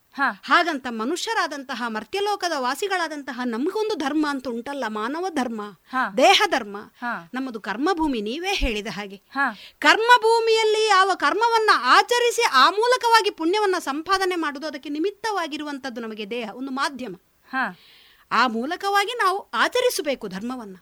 ಹಾಗಂತ 0.44 0.88
ಮನುಷ್ಯರಾದಂತಹ 0.90 1.84
ಮರ್ತ್ಯಲೋಕದ 1.88 2.52
ವಾಸಿಗಳಾದಂತಹ 2.58 3.42
ನಮಗೊಂದು 3.46 3.96
ಧರ್ಮ 3.96 4.28
ಅಂತ 4.30 4.48
ಉಂಟಲ್ಲ 4.48 4.84
ಮಾನವ 4.88 5.30
ಧರ್ಮ 5.30 5.62
ದೇಹ 6.18 6.42
ಧರ್ಮ. 6.50 6.78
ನಮ್ಮದು 7.34 7.62
ಕರ್ಮಭೂಮಿ 7.62 8.22
ನೀವೇ 8.22 8.54
ಹೇಳಿದ 8.54 8.88
ಹಾಗೆ. 8.88 9.22
ಕರ್ಮಭೂಮಿಯಲ್ಲಿ 9.80 10.88
ಯಾವ 10.88 11.12
ಕರ್ಮವನ್ನ 11.16 11.70
ಆಚರಿಸಿ 11.76 12.42
ಆ 12.54 12.70
ಮೂಲಕವಾಗಿ 12.70 13.30
ಪುಣ್ಯವನ್ನ 13.30 13.76
ಸಂಪಾದನೆ 13.80 14.36
ಮಾಡುವುದು 14.36 14.68
ಅದಕ್ಕೆ 14.68 14.90
ನಿಮಿತ್ತವಾಗಿರುವಂತದ್ದು 14.90 16.02
ನಮಗೆ 16.02 16.30
ದೇಹ 16.30 16.50
ಒಂದು 16.54 16.72
ಮಾಧ್ಯಮ. 16.72 17.16
ಆ 18.32 18.48
ಮೂಲಕವಾಗಿ 18.48 19.14
ನಾವು 19.18 19.50
ಆಚರಿಸಬೇಕು 19.54 20.28
ಧರ್ಮವನ್ನ. 20.28 20.76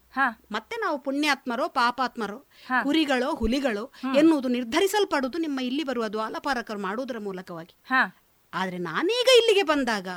ಮತ್ತೆ 0.52 0.76
ನಾವು 0.76 1.00
ಪುಣ್ಯಾತ್ಮರೋ 1.00 1.68
ಪಾಪಾತ್ಮರೋ 1.68 2.38
ಕುರಿಗಳೋ 2.84 3.36
ಹುಲಿಗಳೋ 3.36 3.92
ಎನ್ನುವುದು 4.18 4.48
ನಿರ್ಧರಿಸಲ್ಪಡುವುದು 4.48 5.38
ನಿಮ್ಮ 5.38 5.60
ಇಲ್ಲಿ 5.60 5.84
ಬರುವ 5.84 6.08
ದ್ವಾಲಪಾರಕರು 6.08 6.80
ಮಾಡುವುದರ 6.80 7.18
ಮೂಲಕವಾಗಿ. 7.20 7.76
ಆದ್ರೆ 8.54 8.78
ನಾನೀಗ 8.78 9.28
ಇಲ್ಲಿಗೆ 9.38 9.64
ಬಂದಾಗ 9.64 10.08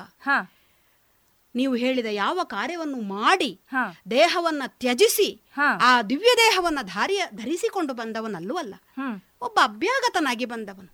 ನೀವು 1.55 1.75
ಹೇಳಿದ 1.75 2.07
ಯಾವ 2.11 2.41
ಕಾರ್ಯವನ್ನು 2.45 3.01
ಮಾಡಿ 3.01 3.61
ದೇಹವನ್ನ 4.11 4.63
ತ್ಯಜಿಸಿ 4.67 5.43
ಆ 5.83 6.03
ದಿವ್ಯ 6.03 6.33
ದೇಹವನ್ನ 6.37 6.79
ಧಾರಿಯ 6.83 7.23
ಧರಿಸಿಕೊಂಡು 7.35 7.95
ಬಂದವನಲ್ಲವಲ್ಲ 7.95 8.75
ಒಬ್ಬ 9.41 9.59
ಅಭ್ಯಾಗತನಾಗಿ 9.63 10.45
ಬಂದವನು. 10.45 10.91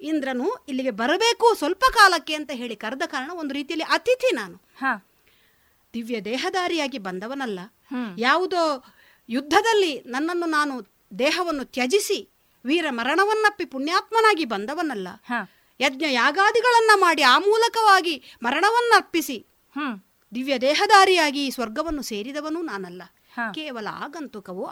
ಇಂದ್ರನು 0.00 0.64
ಇಲ್ಲಿಗೆ 0.68 0.90
ಬರಬೇಕು 0.90 1.54
ಸ್ವಲ್ಪ 1.54 1.84
ಕಾಲಕ್ಕೆ 1.94 2.34
ಅಂತ 2.34 2.50
ಹೇಳಿ 2.54 2.76
ಕರೆದ 2.76 3.02
ಕಾರಣ 3.06 3.30
ಒಂದು 3.34 3.54
ರೀತಿಯಲ್ಲಿ 3.54 3.84
ಅತಿಥಿ 3.84 4.34
ನಾನು. 4.34 4.60
ದಿವ್ಯ 5.96 6.20
ದೇಹಧಾರಿಯಾಗಿ 6.20 6.98
ಬಂದವನಲ್ಲ. 6.98 7.60
ಯಾವುದೋ 8.18 8.62
ಯುದ್ಧದಲ್ಲಿ 9.28 9.92
ನನ್ನನ್ನು 10.06 10.46
ನಾನು 10.46 10.74
ದೇಹವನ್ನು 11.18 11.64
ತ್ಯಜಿಸಿ 11.64 12.18
ವೀರ 12.64 12.86
ಮರಣವನ್ನಪ್ಪಿ 12.90 13.64
ಪುಣ್ಯಾತ್ಮನಾಗಿ 13.64 14.44
ಬಂದವನಲ್ಲ. 14.44 15.08
ಯಜ್ಞ 15.80 16.04
ಯಾಗಾದಿಗಳನ್ನ 16.10 16.90
ಮಾಡಿ 16.94 17.22
ಆ 17.22 17.38
ಮೂಲಕವಾಗಿ 17.38 18.14
ಮರಣವನ್ನರ್ಪಿಸಿ 18.42 19.36
ದಿವ್ಯ 20.34 20.58
ದೇಹಧಾರಿಯಾಗಿ 20.58 21.46
ಈ 21.46 21.50
ಸ್ವರ್ಗವನ್ನು 21.50 22.02
ಸೇರಿದವನು 22.02 22.62
ನಾನಲ್ಲ. 22.62 23.02
ಕೇವಲ 23.54 23.86
ಆಗಂತುಕವು 23.90 24.64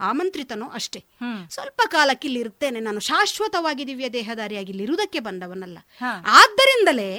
ಆಮಂತ್ರಿತನೋ 0.00 0.66
ಅಷ್ಟೇ. 0.68 1.00
ಸ್ವಲ್ಪ 1.50 1.80
ಕಾಲಕ್ಕೆ 1.86 2.26
ಇಲ್ಲಿ 2.28 2.40
ಇರುತ್ತೇನೆ. 2.40 2.80
ನಾನು 2.80 3.00
ಶಾಶ್ವತವಾಗಿ 3.00 3.86
ದಿವ್ಯ 3.86 4.08
ದೇಹಧಾರಿಯಾಗಿ 4.08 4.68
ಇಲ್ಲಿರುವುದಕ್ಕೆ 4.68 5.20
ಬಂದವನಲ್ಲ. 5.20 5.78
ಆದ್ದರಿಂದಲೇ 6.26 7.10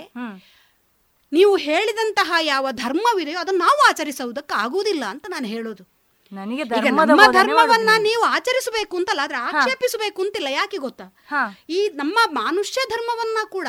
ನೀವು 1.33 1.57
ಹೇಳಿದಂತಹ 1.57 2.33
ಯಾವ 2.41 2.71
ಧರ್ಮವಿದೆಯೋ 2.71 3.39
ಅದನ್ನು 3.39 3.59
ನಾವು 3.59 3.89
ಆಚರಿಸುವುದಕ್ಕೆ 3.89 4.55
ಆಗುವುದಿಲ್ಲ 4.55 5.05
ಅಂತ 5.05 5.25
ನಾನು 5.29 5.45
ಹೇಳೋದು. 5.45 5.83
ನನಗೆ 6.31 6.63
ನಮ್ಮ 6.89 7.21
ಧರ್ಮವನ್ನ 7.31 7.89
ನೀವು 7.99 8.23
ಆಚರಿಸಬೇಕು 8.23 8.97
ಅಂತಲ್ಲ 8.97 9.19
ಆದ್ರೆ 9.23 9.37
ಆಕ್ಷೇಪಿಸಬೇಕು 9.37 10.21
ಅಂತಿಲ್ಲ 10.21 10.47
ಯಾಕೆ 10.51 10.77
ಗೊತ್ತಾ? 10.77 11.05
ಈ 11.69 11.89
ನಮ್ಮ 11.93 12.17
ಮನುಷ್ಯ 12.31 12.81
ಧರ್ಮವನ್ನ 12.89 13.37
ಕೂಡ 13.49 13.67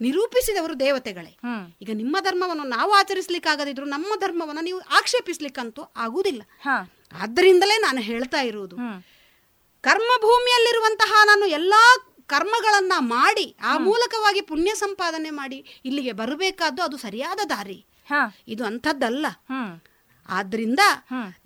ನಿರೂಪಿಸಿದವರು 0.00 0.80
ದೇವತೆಗಳೇ. 0.80 1.32
ಈಗ 1.80 1.90
ನಿಮ್ಮ 1.94 2.16
ಧರ್ಮವನ್ನು 2.20 2.64
ನಾವು 2.64 2.92
ಆಚರಿಸ್ಲಿಕ್ಕಾಗದಿದ್ರು 2.92 3.86
ನಮ್ಮ 3.86 4.12
ಧರ್ಮವನ್ನ 4.18 4.58
ನೀವು 4.62 4.80
ಆಕ್ಷೇಪಿಸ್ಲಿಕ್ಕಂತೂ 4.80 5.82
ಆಗುವುದಿಲ್ಲ. 5.96 6.42
ಆದ್ದರಿಂದಲೇ 7.22 7.76
ನಾನು 7.80 8.00
ಹೇಳ್ತಾ 8.00 8.40
ಇರುವುದು. 8.40 8.76
ಕರ್ಮಭೂಮಿಯಲ್ಲಿರುವಂತಹ 9.84 11.12
ನಾನು 11.24 11.46
ಎಲ್ಲಾ 11.46 11.82
ಕರ್ಮಗಳನ್ನ 12.28 12.92
ಮಾಡಿ 12.98 13.56
ಆ 13.62 13.72
ಮೂಲಕವಾಗಿ 13.78 14.40
ಪುಣ್ಯ 14.40 14.74
ಸಂಪಾದನೆ 14.74 15.30
ಮಾಡಿ 15.30 15.58
ಇಲ್ಲಿಗೆ 15.84 16.12
ಬರಬೇಕಾದ್ದು 16.12 16.82
ಅದು 16.82 16.96
ಸರಿಯಾದ 16.96 17.40
ದಾರಿ. 17.48 17.86
ಇದು 18.48 18.64
ಅಂಥದ್ದಲ್ಲ. 18.64 19.26
ಆದ್ರಿಂದ 20.28 20.78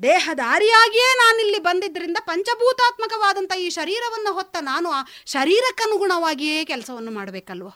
ದೇಹದಾರಿಯಾಗಿಯೇ 0.03 1.15
ನಾನಿಲ್ಲಿ 1.19 1.59
ಬಂದಿದ್ದರಿಂದ 1.59 2.17
ಪಂಚಭೂತಾತ್ಮಕವಾದಂಥ 2.21 3.53
ಈ 3.57 3.69
ಶರೀರವನ್ನು 3.71 4.33
ಹೊತ್ತ 4.33 4.57
ನಾನು 4.61 4.89
ಆ 4.91 5.03
ಶರೀರಕ್ಕನುಗುಣವಾಗಿಯೇ 5.27 6.65
ಕೆಲಸವನ್ನು 6.65 7.11
ಮಾಡಬೇಕಲ್ವ? 7.11 7.69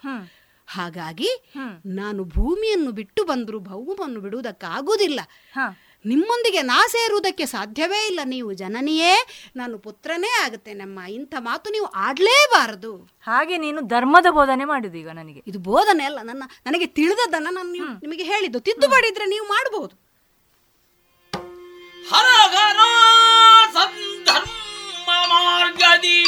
ಹಾಗಾಗಿ 0.66 1.30
ನಾನು 1.86 2.24
ಭೂಮಿಯನ್ನು 2.24 2.92
ಬಿಟ್ಟು 2.92 3.24
ಬಂದರೂ 3.24 3.58
ಭೌಮವನ್ನು 3.60 4.20
ಬಿಡುವುದಕ್ಕಾಗುವುದಿಲ್ಲ. 4.20 5.20
ನಿಮ್ಮೊಂದಿಗೆ 6.10 6.62
ನಾ 6.70 6.78
ಸೇರುವುದಕ್ಕೆ 6.94 7.44
ಸಾಧ್ಯವೇ 7.54 8.00
ಇಲ್ಲ. 8.10 8.20
ನೀವು 8.34 8.50
ಜನನಿಯೇ 8.62 9.12
ನಾನು 9.56 9.74
ಪುತ್ರನೇ 9.86 10.30
ಆಗುತ್ತೇನಮ್ಮ 10.44 10.98
ಇಂಥ 11.18 11.34
ಮಾತು 11.48 11.66
ನೀವು 11.76 11.86
ಆಡ್ಲೇಬಾರದು. 12.06 12.92
ಹಾಗೆ 13.28 13.56
ನೀನು 13.64 13.82
ಧರ್ಮದ 13.94 14.30
ಬೋಧನೆ 14.38 14.66
ಮಾಡುದು 14.72 14.98
ಈಗ 15.02 15.10
ನನಗೆ. 15.20 15.40
ಇದು 15.50 15.58
ಬೋಧನೆ 15.70 16.04
ಅಲ್ಲ 16.10 16.20
ನನ್ನ 16.30 16.42
ನನಗೆ 16.66 16.88
ತಿಳಿದದ್ದನ್ನ 16.98 17.48
ನಾನು 17.58 17.70
ನಿಮಗೆ 18.06 18.26
ಹೇಳಿದ್ದು. 18.32 18.60
ತಿದ್ದುಪಡಿ 18.68 19.08
ಇದ್ರೆ 19.12 19.28
ನೀವು 19.34 19.46
ಮಾಡಬಹುದು 19.54 19.94
ಹರಗರ 22.10 22.80
ಸಂಧರ್ಮ 23.76 25.08
ಮಾರ್ಗದಿ. 25.32 26.20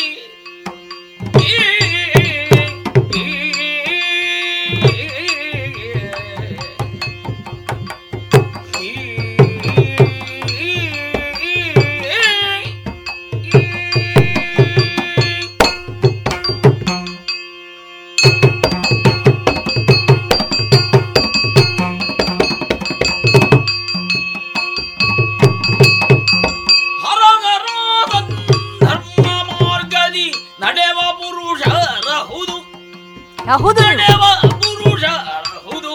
ಹೌದು. 33.49 33.83
ನಡೆವ 33.91 34.25
ಪುರುಷರಹುದು 34.63 35.95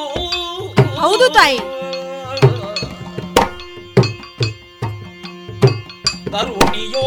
ಹೌದು 0.99 1.30
ತಾಯಿ. 1.30 1.59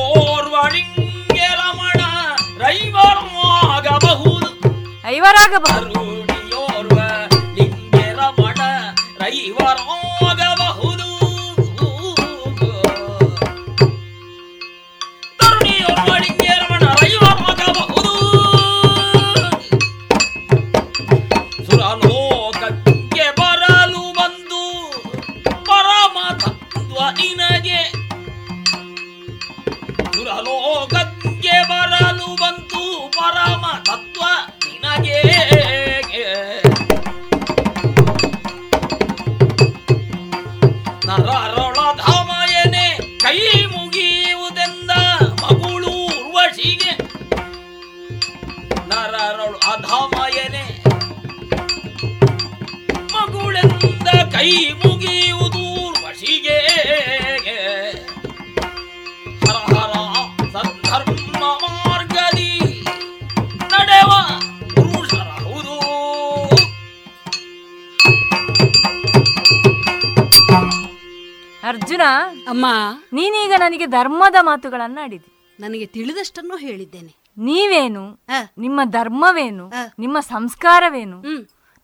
ತರುಣಿಯೋರ್ವಳಿಂಗೆ 0.09 1.47
ರಮಣ 1.53 2.01
ರೈವರ್ಮಾಗಬಹುದು 2.59 4.49
ಐವರಾಗಬಹುದು 5.09 6.01
ಧರ್ಮದ 73.87 74.35
ಮಾತುಗಳನ್ನ 74.41 74.99
ಆಡಿದಿ 75.03 75.57
ನನಗೆ 75.61 75.87
ತಿಳಿದಷ್ಟನ್ನು 75.87 76.57
ಹೇಳಿದ್ದೇನೆ. 76.57 77.15
ನೀವೇನು? 77.39 78.21
ನಿಮ್ಮ 78.59 78.81
ಧರ್ಮವೇನು? 78.85 79.73
ನಿಮ್ಮ 79.99 80.21
ಸಂಸ್ಕಾರವೇನು? 80.21 81.23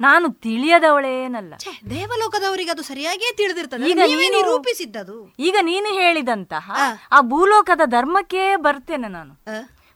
ನಾನು 0.00 0.32
ತಿಳಿಯದವಳೇನಲ್ಲ 0.32 1.54
ದೇವಲೋಕದವರಿಗೆ 1.90 2.70
ಅದು 2.70 2.82
ಸರಿಯಾಗಿಯೇ 2.82 3.34
ತಿಳಿದಿರ್ತದೆ. 3.36 3.94
ನಿರೂಪಿಸಿದ್ದದು. 3.94 5.34
ಈಗ 5.38 5.56
ನೀನು 5.62 5.86
ಹೇಳಿದಂತಹ 5.86 6.70
ಆ 7.12 7.20
ಭೂಲೋಕದ 7.20 7.80
ಧರ್ಮಕ್ಕೆ 7.84 8.56
ಬರ್ತೇನೆ 8.56 9.08
ನಾನು. 9.08 9.34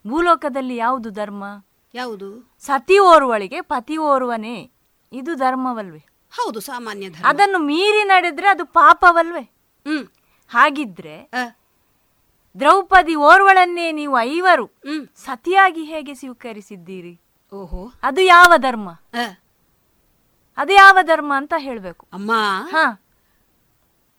ಭೂಲೋಕದಲ್ಲಿ 0.09 0.77
ಯಾವುದು 0.77 1.11
ಧರ್ಮ? 1.11 1.45
ಯಾವುದು? 1.95 2.57
ಸತಿ 2.61 2.99
ಓರ್ವಳಿಗೆ 2.99 3.61
ಪತಿ 3.61 3.97
ಓರ್ವನೇ. 3.97 4.71
ಇದು 5.13 5.35
ಧರ್ಮವಲ್ವೇ. 5.35 6.05
ಹೌದು 6.37 6.61
ಸಾಮಾನ್ಯ 6.61 7.09
ಅದನ್ನು 7.25 7.59
ಮೀರಿ 7.59 8.05
ನಡೆದ್ರೆ 8.05 8.49
ಅದು 8.49 8.65
ಪಾಪವಲ್ವೇ. 8.65 9.45
ಹಾಗಿದ್ರೆ 10.49 11.31
ದ್ರೌಪದಿ 12.59 13.15
ಓರ್ವಳನ್ನೇ 13.15 13.93
ನೀವು 13.93 14.21
ಐವರು 14.21 14.67
ಸತಿಯಾಗಿ 15.17 15.85
ಹೇಗೆ 15.85 16.15
ಸ್ವೀಕರಿಸಿದ್ದೀರಿ? 16.15 17.21
ಓಹೋ. 17.53 17.93
ಅದು 18.03 18.21
ಯಾವ 18.21 18.53
ಧರ್ಮ? 18.57 18.91
ಅದು 20.57 20.73
ಯಾವ 20.73 20.99
ಧರ್ಮ 21.03 21.33
ಅಂತ 21.37 21.55
ಹೇಳಬೇಕು. 21.57 22.07
ಅಮ್ಮ. 22.13 22.33
ಹಾ. 22.71 23.03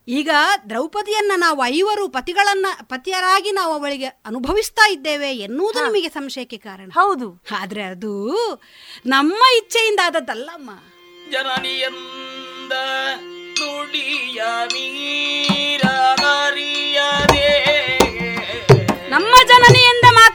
ಈಗ 0.07 0.29
ದ್ರೌಪದಿಯನ್ನ 0.69 1.31
ನಾವು 1.35 1.65
ಐವರು 1.65 2.09
ಪತಿಗಳನ್ನ 2.09 2.65
ಪತಿಯರಾಗಿ 2.83 3.51
ನಾವು 3.51 3.73
ಅವಳಿಗೆ 3.73 4.05
ಅನುಭವಿಸ್ತಾ 4.05 4.89
ಇದ್ದೇವೆ 4.89 5.35
ಎನ್ನುವುದು 5.35 5.79
ನಮಗೆ 5.79 6.09
ಸಂಶಯಕ್ಕೆ 6.09 6.57
ಕಾರಣ. 6.57 6.91
ಹೌದು. 6.93 7.43
ಆದ್ರೆ 7.59 7.83
ಅದು 7.83 8.33
ನಮ್ಮ 9.05 9.43
ಇಚ್ಛೆಯಿಂದ 9.57 9.99
ಆದದ್ದಲ್ಲಮ್ಮ. 10.05 10.71
ಜನನಿಯಂದ 11.31 12.71
ನುಡಿಯ 13.21 14.43
ಮೀರನರಿಯದೆ 14.73 15.86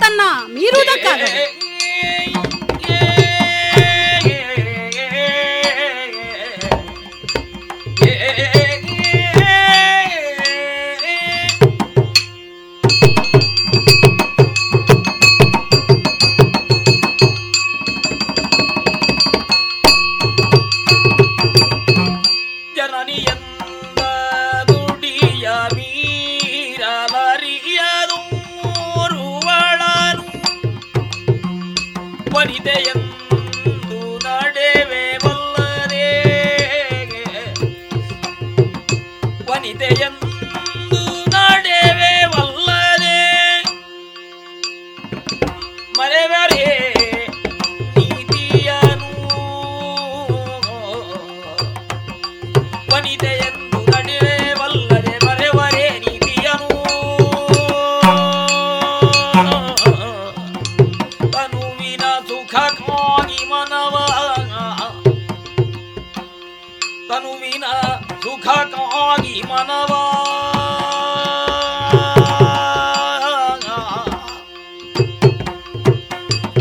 ಮಾತನ್ನ 0.02 0.22
ಮೀರುವುದಕ್ಕಾಗ 0.54 1.22
ವನಿತೆಯಂದು 32.42 33.01
ಮನವ. 69.48 69.92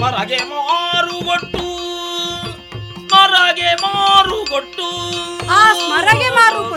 ಮರಗೆ 0.01 0.39
ಮಾರುಗೊಟ್ಟು 0.51 1.65
ಮರಗೆ 3.13 3.71
ಮಾರುಗೊಟ್ಟು 3.83 4.87
ಮರಗೆ 5.91 6.29
ಮಾರುಗೊಟ್ಟು 6.29 6.70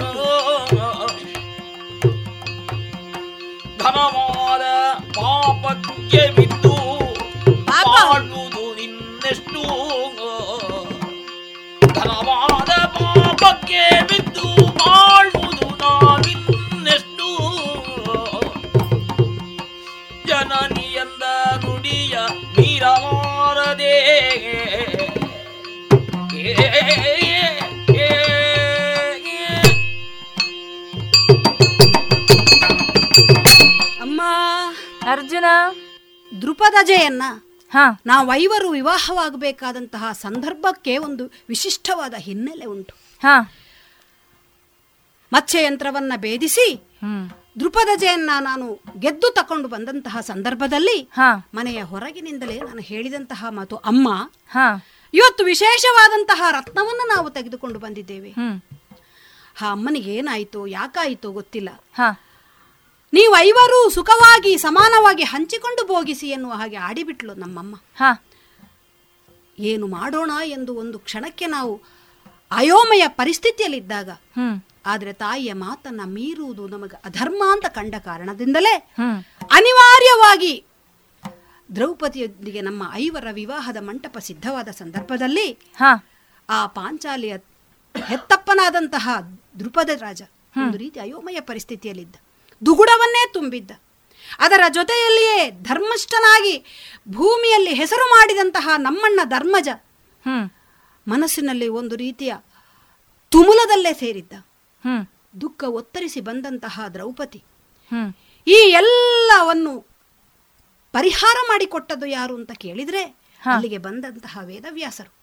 ಹಾ. 37.71 38.01
ನಾವೈವರು 38.07 38.71
ವಿವಾಹವಾಗಬೇಕಾದಂತಹ 38.71 40.13
ಸಂದರ್ಭಕ್ಕೆ 40.13 40.99
ಒಂದು 40.99 41.33
ವಿಶಿಷ್ಟವಾದ 41.49 42.15
ಹಿನ್ನೆಲೆ 42.15 42.65
ಉಂಟು. 42.65 42.95
ಮತ್ಸ್ಯಯಂತ್ರವನ್ನ 45.33 46.13
ಭೇದಿಸಿ 46.17 46.83
ದೃಪದಜೆಯನ್ನ 47.61 48.31
ನಾನು 48.41 48.83
ಗೆದ್ದು 48.99 49.31
ತಕೊಂಡು 49.31 49.69
ಬಂದಂತಹ 49.69 50.21
ಸಂದರ್ಭದಲ್ಲಿ 50.21 51.09
ಮನೆಯ 51.55 51.83
ಹೊರಗಿನಿಂದಲೇ 51.83 52.61
ನಾನು 52.61 52.81
ಹೇಳಿದಂತಹ 52.81 53.47
ಮಾತು 53.51 53.77
ಅಮ್ಮ 53.77 54.09
ಇವತ್ತು 55.15 55.45
ವಿಶೇಷವಾದಂತಹ 55.45 56.43
ರತ್ನವನ್ನ 56.51 57.01
ನಾವು 57.09 57.31
ತೆಗೆದುಕೊಂಡು 57.31 57.79
ಬಂದಿದ್ದೇವೆ. 57.79 58.31
ಹಾ 58.31 59.67
ಆ 59.67 59.71
ಅಮ್ಮನಿಗೆ 59.71 60.15
ಏನಾಯ್ತು 60.15 60.67
ಯಾಕಾಯಿತು 60.67 61.33
ಗೊತ್ತಿಲ್ಲ. 61.33 61.69
ನೀವು 63.15 63.37
ಐವರು 63.37 63.91
ಸುಖವಾಗಿ 63.91 64.59
ಸಮಾನವಾಗಿ 64.59 65.23
ಹಂಚಿಕೊಂಡು 65.23 65.87
ಭೋಗಿಸಿ 65.87 66.29
ಎನ್ನುವ 66.29 66.53
ಹಾಗೆ 66.53 66.77
ಆಡಿಬಿಟ್ಲು 66.77 67.35
ನಮ್ಮಮ್ಮ. 67.35 67.75
ಹಾ. 67.97 68.11
ಏನು 69.59 69.87
ಮಾಡೋಣ 69.87 70.31
ಎಂದು 70.45 70.75
ಒಂದು 70.75 70.99
ಕ್ಷಣಕ್ಕೆ 70.99 71.47
ನಾವು 71.47 71.83
ಅಯೋಮಯ 72.51 73.03
ಪರಿಸ್ಥಿತಿಯಲ್ಲಿದ್ದಾಗ 73.09 74.11
ಆದ್ರೆ 74.87 75.13
ತಾಯಿಯ 75.13 75.53
ಮಾತನ್ನ 75.53 76.01
ಮೀರುವುದು 76.05 76.69
ನಮಗೆ 76.69 77.01
ಅಧರ್ಮ 77.05 77.43
ಅಂತ 77.53 77.67
ಕಂಡ 77.67 77.95
ಕಾರಣದಿಂದಲೇ 78.05 78.75
ಅನಿವಾರ್ಯವಾಗಿ 79.51 80.65
ದ್ರೌಪದಿಯೊಂದಿಗೆ 81.75 82.61
ನಮ್ಮ 82.61 82.91
ಐವರ 82.95 83.27
ವಿವಾಹದ 83.33 83.77
ಮಂಟಪ 83.77 84.19
ಸಿದ್ಧವಾದ 84.19 84.69
ಸಂದರ್ಭದಲ್ಲಿ 84.69 85.59
ಆ 86.49 86.67
ಪಾಂಚಾಲಿಯ 86.67 87.37
ಹೆತ್ತಪ್ಪನಾದಂತಹ 88.09 89.07
ದೃಪದ 89.61 89.89
ರಾಜ 89.89 90.23
ಒಂದು 90.57 90.79
ರೀತಿ 90.79 91.01
ಅಯೋಮಯ 91.01 91.41
ಪರಿಸ್ಥಿತಿಯಲ್ಲಿದ್ದ. 91.41 92.17
ದುಗುಡವನ್ನೇ 92.67 93.31
ತುಂಬಿದ್ದ. 93.33 93.71
ಅದರ 94.39 94.61
ಜೊತೆಯಲ್ಲಿಯೇ 94.69 95.51
ಧರ್ಮಷ್ಠನಾಗಿ 95.51 96.65
ಭೂಮಿಯಲ್ಲಿ 97.09 97.75
ಹೆಸರು 97.75 98.07
ಮಾಡಿದಂತಹ 98.07 98.69
ನಮ್ಮಣ್ಣ 98.77 99.21
ಧರ್ಮಜ 99.25 99.69
ಮನಸ್ಸಿನಲ್ಲಿ 101.09 101.69
ಒಂದು 101.69 101.97
ರೀತಿಯ 101.97 102.35
ತುಮುಲದಲ್ಲೇ 103.29 103.93
ಸೇರಿದ್ದ. 103.93 104.33
ದುಃಖ 105.41 105.65
ಒತ್ತರಿಸಿ 105.65 106.21
ಬಂದಂತಹ 106.21 106.89
ದ್ರೌಪದಿ. 106.89 107.45
ಈ 108.47 108.53
ಎಲ್ಲವನ್ನು 108.53 109.81
ಪರಿಹಾರ 110.93 111.37
ಮಾಡಿಕೊಟ್ಟದ್ದು 111.49 112.07
ಯಾರು 112.07 112.35
ಅಂತ 112.37 112.53
ಕೇಳಿದ್ರೆ 112.53 113.05
ಅಲ್ಲಿಗೆ 113.47 113.79
ಬಂದಂತಹ 113.79 114.39
ವೇದವ್ಯಾಸರು. 114.45 115.15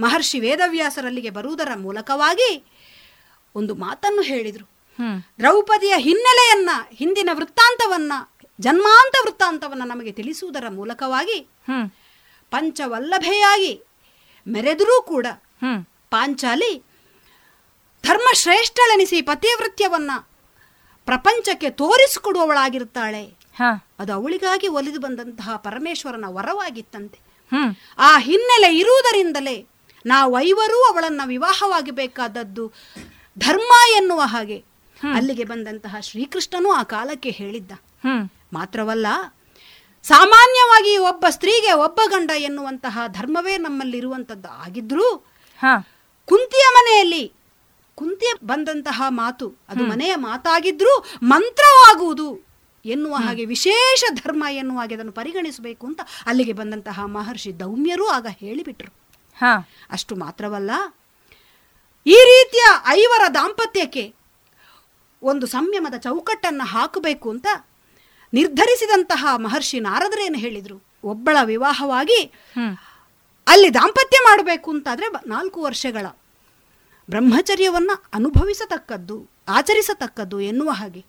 ಮಹರ್ಷಿ 0.00 0.40
ವೇದವ್ಯಾಸರಲ್ಲಿಗೆ 0.40 1.30
ಬರುವುದರ 1.30 1.68
ಮೂಲಕವಾಗಿ 1.76 2.64
ಒಂದು 3.54 3.74
ಮಾತನ್ನು 3.74 4.22
ಹೇಳಿದರು. 4.22 4.71
ದ್ರೌಪದಿಯ 5.38 5.94
ಹಿನ್ನೆಲೆಯನ್ನ 5.96 6.70
ಹಿಂದಿನ 6.92 7.30
ವೃತ್ತಾಂತವನ್ನ 7.32 8.12
ಜನ್ಮಾಂತ 8.60 9.14
ವೃತ್ತಾಂತವನ್ನ 9.24 9.82
ನಮಗೆ 9.84 10.12
ತಿಳಿಸುವುದರ 10.12 10.68
ಮೂಲಕವಾಗಿ 10.68 11.48
ಪಂಚವಲ್ಲಭೆಯಾಗಿ 12.50 13.82
ಮೆರೆದರೂ 14.48 15.02
ಕೂಡ 15.02 15.26
ಪಾಂಚಾಲಿ 16.10 16.82
ಧರ್ಮಶ್ರೇಷ್ಠಳೆನಿಸಿ 18.02 19.22
ಪತಿವೃತ್ಯವನ್ನ 19.22 20.10
ಪ್ರಪಂಚಕ್ಕೆ 21.04 21.70
ತೋರಿಸಿಕೊಡುವವಳಾಗಿರುತ್ತಾಳೆ. 21.70 23.24
ಅದು 23.98 24.12
ಅವಳಿಗಾಗಿ 24.12 24.68
ಒಲಿದು 24.68 25.00
ಬಂದಂತಹ 25.00 25.56
ಪರಮೇಶ್ವರನ 25.56 26.24
ವರವಾಗಿತ್ತಂತೆ. 26.28 27.18
ಆ 27.98 28.18
ಹಿನ್ನೆಲೆ 28.18 28.78
ಇರುವುದರಿಂದಲೇ 28.78 29.66
ನಾವೈವರೂ 30.06 30.92
ಅವಳನ್ನ 30.92 31.20
ವಿವಾಹವಾಗಬೇಕಾದದ್ದು 31.26 32.72
ಧರ್ಮ 33.38 33.72
ಎನ್ನುವ 33.96 34.20
ಹಾಗೆ. 34.20 34.71
ಅಲ್ಲಿಗೆ 35.14 35.44
ಬಂದಂತಹ 35.44 35.96
ಶ್ರೀಕೃಷ್ಣನು 36.00 36.70
ಆ 36.70 36.82
ಕಾಲಕ್ಕೆ 36.82 37.30
ಹೇಳಿದ್ದ. 37.30 37.72
ಮಾತ್ರವಲ್ಲ 38.52 39.06
ಸಾಮಾನ್ಯವಾಗಿ 40.02 40.98
ಒಬ್ಬ 40.98 41.24
ಸ್ತ್ರೀಗೆ 41.30 41.72
ಒಬ್ಬ 41.72 42.00
ಗಂಡ 42.06 42.30
ಎನ್ನುವಂತಹ 42.36 42.98
ಧರ್ಮವೇ 43.06 43.56
ನಮ್ಮಲ್ಲಿರುವಂತದ್ದು 43.56 44.48
ಆಗಿದ್ರೂ 44.48 45.26
ಕುಂತಿಯ 46.24 46.66
ಮನೆಯಲ್ಲಿ 46.74 47.32
ಕುಂತಿಯ 47.94 48.28
ಬಂದಂತಹ 48.44 49.02
ಮಾತು 49.08 49.54
ಅದು 49.68 49.84
ಮನೆಯ 49.90 50.14
ಮಾತಾಗಿದ್ರೂ 50.14 51.04
ಮಂತ್ರವಾಗುವುದು 51.22 52.46
ಎನ್ನುವ 52.84 53.14
ಹಾಗೆ 53.14 53.44
ವಿಶೇಷ 53.44 54.04
ಧರ್ಮ 54.14 54.44
ಎನ್ನುವ 54.50 54.78
ಹಾಗೆ 54.78 54.94
ಅದನ್ನು 54.94 55.12
ಪರಿಗಣಿಸಬೇಕು 55.12 55.86
ಅಂತ 55.86 56.00
ಅಲ್ಲಿಗೆ 56.26 56.52
ಬಂದಂತಹ 56.52 57.00
ಮಹರ್ಷಿ 57.04 57.60
ದೌಮ್ಯರು 57.60 58.08
ಆಗ 58.08 58.26
ಹೇಳಿಬಿಟ್ರು. 58.38 58.92
ಅಷ್ಟು 59.90 60.16
ಮಾತ್ರವಲ್ಲ 60.16 60.70
ಈ 62.06 62.16
ರೀತಿಯ 62.24 62.62
ಐವರ 62.88 63.34
ದಾಂಪತ್ಯಕ್ಕೆ 63.34 64.14
ಒಂದು 65.22 65.46
ಸಂಯಮದ 65.46 65.96
ಚೌಕಟ್ಟನ್ನು 65.96 66.64
ಹಾಕಬೇಕು 66.64 67.30
ಅಂತ 67.30 67.46
ನಿರ್ಧರಿಸಿದಂತಹ 68.34 69.26
ಮಹರ್ಷಿ 69.36 69.80
ನಾರದರೇನು 69.80 70.38
ಹೇಳಿದರು? 70.38 70.82
ಒಬ್ಬಳ 71.04 71.36
ವಿವಾಹವಾಗಿ 71.44 72.32
ಅಲ್ಲಿ 73.46 73.74
ದಾಂಪತ್ಯ 73.74 74.18
ಮಾಡಬೇಕು 74.22 74.70
ಅಂತಾದರೆ 74.70 75.28
ನಾಲ್ಕು 75.28 75.62
ವರ್ಷಗಳ. 75.62 76.06
ಬ್ರಹ್ಮಚರ್ಯವನ್ನು 77.10 78.04
ಅನುಭವಿಸತಕ್ಕದ್ದು 78.12 79.30
ಆಚರಿಸತಕ್ಕದ್ದು 79.48 80.40
ಎನ್ನುವ 80.40 80.70
ಹಾಗೆ. 80.70 81.04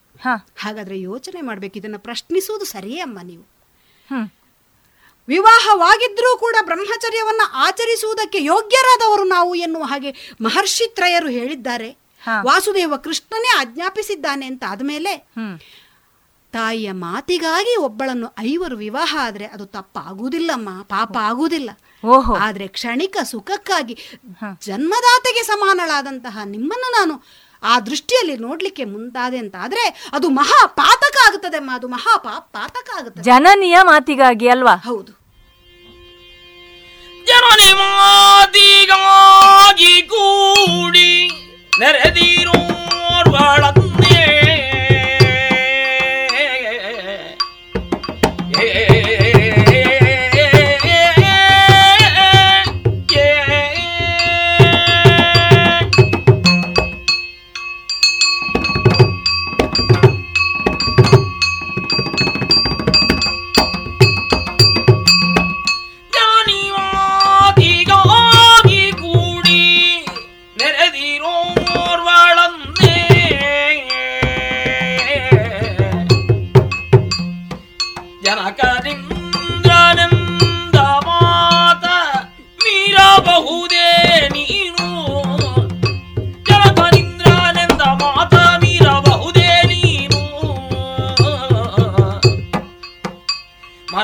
ಹಾಗಾದರೆ 0.58 1.02
ಯೋಚನೆ 1.02 1.42
ಮಾಡಬೇಕು 1.42 1.80
ಇದನ್ನು 1.80 2.00
ಪ್ರಶ್ನಿಸುವುದು 2.00 2.66
ಸರಿಯೇ 2.66 3.00
ಅಮ್ಮ 3.00 3.20
ನೀವು. 3.24 3.44
ವಿವಾಹವಾಗಿದ್ದರೂ 5.28 6.38
ಕೂಡ 6.38 6.56
ಬ್ರಹ್ಮಚರ್ಯವನ್ನು 6.66 7.52
ಆಚರಿಸುವುದಕ್ಕೆ 7.54 8.44
ಯೋಗ್ಯರಾದವರು 8.44 9.24
ನಾವು 9.24 9.56
ಎನ್ನುವ 9.56 9.84
ಹಾಗೆ 9.84 10.36
ಮಹರ್ಷಿತ್ರಯರು 10.42 11.30
ಹೇಳಿದ್ದಾರೆ. 11.30 12.03
ವಾಸುದೇವ 12.42 12.98
ಕೃಷ್ಣನೇ 12.98 13.60
ಆಜ್ಞಾಪಿಸಿದ್ದಾನೆ 13.60 14.46
ಅಂತ 14.46 14.64
ಆದ್ಮೇಲೆ 14.70 15.14
ತಾಯಿಯ 16.54 16.92
ಮಾತಿಗಾಗಿ 16.92 17.76
ಒಬ್ಬಳನ್ನು 17.78 18.34
ಐವರು 18.40 18.78
ವಿವಾಹ 18.78 19.16
ಆದ್ರೆ 19.20 19.46
ಅದು 19.46 19.66
ತಪ್ಪಾಗುವುದಿಲ್ಲಮ್ಮ 19.66 20.70
ಪಾಪ 20.82 21.18
ಆಗುವುದಿಲ್ಲ. 21.22 21.70
ಓಹೋ. 22.06 22.34
ಆದ್ರೆ 22.36 22.68
ಕ್ಷಣಿಕ 22.68 23.18
ಸುಖಕ್ಕಾಗಿ 23.24 23.94
ಜನ್ಮದಾತೆಗೆ 24.62 25.44
ಸಮಾನಳಾದಂತಹ 25.44 26.40
ನಿಮ್ಮನ್ನು 26.46 26.92
ನಾನು 27.00 27.24
ಆ 27.64 27.80
ದೃಷ್ಟಿಯಲ್ಲಿ 27.80 28.38
ನೋಡ್ಲಿಕ್ಕೆ 28.38 28.86
ಮುಂದಾದೆ 28.86 29.38
ಅಂತ 29.38 29.56
ಆದ್ರೆ 29.60 30.10
ಅದು 30.14 30.30
ಮಹಾ 30.30 30.68
ಪಾತಕ 30.68 31.28
ಆಗುತ್ತದೆ 31.28 31.58
ಅಮ್ಮ 31.58 31.72
ಅದು 31.76 31.88
ಮಹಾ 31.88 32.18
ಪಾತಕ 32.52 32.90
ಆಗುತ್ತದೆ 33.00 33.24
ಜನನಿಯ 33.24 33.78
ಮಾತಿಗಾಗಿ 33.84 34.48
ಅಲ್ವಾ? 34.48 34.76
ಹೌದು. 34.76 35.12
ಜನನಿ 37.26 37.74
ಮಾತಿಗಾಗಿ 38.94 40.02
ಕೂಡಿ 40.02 41.12
ನೆರೆದಿರೋರ್ವಳನ್ನೇ 41.80 42.64
ಜನನಿ 43.64 43.83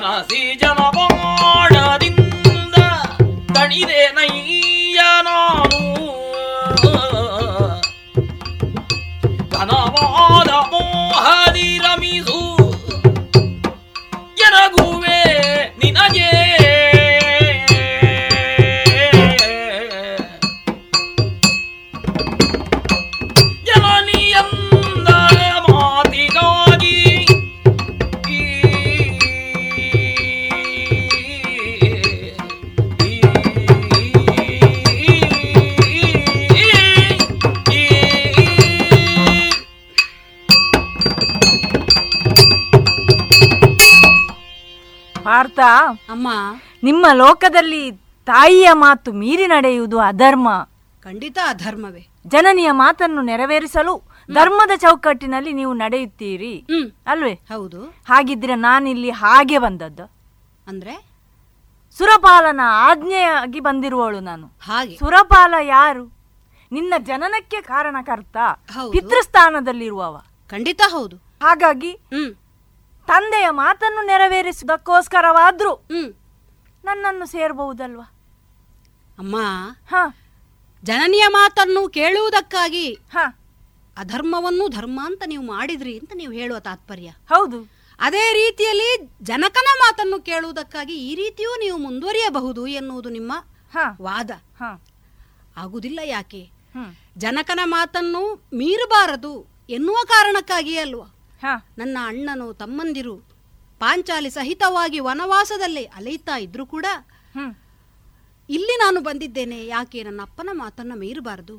ಮನಸಿ 0.02 0.42
ಜನವಾಡದಿಂದ 0.62 2.16
ತಣಿದೆ 3.56 3.99
ಪಾರ್ಥ 45.60 46.12
ಅಮ್ಮ. 46.12 46.28
ನಿಮ್ಮ 46.84 47.06
ಲೋಕದಲ್ಲಿ 47.14 47.92
ತಾಯಿಯ 48.26 48.70
ಮಾತು 48.74 49.14
ಮೀರಿ 49.14 49.48
ನಡೆಯುವುದು 49.48 50.00
ಅಧರ್ಮ. 50.00 50.70
ಖಂಡಿತ 51.04 51.38
ಅಧರ್ಮವೇ. 51.48 52.08
ಜನನಿಯ 52.28 52.72
ಮಾತನ್ನು 52.72 53.22
ನೆರವೇರಿಸಲು 53.22 54.04
ಧರ್ಮದ 54.34 54.72
ಚೌಕಟ್ಟಿನಲ್ಲಿ 54.76 55.54
ನೀವು 55.54 55.74
ನಡೆಯುತ್ತೀರಿ. 55.74 56.66
ಅಲ್ವೇ? 57.08 57.34
ಹೌದು. 57.34 57.84
ಹಾಗಿದ್ರೆ 57.84 58.56
ನಾನಿಲ್ಲಿ 58.56 59.10
ಹಾಗೆ 59.10 59.58
ಬಂದದ್ದು. 59.58 60.12
ಅಂದ್ರೆ? 60.68 61.06
ಸುರಪಾಲನ 61.98 62.60
ಆಜ್ಞೆಯಾಗಿ 62.64 63.60
ಬಂದಿರುವವಳು 63.60 64.20
ನಾನು. 64.20 64.48
ಹಾಗೆ. 64.48 64.96
ಸುರಪಾಲ 64.96 65.54
ಯಾರು? 65.62 66.18
ನಿನ್ನ 66.72 66.94
ಜನನಕ್ಕೆ 67.00 67.62
ಕಾರಣಕರ್ತ. 67.62 68.38
ಪಿತೃಸ್ಥಾನದಲ್ಲಿರುವವ. 68.92 70.22
ಖಂಡಿತ 70.50 70.82
ಹೌದು. 70.92 71.16
ಹಾಗಾಗಿ 71.16 72.00
ತಂದೆಯ 73.10 73.50
ಮಾತನ್ನು 73.50 74.02
ನೆರವೇರಿಸುವುದಕ್ಕೋಸ್ಕರವಾದ್ರೂ 74.02 75.74
ಹ್ಮ್. 75.74 76.10
ನನ್ನನ್ನು 76.84 77.26
ಸೇರಬಹುದಲ್ವಾ? 77.26 78.08
ಅಮ್ಮ 79.18 79.38
ಹ. 79.90 79.96
ಜನನಿಯ 80.84 81.24
ಮಾತನ್ನು 81.30 81.90
ಕೇಳುವುದಕ್ಕಾಗಿ 81.90 82.86
ಹ. 83.14 83.20
ಅಧರ್ಮವನ್ನು 83.98 84.68
ಧರ್ಮ 84.68 85.00
ಅಂತ 85.06 85.24
ನೀವು 85.26 85.44
ಮಾಡಿದ್ರಿ 85.44 85.98
ಅಂತ 85.98 86.12
ನೀವು 86.16 86.34
ಹೇಳುವ 86.34 86.60
ತಾತ್ಪರ್ಯ. 86.60 87.10
ಹೌದು. 87.30 87.60
ಅದೇ 88.00 88.34
ರೀತಿಯಲ್ಲಿ 88.34 88.90
ಜನಕನ 89.22 89.68
ಮಾತನ್ನು 89.80 90.20
ಕೇಳುವುದಕ್ಕಾಗಿ 90.20 90.94
ಈ 91.00 91.16
ರೀತಿಯೂ 91.16 91.60
ನೀವು 91.60 91.78
ಮುಂದುವರಿಯಬಹುದು 91.78 92.68
ಎನ್ನುವುದು 92.68 93.10
ನಿಮ್ಮ 93.10 93.32
ವಾದ. 94.02 94.32
ಹ. 94.60 94.70
ಆಗುದಿಲ್ಲ 95.58 96.00
ಯಾಕೆ? 96.06 96.42
ಜನಕನ 97.18 97.60
ಮಾತನ್ನು 97.66 98.22
ಮೀರಬಾರದು 98.54 99.34
ಎನ್ನುವ 99.70 99.98
ಕಾರಣಕ್ಕಾಗಿಯೇ 100.08 100.80
ಅಲ್ವಾ? 100.80 101.08
ನನ್ನ 101.78 101.98
ಅಣ್ಣನು 102.06 102.54
ತಮ್ಮಂದಿರು 102.54 103.16
ಪಾಂಚಾಲಿ 103.80 104.30
ಸಹಿತವಾಗಿ 104.30 105.00
ವನವಾಸದಲ್ಲಿ 105.00 105.86
ಅಲೆಯುತ್ತಾ 105.86 106.38
ಇದ್ರು 106.38 106.66
ಕೂಡ 106.66 106.86
ಇಲ್ಲಿ 108.50 108.78
ನಾನು 108.78 109.02
ಬಂದಿದ್ದೇನೆ. 109.02 109.66
ಯಾಕೆ? 109.68 110.04
ನನ್ನ 110.04 110.22
ಅಪ್ಪನ 110.22 110.50
ಮಾತನ್ನ 110.52 110.92
ಮೀರಬಾರದು. 110.96 111.58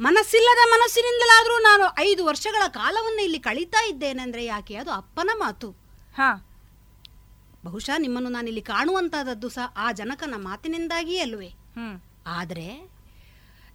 ಮನಸ್ಸಿಲ್ಲದ 0.00 0.68
ಮನಸ್ಸಿನಿಂದಲಾದರೂ 0.70 1.58
ನಾನು 1.58 2.00
ಐದು 2.00 2.24
ವರ್ಷಗಳ 2.24 2.62
ಕಾಲವನ್ನು 2.68 3.22
ಇಲ್ಲಿ 3.22 3.38
ಕಳೀತಾ 3.38 3.84
ಇದ್ದೇನೆ 3.86 4.22
ಅಂದ್ರೆ 4.22 4.44
ಯಾಕೆ? 4.44 4.74
ಅದು 4.74 4.90
ಅಪ್ಪನ 4.90 5.30
ಮಾತು. 5.34 5.70
ಹ. 6.16 6.20
ಬಹುಶಃ 7.64 7.98
ನಿಮ್ಮನ್ನು 7.98 8.30
ನಾನಿಲ್ಲಿ 8.30 8.62
ಕಾಣುವಂತಹದ್ದು 8.62 9.48
ಸಹ 9.48 9.74
ಆ 9.76 9.92
ಜನಕನ 9.92 10.34
ಮಾತಿನಿಂದಾಗಿಯೇ 10.36 11.20
ಅಲ್ವೇ? 11.20 11.50
ಆದರೆ 12.26 12.90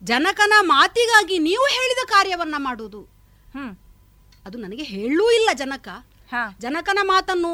ಜನಕನ 0.04 0.54
ಮಾತಿಗಾಗಿ 0.62 1.40
ನೀವು 1.40 1.64
ಹೇಳಿದ 1.64 2.10
ಕಾರ್ಯವನ್ನ 2.10 2.56
ಮಾಡುವುದು. 2.58 3.02
ಅದು 4.48 4.57
ನನಗೆ 4.57 4.84
ಹೇಳೂ 4.84 5.32
ಇಲ್ಲ 5.32 5.49
ಜನಕ. 5.53 5.88
ಹ. 6.32 6.36
ಜನಕನ 6.60 6.99
ಮಾತನ್ನು 7.03 7.52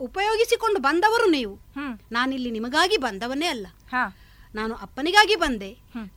ಉಪಯೋಗಿಸಿಕೊಂಡು 0.00 0.80
ಬಂದವರು 0.80 1.30
ನೀವು. 1.30 1.54
ನಾನಿಲ್ಲಿ 2.12 2.50
ನಿಮಗಾಗಿ 2.50 2.96
ಬಂದವನೇ 2.96 3.46
ಅಲ್ಲ. 3.46 3.66
ನಾನು 4.54 4.74
ಅಪ್ಪನಿಗಾಗಿ 4.74 5.36
ಬಂದೆ. 5.36 5.70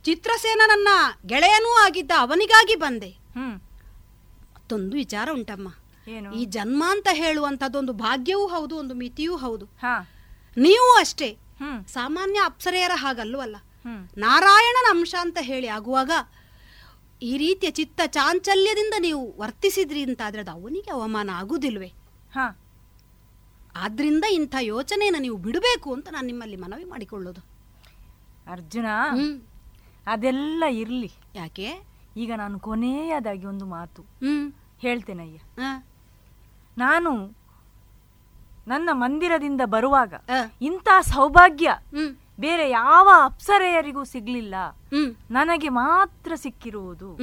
ಚಿತ್ರಸೇನ 0.04 0.62
ನನ್ನ 0.66 0.88
ಗೆಳೆಯನೂ 1.26 1.76
ಆಗಿದ್ದ 1.76 2.10
ಅವನಿಗಾಗಿ 2.18 2.74
ಬಂದೆ. 2.76 3.10
ಮತ್ತೊಂದು 4.54 4.96
ವಿಚಾರ 4.96 5.28
ಉಂಟಮ್ಮ. 5.32 5.68
ಈ 6.32 6.44
ಜನ್ಮ 6.44 6.84
ಅಂತ 6.90 7.08
ಹೇಳುವಂತದ್ದೊಂದು 7.12 7.92
ಭಾಗ್ಯವೂ 7.92 8.46
ಹೌದು 8.46 8.76
ಒಂದು 8.76 8.94
ಮಿತಿಯೂ 8.94 9.36
ಹೌದು. 9.36 9.64
ಹ. 9.64 9.86
ನೀವು 10.56 10.96
ಅಷ್ಟೇ. 10.96 11.30
ಸಾಮಾನ್ಯ 11.88 12.40
ಅಪ್ಸರೆಯರ 12.44 12.90
ಹಾಗಲ್ಲೂ 12.94 13.40
ಅಲ್ಲ. 13.40 13.56
ನಾರಾಯಣನ 14.16 14.86
ಅಂಶ 14.90 15.14
ಅಂತ 15.20 15.38
ಹೇಳಿ 15.40 15.66
ಆಗುವಾಗ 15.68 16.10
ಈ 17.24 17.38
ರೀತಿಯ 17.38 17.70
ಚಿತ್ತ 17.70 18.00
ಚಾಂಚಲ್ಯದಿಂದ 18.06 18.94
ನೀವು 19.00 19.34
ವರ್ತಿಸಿದ್ರಿ 19.38 20.02
ಅಂತಾದ್ರೆ 20.02 20.40
ಅದು 20.40 20.50
ಅವನಿಗೆ 20.50 20.90
ಅವಮಾನ 20.90 21.30
ಆಗುದಿಲ್ವೇ? 21.34 21.90
ಹ. 22.34 22.38
ಆದ್ರಿಂದ 23.76 24.24
ಇಂಥ 24.32 24.54
ಯೋಚನೆಯನ್ನು 24.60 25.20
ನೀವು 25.20 25.36
ಬಿಡಬೇಕು 25.36 25.94
ಅಂತ 25.94 26.08
ನಾನು 26.12 26.26
ನಿಮ್ಮಲ್ಲಿ 26.26 26.56
ಮನವಿ 26.56 26.84
ಮಾಡಿಕೊಳ್ಳೋದು. 26.84 27.40
ಅರ್ಜುನ 28.46 28.86
ಹ್ಮ್. 29.10 29.40
ಅದೆಲ್ಲ 30.06 30.64
ಇರ್ಲಿ. 30.72 31.10
ಯಾಕೆ? 31.34 31.68
ಈಗ 32.16 32.32
ನಾನು 32.36 32.58
ಕೊನೆಯದಾಗಿ 32.58 33.46
ಒಂದು 33.46 33.66
ಮಾತು. 33.66 34.02
ಹ್ಮ್. 34.02 34.52
ಹೇಳ್ತೇನಯ್ಯ? 34.78 35.38
ಆ, 35.60 35.70
ನಾನು 36.78 37.10
ನನ್ನ 38.68 38.88
ಮಂದಿರದಿಂದ 38.92 39.60
ಬರುವಾಗ 39.66 40.14
ಆ. 40.14 40.38
ಇಂಥ 40.60 40.88
ಸೌಭಾಗ್ಯ 41.00 41.70
ಹ್ಮ್. 41.90 42.12
ಬೇರೆ 42.40 42.70
ಯಾವ 42.70 43.08
ಅಪ್ಸರೆಯರಿಗೂ 43.22 44.04
ಸಿಗ್ಲಿಲ್ಲ. 44.04 44.54
ನನಗೆ 45.30 45.68
ಮಾತ್ರ 45.68 46.32
ಸಿಕ್ಕಿರುವುದು 46.34 47.16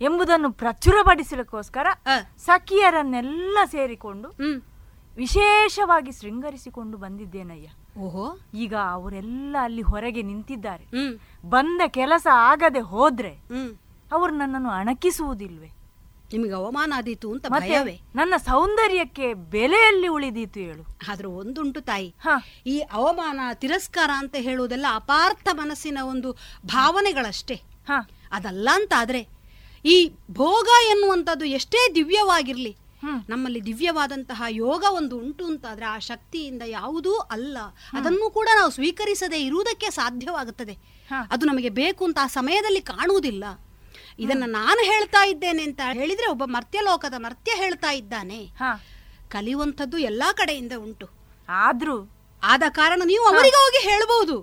ಎಂಬುದನ್ನು 0.00 0.52
ಪ್ರಚುರಪಡಿಸಲಿಕ್ಕೋಸ್ಕರ. 0.52 1.86
ಸಖಿಯರನ್ನೆಲ್ಲ 2.38 3.58
ಸೇರಿಕೊಂಡು 3.64 4.28
ವಿಶೇಷವಾಗಿ 5.16 6.12
ಶೃಂಗರಿಸಿಕೊಂಡು 6.12 6.96
ಬಂದಿದ್ದೇನಯ್ಯ. 6.96 8.00
ಓಹೋ. 8.00 8.38
ಈಗ 8.54 8.74
ಅವರೆಲ್ಲ 8.74 9.56
ಅಲ್ಲಿ 9.60 9.82
ಹೊರಗೆ 9.82 10.22
ನಿಂತಿದ್ದಾರೆ. 10.22 10.84
ಬಂದ 11.48 11.80
ಕೆಲಸ 11.86 12.26
ಆಗದೆ 12.32 12.80
ಹೋದ್ರೆ 12.80 13.32
ಅವರು 14.12 14.32
ನನ್ನನ್ನು 14.32 14.70
ಅಣಕಿಸುವುದಿಲ್ವೇ? 14.70 15.70
ನಿಮಗೆ 16.32 16.52
ಅವಮಾನ 16.52 16.92
ಆದೀತು 16.96 17.32
ಅಂತ 17.32 17.46
ಭಯವೇ. 17.48 18.00
ನನ್ನ 18.14 18.34
ಸೌಂದರ್ಯಕ್ಕೆ 18.36 19.34
ಬೆಲೆಯಲ್ಲಿ 19.34 20.08
ಉಳಿದೀತು 20.08 20.60
ಹೇಳು. 20.60 20.96
ಆದ್ರೆ 21.08 21.28
ಒಂದುಂಟು 21.28 21.80
ತಾಯಿ. 21.80 22.14
ಈ 22.66 22.78
ಅವಮಾನ 22.78 23.40
ತಿರಸ್ಕಾರ 23.54 24.10
ಅಂತ 24.16 24.34
ಹೇಳುವುದೆಲ್ಲ 24.38 24.86
ಅಪಾರ್ಥ 24.94 25.48
ಮನಸ್ಸಿನ 25.52 25.98
ಒಂದು 26.02 26.32
ಭಾವನೆಗಳಷ್ಟೇ. 26.66 27.60
ಅದಲ್ಲ 28.32 28.68
ಅಂತ 28.72 28.92
ಆದ್ರೆ 28.96 29.28
ಈ 29.84 30.12
ಭೋಗ 30.30 30.68
ಎನ್ನುವಂಥದ್ದು 30.90 31.44
ಎಷ್ಟೇ 31.44 31.94
ದಿವ್ಯವಾಗಿರ್ಲಿ 31.94 32.76
ನಮ್ಮಲ್ಲಿ 33.28 33.66
ದಿವ್ಯವಾದಂತಹ 33.66 34.42
ಯೋಗ 34.48 34.84
ಒಂದು 34.90 35.18
ಉಂಟು 35.18 35.46
ಅಂತಾದ್ರೆ 35.46 35.86
ಆ 35.86 35.98
ಶಕ್ತಿಯಿಂದ 35.98 36.62
ಯಾವುದೂ 36.66 37.16
ಅಲ್ಲ. 37.16 37.58
ಅದನ್ನು 37.92 38.30
ಕೂಡ 38.30 38.48
ನಾವು 38.56 38.70
ಸ್ವೀಕರಿಸದೆ 38.70 39.42
ಇರುವುದಕ್ಕೆ 39.42 39.90
ಸಾಧ್ಯವಾಗುತ್ತದೆ. 39.90 40.72
ಅದು 41.30 41.46
ನಮಗೆ 41.46 41.68
ಬೇಕು 41.68 42.04
ಅಂತ 42.04 42.18
ಆ 42.22 42.26
ಸಮಯದಲ್ಲಿ 42.26 42.80
ಕಾಣುವುದಿಲ್ಲ. 42.80 43.44
ಇದನ್ನ 44.20 44.44
ನಾನು 44.46 44.80
ಹೇಳ್ತಾ 44.84 45.26
ಇದ್ದೇನೆ 45.26 45.62
ಅಂತ 45.62 45.80
ಹೇಳಿದ್ರೆ 45.92 46.26
ಒಬ್ಬ 46.26 46.44
ಮರ್ತ್ಯಲೋಕದ 46.44 47.14
ಮರ್ತ್ಯ 47.16 47.52
ಹೇಳ್ತಾ 47.56 47.90
ಇದ್ದಾನೆ. 47.92 48.40
ಕಲಿಯುವಂಥದ್ದು 49.28 49.98
ಎಲ್ಲಾ 49.98 50.32
ಕಡೆಯಿಂದ 50.32 50.72
ಉಂಟು. 50.78 51.06
ಆದ್ರೂ 51.48 51.96
ಆದ 52.42 52.62
ಕಾರಣ 52.68 53.02
ನೀವು 53.04 53.24
ಅವರಿಗೆ 53.24 53.56
ಹೋಗಿ 53.56 53.90
ಹೇಳಬಹುದು 53.90 54.36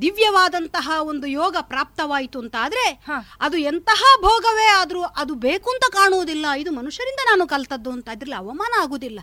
ದಿವ್ಯವಾದಂತಹ 0.00 0.90
ಒಂದು 1.02 1.26
ಯೋಗ 1.26 1.56
ಪ್ರಾಪ್ತವಾಯಿತು 1.60 2.38
ಅಂತ 2.38 2.56
ಆದ್ರೆ 2.60 3.04
ಅದು 3.40 3.56
ಎಂತಹ 3.56 4.02
ಭೋಗವೇ 4.20 4.66
ಆದ್ರೂ 4.66 5.02
ಅದು 5.02 5.34
ಬೇಕು 5.34 5.70
ಅಂತ 5.70 5.94
ಕಾಣುವುದಿಲ್ಲ. 5.94 6.46
ಇದು 6.58 6.70
ಮನುಷ್ಯರಿಂದ 6.72 7.20
ನಾನು 7.24 7.46
ಕಲ್ತದ್ದು 7.46 7.90
ಅಂತ 7.90 8.08
ಇದ್ರಲ್ಲಿ 8.08 8.34
ಅವಮಾನ 8.34 8.82
ಆಗುದಿಲ್ಲ 8.82 9.20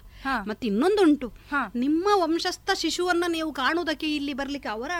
ಮತ್ತೆ 0.48 0.68
ಇನ್ನೊಂದುಂಟು. 0.68 1.28
ನಿಮ್ಮ 1.76 2.08
ವಂಶಸ್ಥ 2.16 2.70
ಶಿಶುವನ್ನ 2.74 3.24
ನೀವು 3.28 3.54
ಕಾಣುವುದಕ್ಕೆ 3.54 4.16
ಇಲ್ಲಿ 4.16 4.34
ಬರ್ಲಿಕ್ಕೆ 4.34 4.70
ಅವರ 4.70 4.92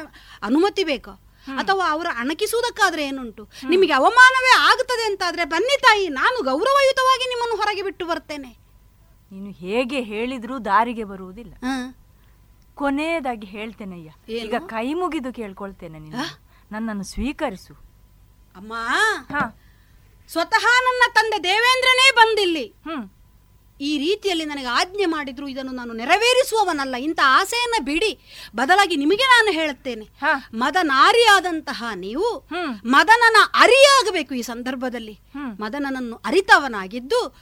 ಅನುಮತಿ 0.42 0.84
ಬೇಕು? 0.84 1.29
ಅಥವಾ 1.48 1.92
ಅವರು 1.92 2.10
ಅಣಕಿಸುವುದಕ್ಕಾದ್ರೆ 2.10 3.06
ಏನುಂಟು? 3.06 3.50
ನಿಮಗೆ 3.70 3.92
ಅವಮಾನವೇ 3.92 4.56
ಆಗುತ್ತದೆ 4.58 5.06
ಅಂತಾದ್ರೆ 5.06 5.46
ಬನ್ನಿ 5.46 5.82
ತಾಯಿ 5.82 6.10
ನಾನು 6.10 6.44
ಗೌರವಯುತವಾಗಿ 6.44 7.30
ನಿಮ್ಮನ್ನು 7.30 7.56
ಹೊರಗೆ 7.56 7.82
ಬಿಟ್ಟು 7.82 8.06
ಬರ್ತೇನೆ. 8.06 8.58
ನೀನು 9.32 9.52
ಹೇಗೆ 9.52 10.02
ಹೇಳಿದ್ರೂ 10.02 10.60
ದಾರಿಗೆ 10.60 11.04
ಬರುವುದಿಲ್ಲ. 11.04 11.54
ಕೊನೆಯದಾಗಿ 12.76 13.48
ಹೇಳ್ತೇನಯ್ಯ. 13.48 14.10
ಅಯ್ಯ 14.10 14.38
ಈಗ 14.38 14.56
ಕೈ 14.60 14.94
ಮುಗಿದು 14.94 15.34
ಕೇಳ್ಕೊಳ್ತೇನೆ 15.34 16.00
ನೀನು 16.00 16.18
ನನ್ನನ್ನು 16.72 17.04
ಸ್ವೀಕರಿಸು. 17.04 17.74
ಅಮ್ಮ! 18.56 18.74
ಹ. 19.32 19.56
ಸ್ವತಃ 20.28 20.64
ನನ್ನ 20.82 21.02
ತಂದೆ 21.14 21.44
ದೇವೇಂದ್ರನೇ 21.44 22.12
ಬಂದಿಲ್ಲಿ. 22.16 22.66
ಹ್ಮ್. 22.66 23.19
ಈ 23.82 23.98
ರೀತಿಯಲ್ಲಿ 23.98 24.46
ನನಗೆ 24.46 24.66
ಆಜ್ಞೆ 24.66 25.06
ಮಾಡಿದ್ರು 25.06 25.48
ಇದನ್ನು 25.48 25.72
ನಾನು 25.72 25.94
ನೆರವೇರಿಸುವವನಲ್ಲ. 25.94 26.96
ಇಂಥ 26.96 27.20
ಆಸೆಯನ್ನ 27.26 27.86
ಬಿಡಿ. 27.86 28.20
ಬದಲಾಗಿ 28.56 28.96
ನಿಮಗೆ 28.96 29.24
ನಾನು 29.24 29.52
ಹೇಳುತ್ತೇನೆ. 29.52 30.06
ಮದನಾರಿಯಾದಂತಹ 30.54 31.84
ನೀವು 31.96 32.48
ಮದನನ 32.86 33.38
ಅರಿಯಾಗಬೇಕು 33.54 34.34
ಈ 34.34 34.42
ಸಂದರ್ಭದಲ್ಲಿ. 34.42 35.20
ಮದನನನ್ನು 35.60 36.16
ಅರಿತವನಾಗಿದ್ದು 36.26 37.38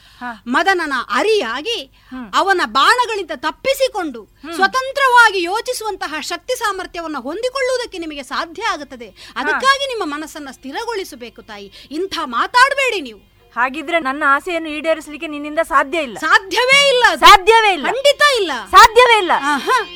ಮದನನ 0.48 0.94
ಅರಿಯಾಗಿ 1.10 1.92
ಅವನ 2.34 2.62
ಬಾಣಗಳಿಂದ 2.66 3.32
ತಪ್ಪಿಸಿಕೊಂಡು 3.36 4.28
ಸ್ವತಂತ್ರವಾಗಿ 4.56 5.44
ಯೋಚಿಸುವಂತಹ 5.44 6.16
ಶಕ್ತಿ 6.20 6.56
ಸಾಮರ್ಥ್ಯವನ್ನು 6.60 7.22
ಹೊಂದಿಕೊಳ್ಳುವುದಕ್ಕೆ 7.22 7.98
ನಿಮಗೆ 7.98 8.24
ಸಾಧ್ಯ 8.24 8.64
ಆಗುತ್ತದೆ. 8.64 9.08
ಅದಕ್ಕಾಗಿ 9.36 9.88
ನಿಮ್ಮ 9.88 10.16
ಮನಸ್ಸನ್ನು 10.16 10.54
ಸ್ಥಿರಗೊಳಿಸಬೇಕು 10.54 11.42
ತಾಯಿ. 11.42 11.72
ಇಂಥ 11.92 12.20
ಮಾತಾಡಬೇಡಿ 12.24 13.02
ನೀವು. 13.02 13.37
ಹಾಗಿದ್ರೆ 13.58 14.00
ನನ್ನ 14.00 14.24
ಆಸೆಯನ್ನು 14.28 14.70
ಈಡೇರಿಸಲಿಕ್ಕೆ 14.70 15.28
ನಿನ್ನಿಂದ 15.28 15.60
ಸಾಧ್ಯ 15.60 15.98
ಇಲ್ಲ. 15.98 16.18
ಸಾಧ್ಯವೇ 16.18 16.90
ಇಲ್ಲ 16.90 17.04
ಸಾಧ್ಯವೇ 17.16 17.74
ಇಲ್ಲ. 17.74 17.86
ಖಂಡಿತ 17.86 18.22
ಇಲ್ಲ. 18.40 18.52
ಸಾಧ್ಯವೇ 18.72 19.18
ಇಲ್ಲ. 19.18 19.32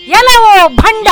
ಎಲ್ಲವೋ 0.07 0.67
ಭಂಡ. 0.69 1.07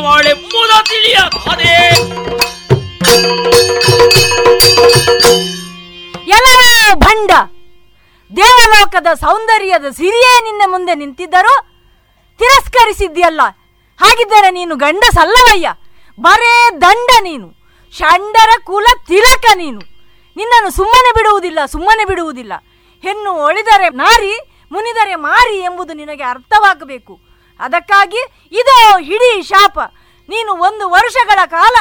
ತಾರವಾಳೆಂಬುದ 0.00 0.70
ತಿಳಿಯದಾದೆ 0.82 1.74
ಎಲ್ಲರೂ 6.26 6.94
ಭಂಡ. 6.94 7.30
ದೇವಲೋಕದ 8.36 9.06
ಸೌಂದರ್ಯದ 9.14 9.84
ಸಿರಿಯೇ 9.96 10.42
ನಿನ್ನ 10.44 10.62
ಮುಂದೆ 10.66 10.94
ನಿಂತಿದ್ದರು 10.94 11.54
ತಿರಸ್ಕರಿಸಿದ್ಯಲ್ಲ 12.38 13.40
ಹಾಗಿದ್ದರೆ 14.00 14.50
ನೀನು 14.50 14.76
ಗಂಡಸಲ್ಲವಯ್ಯ. 14.76 15.70
ಬರೇ 16.20 16.68
ದಂಡ 16.80 17.10
ನೀನು. 17.22 17.48
ಷಂಡರ 17.98 18.48
ಕುಲ 18.64 18.86
ತಿಲಕ 19.06 19.44
ನೀನು. 19.54 19.80
ನಿನ್ನನ್ನು 20.36 20.70
ಸುಮ್ಮನೆ 20.70 21.14
ಬಿಡುವುದಿಲ್ಲ 21.14 21.58
ಸುಮ್ಮನೆ 21.66 22.04
ಬಿಡುವುದಿಲ್ಲ. 22.04 22.52
ಹೆಣ್ಣು 23.02 23.32
ಒಳಿದರೆ 23.32 23.88
ನಾರಿ, 23.88 24.50
ಮುನಿದರೆ 24.72 25.14
ಮಾರಿ 25.14 25.56
ಎಂಬುದು 25.56 25.92
ನಿನಗೆ 25.92 26.22
ಅರ್ಥವಾಗಬೇಕು. 26.22 27.29
ಅದಕ್ಕಾಗಿ 27.60 28.22
ಇದು 28.52 28.98
ಹಿಡೀ 28.98 29.42
ಶಾಪ. 29.42 29.78
ನೀನು 30.28 30.52
ಒಂದು 30.52 30.90
ವರ್ಷಗಳ 30.90 31.38
ಕಾಲ 31.46 31.76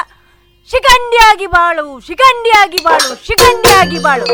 ಶಿಖಂಡಿಯಾಗಿ 0.70 1.46
ಬಾಳು 1.48 2.00
ಶಿಖಂಡಿಯಾಗಿ 2.00 2.84
ಬಾಳು 2.84 3.26
ಶಿಖಂಡಿಯಾಗಿ 3.26 4.00
ಬಾಳು. 4.04 4.26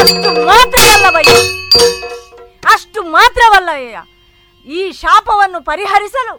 ಅಷ್ಟು 0.00 0.46
ಮಾತ್ರವಲ್ಲವಯ್ಯ 0.46 1.36
ಅಷ್ಟು 2.74 3.02
ಮಾತ್ರವಲ್ಲಯ್ಯ 3.02 3.98
ಈ 4.66 4.92
ಶಾಪವನ್ನು 4.92 5.64
ಪರಿಹರಿಸಲು 5.64 6.34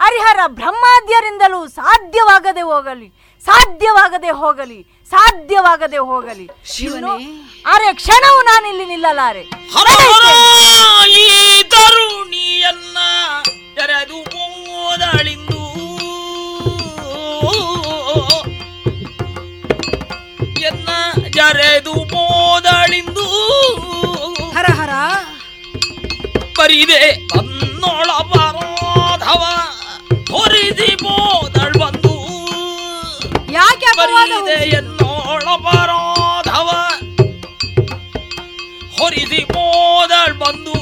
ಹರಿಹರ 0.00 0.40
ಬ್ರಹ್ಮಾದ್ಯರಿಂದಲೂ 0.46 1.68
ಸಾಧ್ಯವಾಗದೆ 1.68 2.60
ಹೋಗಲಿ 2.60 3.08
ಸಾಧ್ಯವಾಗದೆ 3.44 4.30
ಹೋಗಲಿ 4.30 4.86
ಸಾಧ್ಯವಾಗದೆ 5.10 5.98
ಹೋಗಲಿ. 5.98 6.50
ಶಿವನೇ. 6.64 7.26
ಅರೆ 7.66 7.94
ಕ್ಷಣವು 7.94 8.42
ನಾನಿಲ್ಲಿ 8.42 8.86
ನಿಲ್ಲಲಾರೆ. 8.86 9.42
ಹರ 13.76 14.24
ಮೂದಳಿಂದು? 14.24 15.62
ಎನ್ನ 20.60 20.88
ಜರೆದು 21.30 21.92
ಮೋದಳಿಂದು? 21.92 23.26
ಹರ 24.50 24.66
ಹರ. 24.72 24.90
ಬರಿದೆ 26.58 27.28
ತನ್ನೊಳ 27.28 28.10
ಪರಾಧವ 28.22 29.42
ಹೊರಿದಿ 30.32 30.94
ಮೋದಳ್ 31.02 31.74
ಬಂದು. 31.74 32.14
ಯಾಕೆ 33.52 33.96
ಬರಿದೆ 33.96 34.68
ಎನ್ನೋಳ 34.68 35.44
ಪರಾಧವ 35.44 36.68
ಹೊರಿದಿ 38.98 39.44
ಮೋದಳ್ 39.44 40.34
ಬಂದು. 40.34 40.81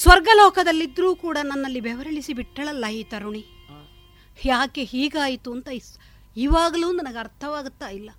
ಹರನೇ 0.00 0.12
ಸ್ವರ್ಗಲೋಕ 0.12 0.54
ದೇವಲೋಕದಲ್ಲಿದ್ದರೂ 0.54 1.16
ಕೂಡ 1.16 1.38
ನನ್ನಲ್ಲಿ 1.42 1.80
ಬೆವರಳಿಸಿ 1.80 2.32
ಬಿಟ್ಟಳಲ್ಲ 2.32 2.86
ಈ 2.86 3.04
ತರುಣಿ. 3.04 3.44
ಯಾಕೆ 4.44 4.84
ಹೀಗಾಯಿತು 4.84 5.52
ಅಂತ 5.52 5.68
ಇಸ್- 5.68 6.00
ಇವಾಗಲೂ 6.36 6.92
ನನಗೆ 6.92 7.18
ಅರ್ಥವಾಗುತ್ತಾ 7.18 7.88
ಇಲ್ಲ. 7.88 8.10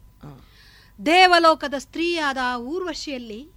ದೇವಲೋಕದ 1.06 1.74
ಸ್ತ್ರೀಯಾದ 1.78 2.38
ಆ 2.44 2.58
ಊರ್ವಶಿಯಲ್ಲಿ 2.58 3.50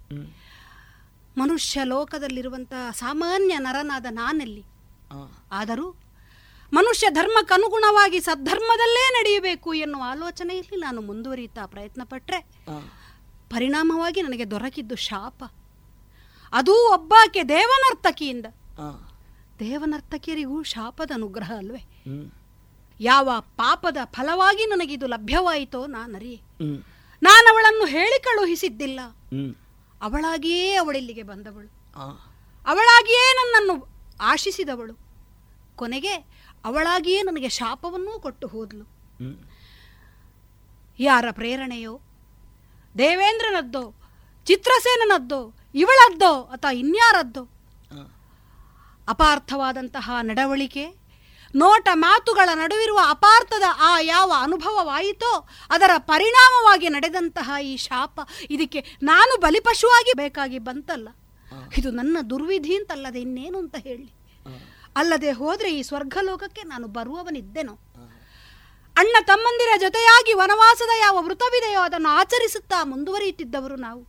ಮನುಷ್ಯ 1.37 1.83
ಲೋಕದಲ್ಲಿರುವಂತಹ 1.83 2.91
ಸಾಮಾನ್ಯ 2.91 3.57
ನರನಾದ 3.57 4.05
ನಾನಲ್ಲಿ? 4.09 4.63
ಆದರೂ 5.51 5.91
ಮನುಷ್ಯ 6.73 7.09
ಧರ್ಮಕ್ಕನುಗುಣವಾಗಿ 7.09 8.19
ಸದ್ಧರ್ಮದಲ್ಲೇ 8.19 9.09
ನಡೆಯಬೇಕು 9.09 9.73
ಎನ್ನುವ 9.73 10.01
ಆಲೋಚನೆಯಲ್ಲಿ 10.05 10.81
ನಾನು 10.81 11.01
ಮುಂದುವರಿಯುತ್ತಾ 11.01 11.65
ಪ್ರಯತ್ನ 11.65 12.01
ಪಟ್ಟರೆ 12.03 12.39
ಪರಿಣಾಮವಾಗಿ 13.49 14.21
ನನಗೆ 14.21 14.51
ದೊರಕಿದ್ದು 14.51 14.95
ಶಾಪ. 14.95 15.43
ಅದೂ 16.53 16.93
ಒಬ್ಬಾಕೆ 16.93 17.43
ದೇವನರ್ತಕಿಯಿಂದ. 17.43 18.45
ದೇವನರ್ತಕಿಯರಿಗೂ 19.59 20.63
ಶಾಪದ 20.63 21.11
ಅನುಗ್ರಹ 21.13 21.51
ಅಲ್ವೇ? 21.57 21.83
ಯಾವ 22.99 23.29
ಪಾಪದ 23.39 23.97
ಫಲವಾಗಿ 24.03 24.65
ನನಗಿದು 24.65 25.07
ಲಭ್ಯವಾಯಿತೋ 25.07 25.85
ನಾನರಿ. 25.85 26.41
ನಾನು 27.23 27.49
ಅವಳನ್ನು 27.53 27.85
ಹೇಳಿ 27.85 28.23
ಕಳುಹಿಸಿದ್ದಿಲ್ಲ. 28.23 28.99
ಅವಳಾಗಿಯೇ 30.01 30.73
ಅವಳಿಲ್ಲಿಗೆ 30.73 31.23
ಬಂದವಳು. 31.23 31.69
ಅವಳಾಗಿಯೇ 32.67 33.33
ನನ್ನನ್ನು 33.33 33.87
ಆಶಿಸಿದವಳು. 34.21 34.99
ಕೊನೆಗೆ 35.75 36.13
ಅವಳಾಗಿಯೇ 36.65 37.21
ನನಗೆ 37.21 37.49
ಶಾಪವನ್ನೂ 37.49 38.19
ಕೊಟ್ಟು 38.19 38.47
ಹೋದ್ಲು. 38.47 38.85
ಯಾರ 40.99 41.25
ಪ್ರೇರಣೆಯೋ 41.31 41.99
ದೇವೇಂದ್ರನದ್ದೋ 42.97 43.93
ಚಿತ್ರಸೇನನದ್ದೋ 44.45 45.53
ಇವಳದ್ದೋ 45.75 46.41
ಅಥವಾ 46.41 46.71
ಇನ್ಯಾರದ್ದೋ? 46.71 47.43
ಅಪಾರ್ಥವಾದಂತಹ 49.07 50.11
ನಡವಳಿಕೆ 50.21 51.05
ನೋಟ 51.55 51.87
ಮಾತುಗಳ 51.93 52.49
ನಡುವಿರುವ 52.53 52.99
ಅಪಾರ್ಥದ 53.07 53.63
ಆ 53.79 53.99
ಯಾವ 53.99 54.33
ಅನುಭವವಾಯಿತೋ 54.39 55.47
ಅದರ 55.69 55.91
ಪರಿಣಾಮವಾಗಿ 55.97 56.89
ನಡೆದಂತಹ 56.89 57.51
ಈ 57.63 57.77
ಶಾಪ 57.77 58.19
ಇದಕ್ಕೆ 58.49 58.85
ನಾನು 59.03 59.41
ಬಲಿಪಶುವಾಗಿ 59.41 60.13
ಬೇಕಾಗಿ 60.17 60.59
ಬಂತಲ್ಲ. 60.59 61.07
ಇದು 61.77 61.91
ನನ್ನ 61.91 62.17
ದುರ್ವಿಧಿ 62.29 62.75
ಅಂತಲ್ಲದೆ 62.75 63.21
ಇನ್ನೇನು 63.21 63.57
ಅಂತ 63.57 63.75
ಹೇಳಿ. 63.75 64.13
ಅಲ್ಲದೆ 64.95 65.31
ಹೋದರೆ 65.31 65.75
ಈ 65.75 65.81
ಸ್ವರ್ಗಲೋಕಕ್ಕೆ 65.81 66.63
ನಾನು 66.63 66.87
ಬರುವವನಿದ್ದೆನೋ? 66.87 67.73
ಅಣ್ಣ 68.97 69.15
ತಮ್ಮಂದಿರ 69.23 69.79
ಜೊತೆಯಾಗಿ 69.79 70.33
ವನವಾಸದ 70.33 70.89
ಯಾವ 70.99 71.17
ವೃತವಿದೆಯೋ 71.21 71.81
ಅದನ್ನು 71.81 72.09
ಆಚರಿಸುತ್ತಾ 72.09 72.83
ಮುಂದುವರಿಯುತ್ತಿದ್ದವರು 72.83 73.75
ನಾವು. 73.75 74.01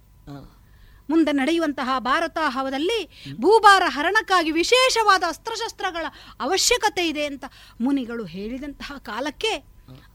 ಮುಂದೆ 1.10 1.32
ನಡೆಯುವಂತಹ 1.32 1.98
ಭಾರತ 1.98 2.38
ಹವದಲ್ಲಿ 2.46 3.24
ಭೂಭಾರ 3.36 3.82
ಹರಣಕ್ಕಾಗಿ 3.86 4.50
ವಿಶೇಷವಾದ 4.50 5.22
ಅಸ್ತ್ರಶಸ್ತ್ರಗಳ 5.28 6.06
ಅವಶ್ಯಕತೆ 6.40 7.08
ಇದೆ 7.08 7.24
ಅಂತ 7.24 7.44
ಮುನಿಗಳು 7.80 8.24
ಹೇಳಿದಂತಹ 8.24 8.92
ಕಾಲಕ್ಕೆ 8.98 9.56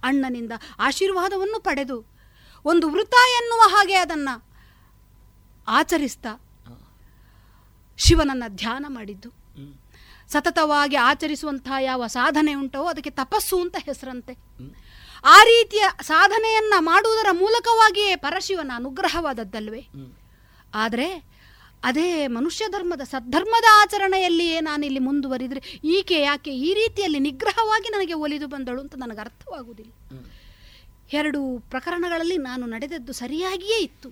ಅಣ್ಣನಿಂದ 0.03 0.51
ಆಶೀರ್ವಾದವನ್ನು 0.79 1.59
ಪಡೆದು 1.59 1.97
ಒಂದು 2.65 2.89
ವೃತ 2.89 3.13
ಎನ್ನುವ 3.41 3.59
ಹಾಗೆ 3.59 3.93
ಅದನ್ನು 3.93 4.51
ಆಚರಿಸ್ತಾ 5.67 6.33
ಶಿವನನ್ನ 7.97 8.43
ಧ್ಯಾನ 8.47 8.85
ಮಾಡಿದ್ದು. 8.89 9.29
ಸತತವಾಗಿ 10.27 10.95
ಆಚರಿಸುವಂತಹ 10.95 11.73
ಯಾವ 11.81 12.07
ಸಾಧನೆ 12.07 12.53
ಉಂಟೋ 12.53 12.83
ಅದಕ್ಕೆ 12.83 13.09
ತಪಸ್ಸು 13.09 13.61
ಅಂತ 13.61 13.75
ಹೆಸರಂತೆ. 13.79 14.33
ಆ 15.25 15.43
ರೀತಿಯ 15.43 15.83
ಸಾಧನೆಯನ್ನ 16.01 16.73
ಮಾಡುವುದರ 16.79 17.27
ಮೂಲಕವಾಗಿಯೇ 17.31 18.15
ಪರಶಿವನ 18.15 18.71
ಅನುಗ್ರಹವಾದದ್ದಲ್ವೇ? 18.75 19.81
ಆದರೆ 20.73 21.31
ಅದೇ 21.83 22.27
ಮನುಷ್ಯ 22.27 22.67
ಧರ್ಮದ 22.67 23.01
ಸದ್ಧರ್ಮದ 23.01 23.63
ಆಚರಣೆಯಲ್ಲಿಯೇ 23.73 24.59
ನಾನಿಲ್ಲಿ 24.59 24.99
ಮುಂದುವರಿದರೆ 24.99 25.79
ಈಕೆ 25.83 26.21
ಯಾಕೆ 26.21 26.55
ಈ 26.55 26.73
ರೀತಿಯಲ್ಲಿ 26.73 27.19
ನಿಗ್ರಹವಾಗಿ 27.19 27.89
ನನಗೆ 27.89 28.13
ಒಲಿದು 28.13 28.47
ಬಂದಳು 28.47 28.81
ಅಂತ 28.81 28.95
ನನಗೆ 28.95 29.19
ಅರ್ಥವಾಗುವುದಿಲ್ಲ. 29.19 29.91
ಎರಡು 31.13 31.59
ಪ್ರಕರಣಗಳಲ್ಲಿ 31.69 32.37
ನಾನು 32.37 32.65
ನಡೆದದ್ದು 32.65 33.13
ಸರಿಯಾಗಿಯೇ 33.13 33.79
ಇತ್ತು. 33.79 34.09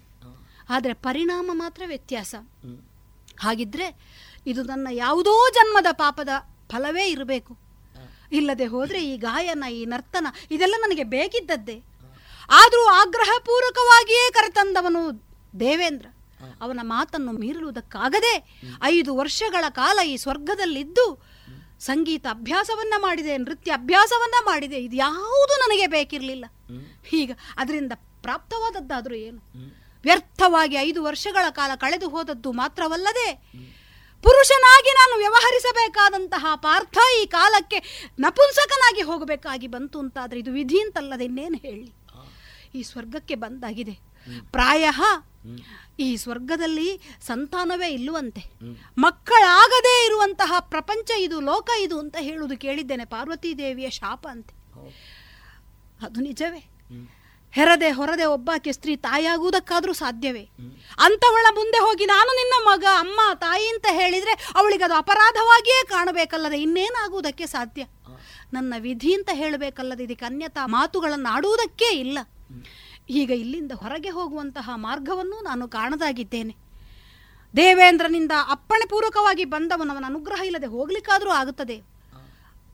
ಆದರೆ 0.69 0.93
ಪರಿಣಾಮ 0.93 1.49
ಮಾತ್ರ 1.53 1.83
ವ್ಯತ್ಯಾಸ. 1.85 2.35
ಹಾಗಿದ್ರೆ 3.39 3.95
ಇದು 4.47 4.63
ನನ್ನ 4.63 4.87
ಯಾವುದೋ 4.91 5.49
ಜನ್ಮದ 5.49 5.85
ಪಾಪದ 5.91 6.29
ಫಲವೇ 6.71 7.07
ಇರಬೇಕು. 7.07 7.57
ಇಲ್ಲದೆ 8.31 8.65
ಹೋದರೆ 8.65 9.05
ಈ 9.05 9.17
ಗಾಯನ, 9.17 9.63
ಈ 9.71 9.85
ನರ್ತನ 9.85 10.27
ಇದೆಲ್ಲ 10.51 10.75
ನನಗೆ 10.79 11.03
ಬೇಕಿದ್ದದ್ದೇ. 11.03 11.83
ಆದರೂ 12.49 12.85
ಆಗ್ರಹಪೂರ್ವಕವಾಗಿಯೇ 12.85 14.31
ಕರೆತಂದವನು 14.31 15.21
ದೇವೇಂದ್ರ. 15.59 16.07
ಅವನ 16.61 16.79
ಮಾತನ್ನು 16.81 17.31
ಮೀರಲುವುದಕ್ಕಾಗದೆ 17.31 18.33
ಐದು 18.83 19.15
ವರ್ಷಗಳ 19.15 19.65
ಕಾಲ 19.69 19.99
ಈ 20.05 20.17
ಸ್ವರ್ಗದಲ್ಲಿದ್ದು 20.17 21.05
ಸಂಗೀತ 21.79 22.25
ಅಭ್ಯಾಸವನ್ನ 22.29 22.93
ಮಾಡಿದೆ, 22.97 23.37
ನೃತ್ಯ 23.37 23.71
ಅಭ್ಯಾಸವನ್ನ 23.71 24.35
ಮಾಡಿದೆ. 24.45 24.77
ಇದು 24.77 24.95
ಯಾವುದು 24.95 25.53
ನನಗೆ 25.59 25.87
ಬೇಕಿರಲಿಲ್ಲ. 25.87 26.45
ಈಗ 27.13 27.31
ಅದರಿಂದ 27.57 27.91
ಪ್ರಾಪ್ತವಾದದ್ದಾದರೂ 27.95 29.15
ಏನು? 29.15 29.39
ವ್ಯರ್ಥವಾಗಿ 30.03 30.75
ಐದು 30.75 31.03
ವರ್ಷಗಳ 31.03 31.45
ಕಾಲ 31.49 31.71
ಕಳೆದು 31.75 32.09
ಹೋದದ್ದು 32.09 32.51
ಮಾತ್ರವಲ್ಲದೆ 32.51 33.27
ಪುರುಷನಾಗಿ 34.23 34.89
ನಾನು 34.89 35.17
ವ್ಯವಹರಿಸಬೇಕಾದಂತಹ 35.17 36.45
ಪಾರ್ಥ 36.55 36.97
ಈ 37.21 37.25
ಕಾಲಕ್ಕೆ 37.25 38.09
ನಪುಂಸಕನಾಗಿ 38.19 39.01
ಹೋಗಬೇಕಾಗಿ 39.01 39.67
ಬಂತು 39.67 39.99
ಅಂತಾದ್ರೆ 39.99 40.39
ಇದು 40.39 40.51
ವಿಧಿ 40.51 40.79
ಅಂತಲ್ಲದೆ 40.81 41.25
ಇನ್ನೇನು 41.25 41.57
ಹೇಳಿ? 41.57 41.93
ಈ 42.75 42.83
ಸ್ವರ್ಗಕ್ಕೆ 42.83 43.35
ಬಂದಾಗಿದೆ. 43.35 43.99
ಪ್ರಾಯ 44.51 44.89
ಈ 45.99 46.15
ಸ್ವರ್ಗದಲ್ಲಿ 46.15 47.01
ಸಂತಾನವೇ 47.21 47.89
ಇಲ್ಲುವಂತೆ. 47.89 48.43
ಮಕ್ಕಳಾಗದೇ 48.97 50.05
ಇರುವಂತಹ 50.05 50.53
ಪ್ರಪಂಚ 50.59 51.11
ಇದು 51.17 51.39
ಲೋಕ 51.39 51.69
ಇದು 51.79 51.99
ಅಂತ 51.99 52.15
ಹೇಳುವುದು 52.19 52.57
ಕೇಳಿದ್ದೇನೆ 52.57 53.05
ಪಾರ್ವತೀ 53.05 53.53
ದೇವಿಯ 53.53 53.89
ಶಾಪ 53.89 54.27
ಅಂತೆ. 54.31 54.53
ಅದು 56.05 56.19
ನಿಜವೇ. 56.19 56.61
ಹೆರದೆ 57.51 57.91
ಹೊರದೆ 57.91 58.25
ಒಬ್ಬಾಕೆ 58.25 58.71
ಸ್ತ್ರೀ 58.71 58.95
ತಾಯಿಯಾಗುವುದಕ್ಕಾದರೂ 58.95 59.93
ಸಾಧ್ಯವೇ. 59.93 60.43
ಅಂಥವಳ 60.99 61.45
ಮುಂದೆ 61.55 61.77
ಹೋಗಿ 61.77 62.05
ನಾನು 62.05 62.35
ನಿನ್ನ 62.35 62.53
ಮಗ 62.67 62.85
ಅಮ್ಮ 62.99 63.19
ತಾಯಿ 63.35 63.67
ಅಂತ 63.67 63.85
ಹೇಳಿದರೆ 63.89 64.31
ಅವಳಿಗೆ 64.55 64.83
ಅದು 64.83 64.93
ಅಪರಾಧವಾಗಿಯೇ 64.93 65.85
ಕಾಣಬೇಕಲ್ಲದೆ 65.85 66.61
ಇನ್ನೇನಾಗುವುದಕ್ಕೆ 66.61 67.45
ಸಾಧ್ಯ? 67.45 67.85
ನನ್ನ 68.53 68.73
ವಿಧಿ 68.79 69.13
ಅಂತ 69.13 69.29
ಹೇಳಬೇಕಲ್ಲದೆ 69.33 70.03
ಇದಕ್ಕೆ 70.03 70.25
ಅನ್ಯತಾ 70.25 70.65
ಮಾತುಗಳನ್ನು 70.65 71.29
ಆಡುವುದಕ್ಕೇ 71.29 71.89
ಇಲ್ಲ 71.99 72.19
ಈಗ 73.09 73.31
ಇಲ್ಲಿಂದ 73.31 73.71
ಹೊರಗೆ 73.71 74.09
ಹೋಗುವಂತಹ 74.09 74.69
ಮಾರ್ಗವನ್ನು 74.75 75.43
ನಾನು 75.43 75.67
ಕಾಣದಾಗಿದ್ದೇನೆ. 75.67 76.53
ದೇವೇಂದ್ರನಿಂದ 77.57 78.31
ಅಪ್ಪಣೆ 78.49 78.85
ಪೂರ್ವಕವಾಗಿ 78.89 79.45
ಬಂದವನು 79.45 79.93
ಅವನ 79.93 80.05
ಅನುಗ್ರಹ 80.05 80.41
ಇಲ್ಲದೆ 80.45 80.65
ಹೋಗ್ಲಿಕ್ಕಾದರೂ 80.65 81.31
ಆಗುತ್ತದೆ. 81.31 81.77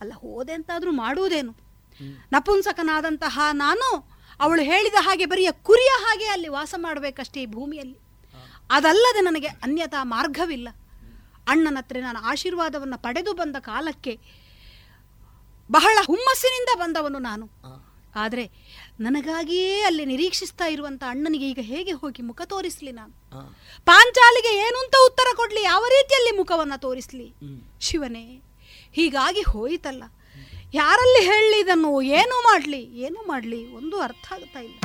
ಅಲ್ಲ 0.02 0.14
ಹೋದೆ 0.14 0.53
ಅಂತಾದರೂ 0.53 0.91
ಮಾಡುವುದೇನು 0.91 1.53
ನಪುಂಸಕನಾದಂತಹ 2.32 3.40
ನಾನು 3.52 3.88
ಅವಳು 4.40 4.62
ಹೇಳಿದ 4.62 4.98
ಹಾಗೆ 4.99 5.26
ಬರಿಯ 5.26 5.49
ಕುರಿಯ 5.52 5.91
ಹಾಗೆ 6.06 6.26
ಅಲ್ಲಿ 6.26 6.48
ವಾಸ 6.48 6.74
ಮಾಡಬೇಕಷ್ಟೇ 6.78 7.41
ಈ 7.41 7.45
ಭೂಮಿಯಲ್ಲಿ. 7.45 7.98
ಅದಲ್ಲದೆ 8.72 9.22
ನನಗೆ 9.22 9.48
ಅನ್ಯತಾ 9.48 10.03
ಮಾರ್ಗವಿಲ್ಲ. 10.03 10.70
ಅಣ್ಣನ 11.48 11.78
ಹತ್ರ 11.78 11.98
ನಾನು 12.02 12.20
ಆಶೀರ್ವಾದವನ್ನು 12.20 12.98
ಪಡೆದು 12.98 13.34
ಬಂದ 13.34 13.56
ಕಾಲಕ್ಕೆ 13.60 14.14
ಬಹಳ 15.72 15.98
ಹುಮ್ಮಸ್ಸಿನಿಂದ 16.06 16.70
ಬಂದವನು 16.80 17.20
ನಾನು. 17.20 17.45
ಆದರೆ 18.16 18.45
ನನಗಾಗಿಯೇ 18.99 19.81
ಅಲ್ಲಿ 19.81 20.05
ನಿರೀಕ್ಷಿಸ್ತಾ 20.05 20.65
ಇರುವಂತ 20.65 21.03
ಅಣ್ಣನಿಗೆ 21.09 21.45
ಈಗ 21.49 21.59
ಹೇಗೆ 21.61 21.91
ಹೋಗಿ 21.91 22.22
ಮುಖ 22.22 22.41
ತೋರಿಸ್ಲಿ 22.41 22.91
ನಾನು? 22.91 23.13
ಪಾಂಚಾಲಿಗೆ 23.85 24.57
ಏನು 24.57 24.77
ಅಂತ 24.80 24.95
ಉತ್ತರ 25.05 25.27
ಕೊಡ್ಲಿ 25.35 25.63
ಯಾವ 25.63 25.84
ರೀತಿಯಲ್ಲಿ 25.89 26.38
ಮುಖವನ್ನ 26.38 26.73
ತೋರಿಸ್ಲಿ? 26.76 27.34
ಶಿವನೇ 27.81 28.41
ಹೀಗಾಗಿ 28.93 29.41
ಹೋಯಿತಲ್ಲ. 29.41 30.03
ಯಾರಲ್ಲಿ 30.73 31.26
ಹೇಳಲಿ 31.26 31.59
ಇದನ್ನು? 31.59 32.01
ಏನು 32.01 32.41
ಮಾಡ್ಲಿ? 32.41 32.77
ಏನು 32.77 33.27
ಮಾಡ್ಲಿ? 33.27 33.73
ಒಂದು 33.73 33.99
ಅರ್ಥ 33.99 34.34
ಆಗ್ತಾ 34.34 34.59
ಇಲ್ಲ. 34.59 34.80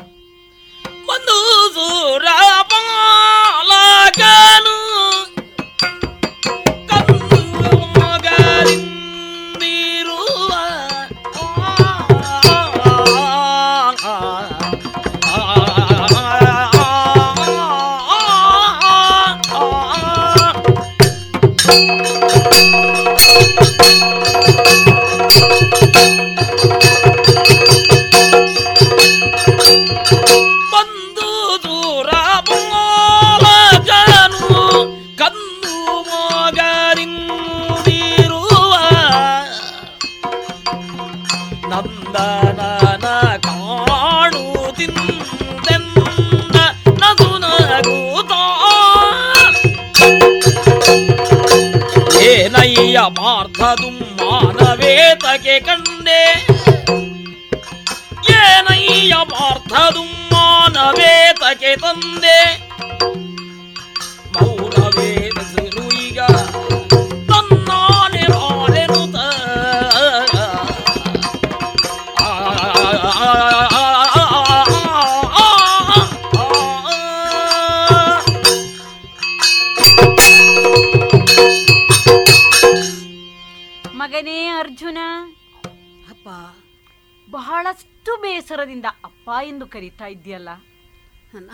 ಕರೀತಾ 89.74 90.06
ಇದ್ದೀಯಲ್ಲ? 90.14 90.50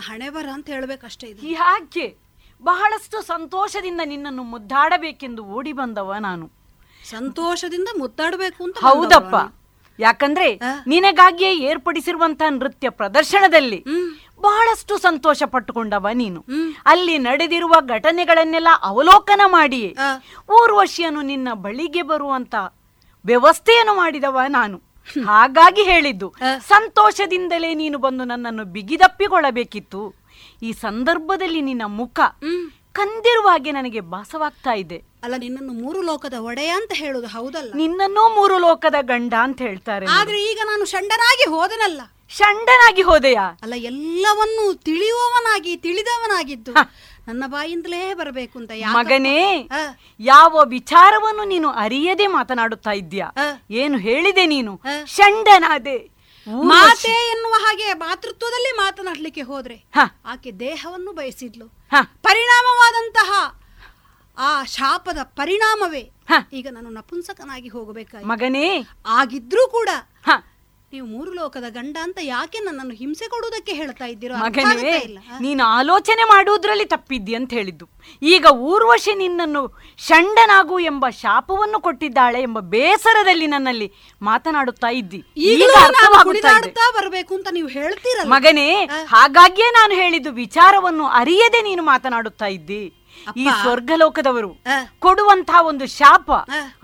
ಹಣೆ 0.07 0.29
ಬರ 0.35 0.47
ಅಂತ 0.55 0.67
ಹೇಳಬೇಕಷ್ಟೇ 0.75 1.27
ಇದು. 1.31 1.41
ಯಾಕೆ 1.57 2.05
ಬಹಳಷ್ಟು 2.63 3.17
ಸಂತೋಷದಿಂದ 3.33 4.01
ನಿನ್ನನ್ನು 4.11 4.43
ಮುದ್ದಾಡಬೇಕೆಂದು 4.53 5.41
ಓಡಿ 5.57 5.73
ಬಂದವ 5.79 6.13
ನಾನು. 6.27 6.45
ಸಂತೋಷದಿಂದ 7.09 7.89
ಮುದ್ದಾಡಬೇಕು 8.01 8.61
ಅಂತ 8.67 8.77
ಹೌದಪ್ಪ. 8.87 9.35
ಯಾಕಂದ್ರೆ 9.99 10.47
ನಿನಗಾಗಿಯೇ 10.91 11.51
ಏರ್ಪಡಿಸಿರುವಂತಹ 11.69 12.49
ನೃತ್ಯ 12.57 12.87
ಪ್ರದರ್ಶನದಲ್ಲಿ 12.99 13.79
ಬಹಳಷ್ಟು 14.41 14.93
ಸಂತೋಷ 15.05 15.43
ಪಟ್ಟುಕೊಂಡವ 15.53 16.07
ನೀನು 16.19 16.41
ಅಲ್ಲಿ 16.85 17.15
ನಡೆದಿರುವ 17.27 17.75
ಘಟನೆಗಳನ್ನೆಲ್ಲ 17.95 18.71
ಅವಲೋಕನ 18.89 19.43
ಮಾಡಿಯೇ 19.55 19.89
ಊರ್ವಶಿಯನ್ನು 20.49 21.23
ನಿನ್ನ 21.31 21.47
ಬಳಿಗೆ 21.65 22.03
ಬರುವಂತ 22.11 22.55
ವ್ಯವಸ್ಥೆಯನ್ನು 23.25 23.95
ಮಾಡಿದವ 23.95 24.39
ನಾನು. 24.49 24.77
ಹಾಗಾಗಿ 25.29 25.83
ಹೇಳಿದ್ದು 25.91 26.27
ಸಂತೋಷದಿಂದಲೇ 26.73 27.69
ನೀನು 27.81 27.97
ಬಂದು 28.05 28.23
ನನ್ನನ್ನು 28.31 28.65
ಬಿಗಿದಪ್ಪಿಕೊಳ್ಳಬೇಕಿತ್ತು. 28.75 30.01
ಈ 30.67 30.71
ಸಂದರ್ಭದಲ್ಲಿ 30.85 31.61
ನಿನ್ನ 31.69 31.85
ಮುಖ 31.99 32.19
ಕಂದಿರುವ 32.99 33.47
ಹಾಗೆ 33.53 33.71
ನನಗೆ 33.77 34.01
ಭಾಸವಾಗ್ತಾ 34.13 34.73
ಇದೆ. 34.83 34.97
ಅಲ್ಲ 35.23 35.35
ನಿನ್ನನ್ನು 35.43 35.73
ಮೂರು 35.83 35.99
ಲೋಕದ 36.09 36.37
ಒಡೆಯ 36.49 36.71
ಅಂತ 36.79 36.93
ಹೇಳುದು 37.01 37.27
ಹೌದಲ್ಲ? 37.35 37.71
ನಿನ್ನನ್ನೂ 37.81 38.23
ಮೂರು 38.37 38.55
ಲೋಕದ 38.65 38.97
ಗಂಡ 39.11 39.33
ಅಂತ 39.47 39.59
ಹೇಳ್ತಾರೆ 39.67 40.05
ಆದ್ರೆ 40.17 40.37
ಈಗ 40.51 40.59
ನಾನು 40.71 40.85
ಷಂಡನಾಗಿ 40.93 41.45
ಹೋದನಲ್ಲ? 41.55 42.01
ಷಂಡನಾಗಿ 42.37 43.03
ಹೋದೆಯಾ? 43.09 43.45
ಅಲ್ಲ 43.63 43.75
ಎಲ್ಲವನ್ನೂ 43.91 44.65
ತಿಳಿಯುವವನಾಗಿ 44.87 45.73
ತಿಳಿದವನಾಗಿದ್ದು. 45.85 46.73
ನನ್ನ 47.27 47.43
ಬಾಯಿಂದಲೇ 47.49 48.01
ಬರಬೇಕು 48.15 48.55
ಅಂತ? 48.59 48.71
ಮಗನೇ 48.93 49.39
ಆ, 49.71 49.81
ಯಾವ 50.27 50.53
ವಿಚಾರವನ್ನು 50.71 51.43
ನೀನು 51.49 51.69
ಅರಿಯದೆ 51.81 52.27
ಮಾತನಾಡುತ್ತಾ 52.35 52.93
ಇದ್ದೀಯಾ 53.01 53.27
ಏನು 53.77 53.97
ಹೇಳಿದೆ 54.05 54.45
ನೀನು 54.47 54.73
ಷಂಡನಾದೆ 55.15 55.97
ಊರ್ವಶಿ. 56.47 56.67
ಮಾತೆ 56.71 57.13
ಎನ್ನುವ 57.31 57.55
ಹಾಗೆ 57.63 57.87
ಮಾತೃತ್ವದಲ್ಲಿ 58.01 58.71
ಮಾತನಾಡ್ಲಿಕ್ಕೆ 58.77 59.43
ಹೋದ್ರೆ 59.43 59.77
ಹ. 59.93 60.03
ಆಕೆ 60.25 60.51
ದೇಹವನ್ನು 60.61 61.13
ಬಯಸಿದ್ಲು 61.13 61.65
ಹ. 61.91 62.01
ಪರಿಣಾಮವಾದಂತಹ 62.27 63.31
ಆ 64.37 64.51
ಶಾಪದ 64.71 65.19
ಪರಿಣಾಮವೇ 65.37 66.03
ಈಗ 66.53 66.67
ನಾನು 66.71 66.89
ನಪುಂಸಕನಾಗಿ 66.91 67.69
ಹೋಗಬೇಕಾಗಿ 67.69 68.25
ಮಗನೇ 68.25 68.67
ಆಗಿದ್ರೂ 69.15 69.63
ಕೂಡ 69.69 69.89
ಹ. 70.25 70.31
ನೀವು 70.93 71.05
ಮೂರು 71.13 71.31
ಲೋಕದ 71.37 71.67
ಗಂಡ 71.77 71.95
ಅಂತ 72.07 72.19
ಯಾಕೆ 72.23 72.59
ನನ್ನನ್ನು 72.65 72.93
ಹಿಂಸೆ 72.99 73.25
ಕೊಡುವುದಕ್ಕೆ 73.31 73.73
ಹೇಳ್ತಾ 73.79 74.05
ಇದ್ದೀರೋ 74.11 74.35
ಮಗನೇ 74.43 74.93
ನೀನು 75.45 75.63
ಆಲೋಚನೆ 75.77 76.23
ಮಾಡುವುದರಲ್ಲಿ 76.29 76.85
ತಪ್ಪಿದ್ದಿ 76.93 77.33
ಅಂತ 77.39 77.51
ಹೇಳಿದ್ದು. 77.57 77.85
ಈಗ 78.21 78.45
ಊರ್ವಶಿ 78.71 79.13
ನಿನ್ನನ್ನು 79.21 79.63
ಷಂಡನಾಗು 80.07 80.77
ಎಂಬ 80.91 81.05
ಶಾಪವನ್ನು 81.23 81.79
ಕೊಟ್ಟಿದ್ದಾಳೆ 81.87 82.41
ಎಂಬ 82.47 82.59
ಬೇಸರದಲ್ಲಿ 82.75 83.49
ನನ್ನಲ್ಲಿ 83.55 83.87
ಮಾತನಾಡುತ್ತಾ 84.29 84.91
ಇದ್ದಿ. 85.01 85.19
ಈಗ 85.55 85.67
ಬರಬೇಕು 86.99 87.35
ಅಂತ 87.39 87.47
ನೀವು 87.57 87.71
ಹೇಳ್ತೀರ 87.77 88.27
ಮಗನೇ 88.35 88.69
ಹಾಗಾಗಿಯೇ 89.15 89.69
ನಾನು 89.79 89.95
ಹೇಳಿದ್ದು 90.01 90.33
ವಿಚಾರವನ್ನು 90.43 91.07
ಅರಿಯದೆ 91.21 91.61
ನೀನು 91.69 91.85
ಮಾತನಾಡುತ್ತಾ 91.91 92.49
ಇದ್ದಿ. 92.57 92.81
ಈ 93.43 93.45
ಸ್ವರ್ಗಲೋಕದವರು 93.61 94.49
ಕೊಡುವಂತಹ 95.05 95.59
ಒಂದು 95.69 95.85
ಶಾಪ 95.99 96.31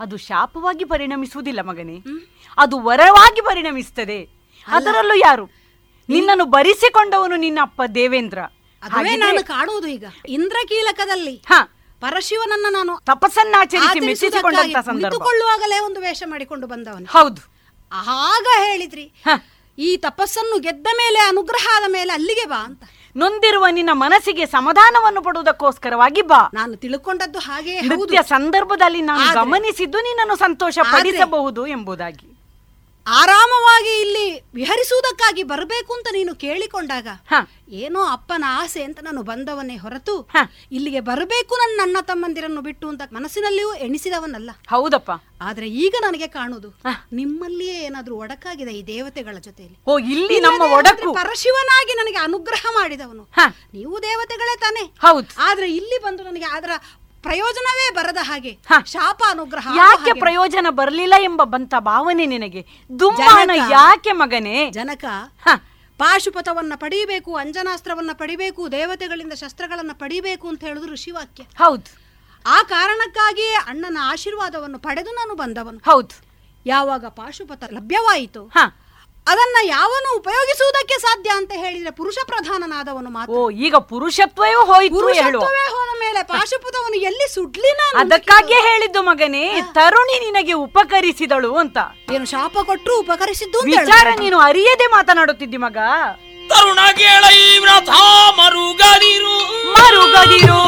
ಅದು 0.04 0.16
ಶಾಪವಾಗಿ 0.28 0.84
ಪರಿಣಮಿಸುವುದಿಲ್ಲ 0.94 1.60
ಮಗನೇ. 1.72 1.98
ಅದು 2.58 2.80
ವರವಾಗಿ 2.80 3.40
ಪರಿಣಮಿಸ್ತದೆ. 3.40 4.28
ಅದರಲ್ಲೂ 4.66 5.14
ಯಾರು? 5.14 5.44
ನಿನ್ನನ್ನು 6.08 6.44
ಬರಿಸಿಕೊಂಡವನು 6.44 7.36
ನಿನ್ನ 7.36 7.58
ಅಪ್ಪ 7.62 7.82
ದೇವೇಂದ್ರ. 7.94 8.38
ಅದುವೇ 8.82 9.16
ನಾನು 9.16 9.44
ಕಾಣುವುದು 9.44 9.86
ಈಗ. 9.86 10.04
ಇಂದ್ರಕೀಲಕದಲ್ಲಿ 10.28 11.44
ಪರಶಿವನನ್ನ 12.00 12.66
ನಾನು 12.70 12.98
ತಪಸ್ಸನ್ನಾಚರಿಸಿ 13.04 14.00
ಮೆಚ್ಚಿಸಿಕೊಂಡಂತ 14.00 14.76
ಸಂದರ್ಭ. 14.76 15.00
ಕುಳಿತುಕೊಳ್ಳುವಾಗಲೇ 15.00 15.78
ಒಂದು 15.78 16.00
ವೇಷ 16.00 16.22
ಮಾಡಿಕೊಂಡು 16.26 16.66
ಬಂದವನು. 16.66 17.06
ಹೌದು. 17.06 17.54
ಆಗ 17.92 18.46
ಹೇಳಿದ್ರಿ 18.64 19.12
ಈ 19.78 19.96
ತಪಸ್ಸನ್ನು 19.96 20.58
ಗೆದ್ದ 20.58 20.86
ಮೇಲೆ 20.86 21.18
ಅನುಗ್ರಹ 21.18 21.66
ಆದ 21.76 21.92
ಮೇಲೆ 21.92 22.12
ಅಲ್ಲಿಗೆ 22.12 22.44
ಬಾ 22.44 22.64
ಅಂತ. 22.64 22.82
ನೊಂದಿರುವ 23.16 23.66
ನಿನ್ನ 23.70 23.90
ಮನಸ್ಸಿಗೆ 23.92 24.46
ಸಮಾಧಾನವನ್ನು 24.46 25.22
ಪಡುವುದಕ್ಕೋಸ್ಕರವಾಗಿ 25.22 26.22
ಬಾ. 26.22 26.50
ನಾನು 26.54 26.76
ತಿಳ್ಕೊಂಡದ್ದು 26.76 27.38
ಹಾಗೆ 27.38 27.80
ನೃತ್ಯ 27.80 28.18
ಸಂದರ್ಭದಲ್ಲಿ 28.28 29.00
ನಾನು 29.00 29.34
ಗಮನಿಸಿದ್ದು 29.34 29.98
ನಿನ್ನನ್ನು 29.98 30.36
ಸಂತೋಷ 30.36 30.78
ಪಡಿಸಬಹುದು 30.92 31.66
ಎಂಬುದಾಗಿ. 31.66 32.33
ಆರಾಮವಾಗಿ 33.06 34.00
ಇಲ್ಲಿ 34.00 34.40
ವಿಹರಿಸುವುದಕ್ಕಾಗಿ 34.54 35.42
ಬರಬೇಕು 35.42 35.92
ಅಂತ 35.92 36.08
ನೀನು 36.12 36.34
ಕೇಳಿಕೊಂಡಾಗ 36.34 37.08
ಏನೋ 37.68 38.04
ಅಪ್ಪನ 38.04 38.44
ಆಸೆ 38.48 38.82
ಅಂತ 38.82 38.98
ನಾನು 39.02 39.22
ಬಂದವನೇ 39.22 39.76
ಹೊರತು 39.76 40.28
ಇಲ್ಲಿಗೆ 40.72 41.00
ಬರಬೇಕು 41.00 41.54
ನನ್ನ 41.54 41.80
ನನ್ನ 41.84 41.96
ತಮ್ಮಂದಿರನ್ನು 42.00 42.60
ಬಿಟ್ಟು 42.60 42.88
ಅಂತ 42.88 43.02
ಮನಸ್ಸಿನಲ್ಲಿಯೂ 43.12 43.74
ಎಣಿಸಿದವನಲ್ಲ. 43.74 44.50
ಹೌದಪ್ಪ. 44.68 45.10
ಆದ್ರೆ 45.40 45.68
ಈಗ 45.68 45.94
ನನಗೆ 46.00 46.28
ಕಾಣುದು 46.28 46.68
ನಿಮ್ಮಲ್ಲಿಯೇ 47.12 47.74
ಏನಾದ್ರೂ 47.74 48.16
ಒಡಕಾಗಿದೆ 48.16 48.72
ಈ 48.72 48.86
ದೇವತೆಗಳ 48.86 49.36
ಜೊತೆಯಲ್ಲಿ? 49.38 49.78
ಓ 49.86 49.98
ಇಲ್ಲಿ 49.98 50.40
ನಮ್ಮ 50.40 50.62
ಒಡಕು. 50.62 51.12
ಪರಶಿವನಾಗಿ 51.12 51.94
ನನಗೆ 51.94 52.16
ಅನುಗ್ರಹ 52.16 52.66
ಮಾಡಿದವನು. 52.70 53.28
ನೀವು 53.74 54.02
ದೇವತೆಗಳೇ 54.02 54.56
ತಾನೆ. 54.56 54.80
ಹೌದು. 54.80 55.28
ಆದ್ರೆ 55.38 55.72
ಇಲ್ಲಿ 55.72 55.98
ಬಂದು 56.02 56.22
ನನಗೆ 56.22 56.44
ಅದರ 56.44 56.70
ಪ್ರಯೋಜನವೇ 57.24 57.94
ಬರದ 57.94 58.16
ಹಾಗೆ. 58.22 58.58
ಶಾಪ 58.86 59.22
ಅನುಗ್ರಹ 59.30 59.68
ಯಾಕೆ 59.76 60.12
ಪ್ರಯೋಜನ 60.12 60.66
ಬರಲಿಲ್ಲ 60.70 61.14
ಎಂಬ 61.22 61.42
ಬಂತ 61.44 61.74
ಭಾವನೆ 61.78 62.26
ನಿನಗೆ? 62.26 62.66
ದುಮ್ಮಾನ 62.98 63.50
ಯಾಕೆ 63.70 64.12
ಮಗನೇ? 64.12 64.70
ಜನಕ. 64.70 65.04
ಪಾಶುಪಥವನ್ನ 65.98 66.72
ಪಡಿಬೇಕು 66.76 67.36
ಅಂಜನಾಸ್ತ್ರವನ್ನ 67.36 68.10
ಪಡಿಬೇಕು 68.12 68.72
ದೇವತೆಗಳಿಂದ 68.72 69.32
ಶಸ್ತ್ರಗಳನ್ನ 69.32 69.90
ಪಡಿಬೇಕು 69.92 70.48
ಅಂತ 70.48 70.64
ಹೇಳುದು 70.64 70.86
ಋಷಿವಾಕ್ಯ. 70.86 71.42
ಹೌದು. 71.42 71.90
ಆ 72.46 72.62
ಕಾರಣಕ್ಕಾಗಿಯೇ 72.62 73.54
ಅಣ್ಣನ 73.54 73.98
ಆಶೀರ್ವಾದವನ್ನು 74.02 74.78
ಪಡೆದು 74.78 75.10
ನಾನು 75.10 75.34
ಬಂದವನು. 75.34 75.78
ಹೌದು. 75.78 76.24
ಯಾವಾಗ 76.66 77.06
ಪಾಶುಪಥ 77.06 77.64
ಲಭ್ಯವಾಯಿತು 77.70 78.50
ಅದನ್ನ 79.26 79.58
ಯಾವನು 79.68 80.08
ಉಪಯೋಗಿಸುವುದಕ್ಕೆ 80.16 80.96
ಸಾಧ್ಯ 81.00 81.30
ಅಂತ 81.30 81.52
ಹೇಳಿದ್ರೆ 81.54 81.90
ಪುರುಷ 81.90 82.16
ಪ್ರಧಾನನಾದವನು 82.26 83.10
ಮಾತ್ರ. 83.10 83.34
ಓ 83.34 83.50
ಈಗ 83.66 83.76
ಪುರುಷತ್ವವೇ 83.90 84.58
ಹೋಯಿತು 84.70 84.96
ಪುರುಷತ್ವವೇ 84.96 85.62
ಹೋದ 85.74 85.90
ಮೇಲೆ 86.00 86.20
ಪಾಶುಪುತವನು 86.24 86.96
ಎಲ್ಲಿ 87.08 87.26
ಸುಡ್ಲಿ 87.34 87.70
ನಾನು 87.72 87.96
ಅಂತ 87.98 88.04
ಅದಕ್ಕಾಗಿಯೇ 88.04 88.60
ಹೇಳಿದ್ದು 88.60 89.02
ಮಗನೇ 89.02 89.44
ತರುಣಿ 89.78 90.16
ನಿನಗೆ 90.26 90.54
ಉಪಕರಿಸಿದಳು 90.64 91.52
ಅಂತ. 91.54 91.78
ಏನು 92.14 92.26
ಶಾಪ 92.26 92.56
ಕೊಟ್ಟರು 92.68 92.96
ಉಪಕರಿಸಿದ್ದು 92.98 93.58
ಅಂತ 93.58 93.68
ವಿಚಾರ 93.70 93.86
ಹೇಳ್ತಾರೆ. 93.86 94.14
ನೀನು 94.24 94.38
ಅರಿಯದೆ 94.40 94.86
ಮಾತನಾಡುತ್ತಿದ್ದಿ 94.88 95.60
ಮಗ. 95.66 95.78
ತರುಣ 96.50 96.80
ಕೇಳ 96.96 97.24
ಈ 97.40 97.58
ವ್ರತ 97.58 97.90
ಮರುಗದಿರು. 98.40 99.36
ಮರುಗದಿರು. 99.76 100.60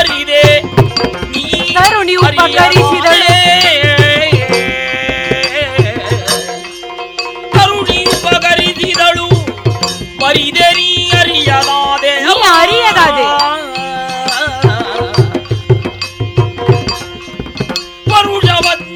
ಬರಿದೆ 0.00 0.42
ತರುಣಿ 1.76 2.14
ಉಪಕರಿಸಿದಳು 2.20 3.26
ಕರುಣಿ 7.54 7.98
ಉಪಕರಿಸಿದಳು 8.14 9.26
ಬರಿದೆ 10.22 10.68
ನೀ 10.72 10.88
ಅರಿಯದಾದೆ 11.20 12.14
ನೀ 12.26 12.36
ಅರಿಯದಾದೆ. 12.60 13.26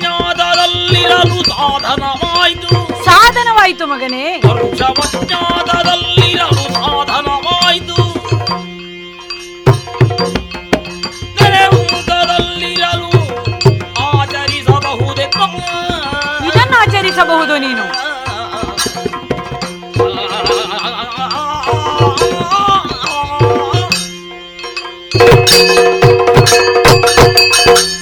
ಪರುಷವಜ್ಞಾತದಲ್ಲಿರಲು 0.04 1.50
ಸಾಧನವಾಯಿತು. 1.50 2.68
ಸಾಧನವಾಯಿತು 3.04 3.86
ಮಗನೇ. 3.86 4.40
ಪರುಷವಜ್ಞಾತದಲ್ಲಿರಲು 4.42 6.53
ಇದನ್ನು 16.48 16.76
ಆಚರಿಸಬಹುದು 16.84 17.56
ನೀನು 17.58 17.84
Thank 27.66 27.88
you. 27.88 27.93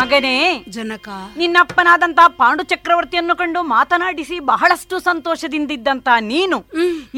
ಮಗನೇ 0.00 0.34
ಜನಕ. 0.76 1.08
ನಿನ್ನಪ್ಪನಾದಂತ 1.40 2.20
ಪಾಂಡು 2.40 2.62
ಚಕ್ರವರ್ತಿಯನ್ನು 2.62 3.34
ಕಂಡು 3.36 3.60
ಮಾತನಾಡಿಸಿ 3.76 4.36
ಬಹಳಷ್ಟು 4.52 4.98
ಸಂತೋಷದಿಂದಿದ್ದಂತ 4.98 6.08
ನೀನು 6.32 6.58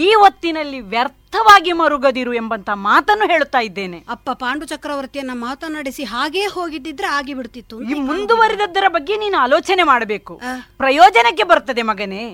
ಈ 0.07 0.09
ಹೊತ್ತಿನಲ್ಲಿ 0.23 0.81
ವ್ಯರ್ಥವಾಗಿ 0.95 1.73
ಮರುಗದಿರು 1.81 2.33
ಎಂಬಂತ 2.35 2.71
ಮಾತನ್ನು 2.89 3.27
ಹೇಳುತ್ತಾ 3.33 3.61
ಇದ್ದೇನೆ. 3.61 3.99
ಅಪ್ಪ 4.15 4.31
ಪಾಂಡು 4.43 4.65
ಚಕ್ರವರ್ತಿಯನ್ನ 4.65 5.35
ಮಾತನಾಡಿಸಿ 5.35 6.05
ಹಾಗೇ 6.05 6.45
ಹೋಗಿದ್ದಿದ್ರೆ 6.47 7.11
ಆಗಿ 7.19 7.35
ಬಿಡ್ತಿತ್ತು 7.35 7.77
ಈ 7.83 8.01
ಮುಂದುವರಿದದ್ದರ 8.11 8.89
ಬಗ್ಗೆ 8.89 9.17
ನೀನು 9.17 9.39
ಆಲೋಚನೆ 9.39 9.83
ಮಾಡಬೇಕು. 9.83 10.35
ಪ್ರಯೋಜನಕ್ಕೆ 10.79 11.45
ಬರ್ತದೆ 11.53 11.83
ಮಗನೇ. 11.83 12.25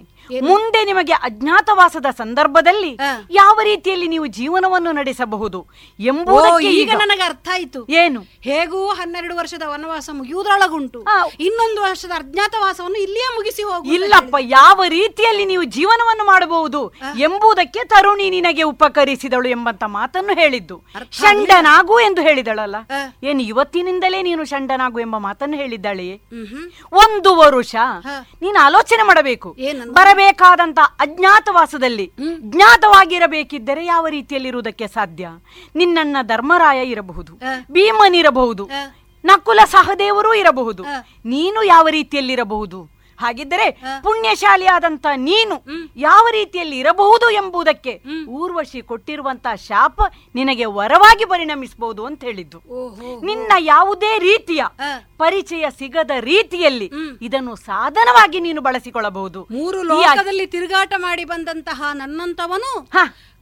ಮುಂದೆ 0.41 0.85
ನಿಮಗೆ 0.85 1.13
ಅಜ್ಞಾತವಾಸದ 1.13 2.07
ಸಂದರ್ಭದಲ್ಲಿ 2.11 2.99
ಯಾವ 3.31 3.61
ರೀತಿಯಲ್ಲಿ 3.63 4.09
ನೀವು 4.09 4.27
ಜೀವನವನ್ನು 4.27 4.93
ನಡೆಸಬಹುದು 4.93 5.67
ಎಂಬುದಕ್ಕೆ 6.01 6.71
ಈಗ 6.71 6.91
ನನಗೆ 6.97 7.23
ಅರ್ಥ 7.23 7.49
ಆಯ್ತು. 7.53 7.87
ಏನು? 7.91 8.21
ಹೇಗೂ 8.21 8.89
ಹನ್ನೆರಡು 8.89 9.37
ವರ್ಷದ 9.37 9.63
ವನವಾಸ 9.67 10.11
ಮುಗಿಯುವುದರೊಳಗುಂಟು. 10.13 11.05
ಇನ್ನೊಂದು 11.41 11.83
ವರ್ಷದ 11.83 12.11
ಅಜ್ಞಾತವಾಸವನ್ನು 12.11 12.97
ಇಲ್ಲಿಯೇ 12.97 13.35
ಮುಗಿಸಿ 13.35 13.63
ಹೋಗು 13.63 13.91
ಇಲ್ಲಪ್ಪ 13.91 14.37
ಯಾವ 14.41 14.83
ರೀತಿಯಲ್ಲಿ 14.89 15.45
ನೀವು 15.45 15.63
ಜೀವನವನ್ನು 15.63 16.25
ಮಾಡಬಹುದು 16.25 16.93
ಎಂಬುದಕ್ಕೆ 17.19 17.85
ತರುಣಿ 17.85 18.31
ನಿನಗೆ 18.31 18.63
ಉಪಕರಿಸಿದಳು 18.63 19.49
ಎಂಬಂತ 19.49 19.85
ಮಾತನ್ನು 19.85 20.35
ಹೇಳಿದ್ದು. 20.35 20.83
ಷಂಡನಾಗು 21.11 22.01
ಎಂದು 22.01 22.23
ಹೇಳಿದಳಲ್ಲ? 22.23 22.77
ಏನು 23.23 23.43
ಇವತ್ತಿನಿಂದಲೇ 23.43 24.23
ನೀನು 24.23 24.45
ಷಂಡನಾಗು 24.45 25.01
ಎಂಬ 25.01 25.17
ಮಾತನ್ನು 25.17 25.57
ಹೇಳಿದ್ದಾಳೆಯೇ? 25.57 26.21
ಒಂದು 26.93 27.37
ವರುಷ. 27.37 27.75
ನೀನು 28.43 28.65
ಆಲೋಚನೆ 28.65 29.03
ಮಾಡಬೇಕು. 29.03 29.57
ಬರಬೇಕಾದಂತ 30.19 30.79
ಅಜ್ಞಾತವಾಸದಲ್ಲಿ 31.01 32.05
ಜ್ಞಾತವಾಗಿರಬೇಕಿದ್ದರೆ 32.53 33.83
ಯಾವ 33.87 34.07
ರೀತಿಯಲ್ಲಿರುವುದಕ್ಕೆ 34.07 34.87
ಸಾಧ್ಯ? 34.87 35.25
ನಿನ್ನನ್ನ 35.75 36.17
ಧರ್ಮರಾಯ 36.23 36.81
ಇರಬಹುದು 36.85 37.33
ಭೀಮನಿರಬಹುದು 37.73 38.65
ನಕುಲ 39.25 39.61
ಸಹದೇವರು 39.67 40.31
ಇರಬಹುದು 40.35 40.83
ನೀನು 41.25 41.61
ಯಾವ 41.65 41.87
ರೀತಿಯಲ್ಲಿರಬಹುದು? 41.89 42.79
ಹಾಗಿದ್ದರೆ 43.23 43.67
ಪುಣ್ಯಶಾಲಿಯಾದಂತ 44.07 45.07
ನೀನು 45.29 45.57
ಯಾವ 46.09 46.25
ರೀತಿಯಲ್ಲಿ 46.39 46.77
ಇರಬಹುದು 46.79 47.27
ಎಂಬುದಕ್ಕೆ 47.41 47.95
ಊರ್ವಶಿ 48.41 48.81
ಕೊಟ್ಟಿರುವಂತ 48.91 49.47
ಶಾಪ 49.69 50.01
ನಿನಗೆ 50.35 50.67
ವರವಾಗಿ 50.79 51.25
ಪರಿಣಮಿಸಬಹುದು 51.25 52.05
ಅಂತ 52.07 52.21
ಹೇಳಿದ್ದು. 52.29 52.59
ನಿನ್ನ 53.29 53.53
ಯಾವುದೇ 53.75 54.13
ರೀತಿಯ 54.29 54.63
ಪರಿಚಯ 55.23 55.65
ಸಿಗದ 55.79 56.13
ರೀತಿಯಲ್ಲಿ 56.33 56.89
ಇದನ್ನು 57.27 57.55
ಸಾಧನವಾಗಿ 57.71 58.39
ನೀನು 58.41 58.61
ಬಳಸಿಕೊಳ್ಳಬಹುದು. 58.61 59.41
ಮೂರು 59.51 59.79
ಲೋಕದಲ್ಲಿ 59.83 60.47
ತಿರುಗಾಟ 60.55 60.93
ಮಾಡಿ 60.97 61.25
ಬಂದಂತಹ 61.25 61.83
ನನ್ನಂತವನು 61.95 62.73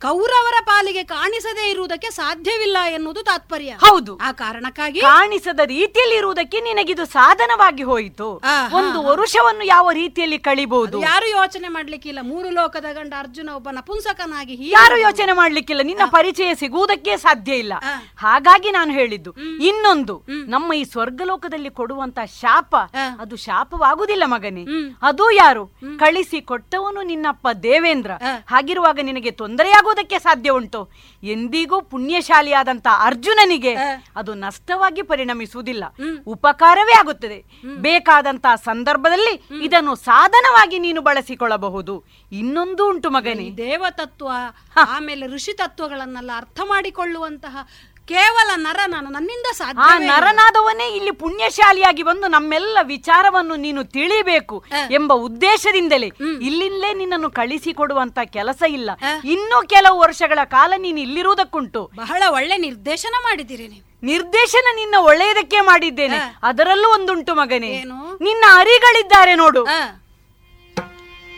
ಕೌರವರ 0.00 0.56
ಪಾಲಿಗೆ 0.64 1.02
ಕಾಣಿಸದೇ 1.04 1.70
ಇರುವುದಕ್ಕೆ 1.70 2.08
ಸಾಧ್ಯವಿಲ್ಲ 2.10 2.78
ಎನ್ನುವುದು 2.90 3.22
ತಾತ್ಪರ್ಯ. 3.22 3.70
ಹೌದು. 3.84 4.12
ಆ 4.22 4.32
ಕಾರಣಕ್ಕಾಗಿ 4.32 5.00
ಕಾಣಿಸದ 5.00 5.60
ರೀತಿಯಲ್ಲಿ 5.64 6.16
ಇರುವುದಕ್ಕೆ 6.16 6.58
ನಿನಗಿದು 6.60 7.04
ಸಾಧನವಾಗಿ 7.06 7.82
ಹೋಯಿತು. 7.82 8.28
ಒಂದು 8.72 8.98
ವರುಷವನ್ನು 9.02 9.64
ಯಾವ 9.64 9.90
ರೀತಿಯಲ್ಲಿ 9.90 10.38
ಕಳಿಬಹುದು 10.38 11.00
ಯಾರು 11.00 11.28
ಯೋಚನೆ 11.30 11.68
ಮಾಡ್ಲಿಕ್ಕಿಲ್ಲ. 11.68 12.18
ಮೂರು 12.22 12.50
ಲೋಕದ 12.50 12.88
ಗಂಡ 12.92 13.14
ಅರ್ಜುನ 13.18 13.48
ಒಬ್ಬ 13.50 13.68
ನಪುಂಸಕನಾಗಿ 13.72 14.56
ಯಾರು 14.70 14.98
ಯೋಚನೆ 14.98 15.32
ಮಾಡ್ಲಿಕ್ಕಿಲ್ಲ? 15.32 15.82
ನಿನ್ನ 15.82 16.06
ಪರಿಚಯ 16.10 16.50
ಸಿಗುವುದಕ್ಕೆ 16.54 17.16
ಸಾಧ್ಯ 17.16 17.54
ಇಲ್ಲ. 17.54 17.72
ಹಾಗಾಗಿ 18.18 18.70
ನಾನು 18.70 18.92
ಹೇಳಿದ್ದು 18.92 19.32
ಇನ್ನೊಂದು 19.70 20.16
ನಮ್ಮ 20.46 20.72
ಈ 20.72 20.84
ಸ್ವರ್ಗಲೋಕದಲ್ಲಿ 20.84 21.70
ಕೊಡುವಂತ 21.70 22.18
ಶಾಪ 22.40 22.74
ಅದು 23.20 23.36
ಶಾಪವಾಗುವುದಿಲ್ಲ 23.36 24.24
ಮಗನೇ. 24.26 24.66
ಅದು 25.02 25.24
ಯಾರು? 25.30 25.66
ಕಳಿಸಿ 25.98 26.40
ಕೊಟ್ಟವನು 26.42 27.02
ನಿನ್ನಪ್ಪ 27.02 27.48
ದೇವೇಂದ್ರ. 27.62 28.12
ಹಾಗಿರುವಾಗ 28.46 28.98
ನಿನಗೆ 29.02 29.30
ತೊಂದರೆಯಾಗುವುದಕ್ಕೆ 29.86 30.18
ಸಾಧ್ಯ 30.18 30.50
ಉಂಟು. 30.50 30.80
ಎಂದಿಗೂ 31.22 31.80
ಪುಣ್ಯಶಾಲಿಯಾದಂತ 31.82 32.86
ಅರ್ಜುನನಿಗೆ 33.00 33.72
ಅದು 34.16 34.34
ನಷ್ಟವಾಗಿ 34.34 35.02
ಪರಿಣಮಿಸುವುದಿಲ್ಲ. 35.02 35.84
ಉಪಕಾರವೇ 36.26 36.94
ಆಗುತ್ತದೆ. 36.98 37.38
ಬೇಕಾದಂತ 37.78 38.46
ಸಂದರ್ಭದಲ್ಲಿ 38.64 39.34
ಇದನ್ನು 39.62 39.94
ಸಾಧನವಾಗಿ 39.94 40.78
ನೀನು 40.78 41.00
ಬಳಸಿಕೊಳ್ಳಬಹುದು. 41.00 41.94
ಇನ್ನೊಂದು 42.32 42.82
ಉಂಟು 42.88 43.10
ಮಗನೇ. 43.10 43.46
ದೇವತತ್ವ 43.56 44.28
ಆಮೇಲೆ 44.88 45.26
ಋಷಿ 45.26 45.52
ತತ್ವಗಳನ್ನೆಲ್ಲ 45.52 46.30
ಅರ್ಥ 46.36 46.60
ಮಾಡಿಕೊಳ್ಳುವಂತಹ 46.64 47.56
ಕೇವಲ 48.08 48.50
ನರ 48.56 48.76
ನಾನು 48.86 49.10
ನನ್ನಿಂದ 49.10 49.46
ಆ 49.50 49.52
ಸಾಧ್ಯ 49.52 49.98
ನರನಾದವನೇ 49.98 50.96
ಇಲ್ಲಿ 50.96 51.10
ಪುಣ್ಯಶಾಲಿಯಾಗಿ 51.10 52.02
ಬಂದು 52.02 52.28
ನಮ್ಮೆಲ್ಲ 52.28 52.78
ವಿಚಾರವನ್ನು 52.82 53.56
ನೀನು 53.56 53.84
ತಿಳಿಬೇಕು 53.84 54.64
ಎಂಬ 54.90 55.12
ಉದ್ದೇಶದಿಂದಲೇ. 55.12 56.12
ಇಲ್ಲಿಂದಲೇ 56.42 56.94
ನಿನ್ನನ್ನು 56.94 57.30
ಕಳಿಸಿಕೊಡುವಂತ 57.30 58.18
ಕೆಲಸ 58.24 58.62
ಇಲ್ಲ. 58.68 58.90
ಇನ್ನೂ 59.24 59.66
ಕೆಲವು 59.66 59.98
ವರ್ಷಗಳ 59.98 60.38
ಕಾಲ 60.44 60.72
ನೀನು 60.76 61.00
ಇಲ್ಲಿರುವುದಕ್ಕುಂಟು. 61.00 61.90
ಬಹಳ 61.96 62.22
ಒಳ್ಳೆ 62.28 62.56
ನಿರ್ದೇಶನ 62.56 63.14
ಮಾಡಿದ್ದೀರಿ 63.22 63.68
ನೀವು. 63.68 63.96
ನಿರ್ದೇಶನ 64.02 64.74
ನಿನ್ನ 64.74 64.94
ಒಳ್ಳೆಯದಕ್ಕೆ 65.00 65.60
ಮಾಡಿದ್ದೇನೆ. 65.60 66.36
ಅದರಲ್ಲೂ 66.42 66.88
ಒಂದುಂಟು 66.88 67.34
ಮಗನೇ. 67.34 67.84
ನಿನ್ನ 68.20 68.44
ಅರಿಗಳಿದ್ದಾರೆ 68.54 69.34
ನೋಡು. 69.34 69.66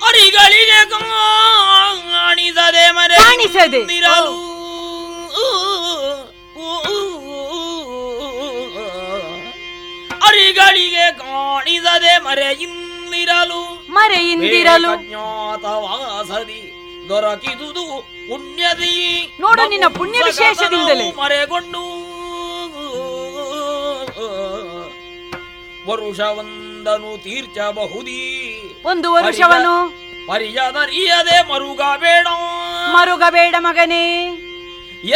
ಅರಿಗಳಿಗೆ 0.08 0.90
ಕಾಣಿಸದೆ 0.90 2.90
ಮರೆ 2.90 3.16
ಕಾಣಿಸದೆ. 3.16 3.78
ಇಂದಿರಲು. 3.78 4.48
ಅರಿಗಳಿಗೆ 10.26 11.12
ಕಾಣಿಸದೆ 11.12 12.18
ಮರೆಯಿಂದಿರಲು. 12.18 13.86
ಮರೆಯಿಂದಿರಲು. 13.92 15.08
ಜ್ಞಾತವಾಸದಿ 15.08 16.74
ದೊರಕಿದುದು 17.08 18.02
ಪುಣ್ಯದಿ. 18.28 19.36
ನೋಡು 19.40 19.68
ನಿನ್ನ 19.68 19.84
ಪುಣ್ಯ 19.96 20.20
ವಿಶೇಷದಿಂದಲೇ. 20.24 21.12
ಮರೆಗೊಂಡು. 21.12 22.08
ವರುಷವೊಂದನು 25.90 27.22
ತೀರ್ಚಬಹುದೀ. 27.22 28.60
ಒಂದು 28.84 29.12
ವರುಷವನು. 29.12 29.88
ಪರಿಯದರಿಯದೆ 30.26 31.52
ಮರುಗಬೇಡ. 31.52 32.26
ಮರುಗಬೇಡ 32.92 33.54
ಮಗನೇ. 33.58 34.28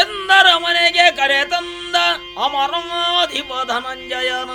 ಎಂದರ 0.00 0.48
ಮನೆಗೆ 0.58 1.06
ಕರೆ 1.16 1.40
ತಂದ 1.44 1.96
ಅಮರಾಧಿಪ 2.38 3.52
ಧನಂಜಯನ 3.68 4.50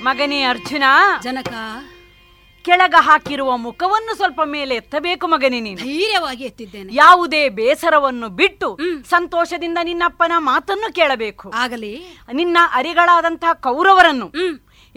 ಮಗನೇ 0.00 0.40
ಅರ್ಜುನ 0.44 0.84
ಜನಕ 1.22 1.52
ಕೆಳಗ 2.64 2.96
ಹಾಕಿರುವ 3.00 3.50
ಮುಖವನ್ನು 3.56 4.12
ಸ್ವಲ್ಪ 4.16 4.40
ಮೇಲೆ 4.46 4.74
ಎತ್ತಬೇಕು 4.74 5.26
ಮಗನೇ 5.26 5.58
ನೀನು 5.60 5.78
ಧೈರ್ಯವಾಗಿ 5.82 6.44
ಎತ್ತಿದ್ದೇನೆ 6.44 6.90
ಯಾವುದೇ 6.94 7.48
ಬೇಸರವನ್ನು 7.48 8.28
ಬಿಟ್ಟು 8.28 8.68
ಸಂತೋಷದಿಂದ 9.10 9.78
ನಿನ್ನಪ್ಪನ 9.82 10.32
ಮಾತನ್ನು 10.42 10.88
ಕೇಳಬೇಕು 10.94 11.48
ಆಗಲಿ 11.54 11.92
ನಿನ್ನ 12.32 12.58
ಅರಿಗಳಾದಂತಹ 12.72 13.52
ಕೌರವರನ್ನು 13.62 14.28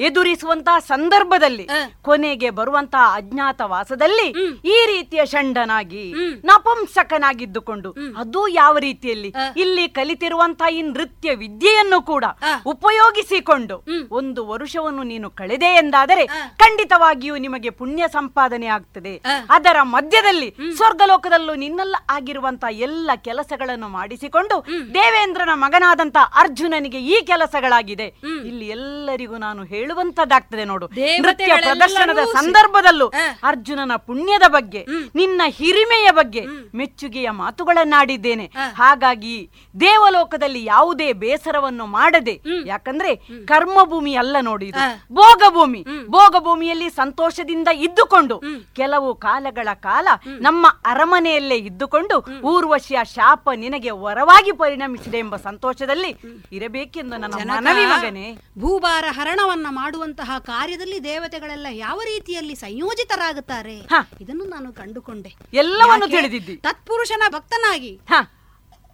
ಎದುರಿಸುವಂತಹ 0.06 0.78
ಸಂದರ್ಭದಲ್ಲಿ 0.91 1.65
ಕೊನೆಗೆ 2.02 2.49
ಬರುವಂತಹ 2.49 3.06
ಅಜ್ಞಾತವಾಸದಲ್ಲಿ 3.19 4.28
ಈ 4.76 4.78
ರೀತಿಯ 4.94 5.22
ಷಂಡನಾಗಿ 5.26 6.03
ನಪುಂಸಕನಾಗಿದ್ದುಕೊಂಡು 6.49 7.90
ಅದು 8.24 8.41
ಯಾವ 8.48 8.74
ರೀತಿಯಲ್ಲಿ 8.78 9.32
ಇಲ್ಲಿ 9.64 9.86
ಕಲಿತಿರುವಂತಹ 9.98 10.69
ಈ 10.78 10.82
ನೃತ್ಯ 10.82 11.36
ವಿದ್ಯೆಯನ್ನು 11.44 11.99
ಕೂಡ 12.02 12.26
ಉಪಯೋಗಿಸಿಕೊಂಡು 12.74 13.76
ಒಂದು 14.19 14.41
ವರುಷವನ್ನು 14.48 15.03
ನೀನು 15.03 15.30
ಕಳೆದೆ 15.30 15.72
ಎಂದಾದರೆ 15.82 16.26
ಖಂಡಿತವಾಗಿಯೂ 16.64 17.36
ನಿಮಗೆ 17.45 17.69
ಪುಣ್ಯ 17.80 18.03
ಸಂಪಾದನೆ 18.18 18.68
ಆಗ್ತದೆ. 18.68 19.14
ಅದರ 19.49 19.78
ಮಧ್ಯದಲ್ಲಿ 19.95 20.49
ಸ್ವರ್ಗಲೋಕದಲ್ಲೂ 20.78 21.53
ನಿನ್ನೆಲ್ಲ 21.64 21.95
ಆಗಿರುವಂತಹ 22.10 22.80
ಎಲ್ಲ 22.88 23.11
ಕೆಲಸಗಳನ್ನು 23.28 23.88
ಮಾಡಿಸಿಕೊಂಡು 23.98 24.56
ದೇವೇಂದ್ರನ 24.98 25.53
ಮಗನಾದಂತ 25.65 26.18
ಅರ್ಜುನನಿಗೆ 26.41 26.99
ಈ 27.14 27.18
ಕೆಲಸಗಳಾಗಿದೆ. 27.32 28.07
ಇಲ್ಲಿ 28.49 28.68
ಎಲ್ಲರಿಗೂ 28.78 29.38
ನಾನು 29.38 29.61
ಹೇಳುವಂತದ್ದಾಗ್ತದೆ 29.88 30.64
ನೋಡು. 30.65 30.85
ನೃತ್ಯ 31.23 31.45
ಪ್ರದರ್ಶನದ 31.65 32.22
ಸಂದರ್ಭದಲ್ಲೂ 32.38 33.05
ಅರ್ಜುನನ 33.43 33.93
ಪುಣ್ಯದ 34.07 34.45
ಬಗ್ಗೆ 34.47 34.81
ನಿನ್ನ 35.15 35.41
ಹಿರಿಮೆಯ 35.57 36.11
ಬಗ್ಗೆ 36.11 36.41
ಮೆಚ್ಚುಗೆಯ 36.76 37.30
ಮಾತುಗಳನ್ನಾಡಿದ್ದೇನೆ. 37.41 38.45
ಹಾಗಾಗಿ 38.76 39.35
ದೇವಲೋಕದಲ್ಲಿ 39.80 40.61
ಯಾವುದೇ 40.65 41.07
ಬೇಸರವನ್ನು 41.23 41.85
ಮಾಡದೆ 41.97 42.35
ಯಾಕಂದ್ರೆ 42.65 43.11
ಕರ್ಮಭೂಮಿ 43.45 44.14
ಅಲ್ಲ 44.15 44.38
ನೋಡಿ 44.41 44.65
ಇದು. 44.65 44.84
ಭೋಗಭೂಮಿ. 45.14 45.81
ಭೋಗಭೂಮಿಯಲ್ಲಿ 46.07 46.89
ಸಂತೋಷದಿಂದ 46.91 47.69
ಇದ್ದುಕೊಂಡು 47.80 48.35
ಕೆಲವು 48.76 49.09
ಕಾಲಗಳ 49.26 49.69
ಕಾಲ 49.80 50.07
ನಮ್ಮ 50.39 50.64
ಅರಮನೆಯಲ್ಲೇ 50.85 51.57
ಇದ್ದುಕೊಂಡು 51.69 52.15
ಊರ್ವಶಿಯ 52.47 52.99
ಶಾಪ 53.15 53.49
ನಿನಗೆ 53.55 53.91
ವರವಾಗಿ 54.05 54.51
ಪರಿಣಮಿಸಿದೆ 54.61 55.18
ಎಂಬ 55.18 55.35
ಸಂತೋಷದಲ್ಲಿ 55.47 56.11
ಇರಬೇಕೆಂದು 56.51 57.15
ನನ್ನ 57.18 57.34
ಮನವಿ 57.51 57.85
ಮಗನೇ. 57.85 58.27
ಭೂಭಾರ 58.59 59.05
ಹರಣವನ್ನ 59.09 59.68
ಮಾಡುವಂತಹ 59.78 60.32
ಕಾರ್ಯದಲ್ಲಿ 60.40 61.04
ದೇವತೆಗಳೆಲ್ಲ 61.04 61.68
ಯಾವ 61.72 61.99
ರೀತಿಯಲ್ಲಿ 62.06 62.56
ಸಂಯೋಜಿತರಾಗುತ್ತಾರೆ? 62.56 63.78
ಇದನ್ನು 64.22 64.45
ನಾನು 64.45 64.74
ಕಂಡುಕೊಂಡೆ. 64.74 65.32
ಎಲ್ಲವನ್ನು 65.54 66.08
ತಿಳಿದಿದ್ದೆ. 66.08 66.56
ತತ್ಪುರುಷನ 66.56 67.24
ಭಕ್ತನಾಗಿ. 67.30 67.94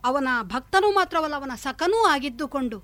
ಅವನ 0.06 0.28
ಭಕ್ತನು 0.42 0.90
ಮಾತ್ರವಲ್ಲ 0.92 1.36
ಅವನ 1.36 1.52
ಸಖನೂ 1.56 2.00
ಆಗಿದ್ದುಕೊಂಡು 2.06 2.80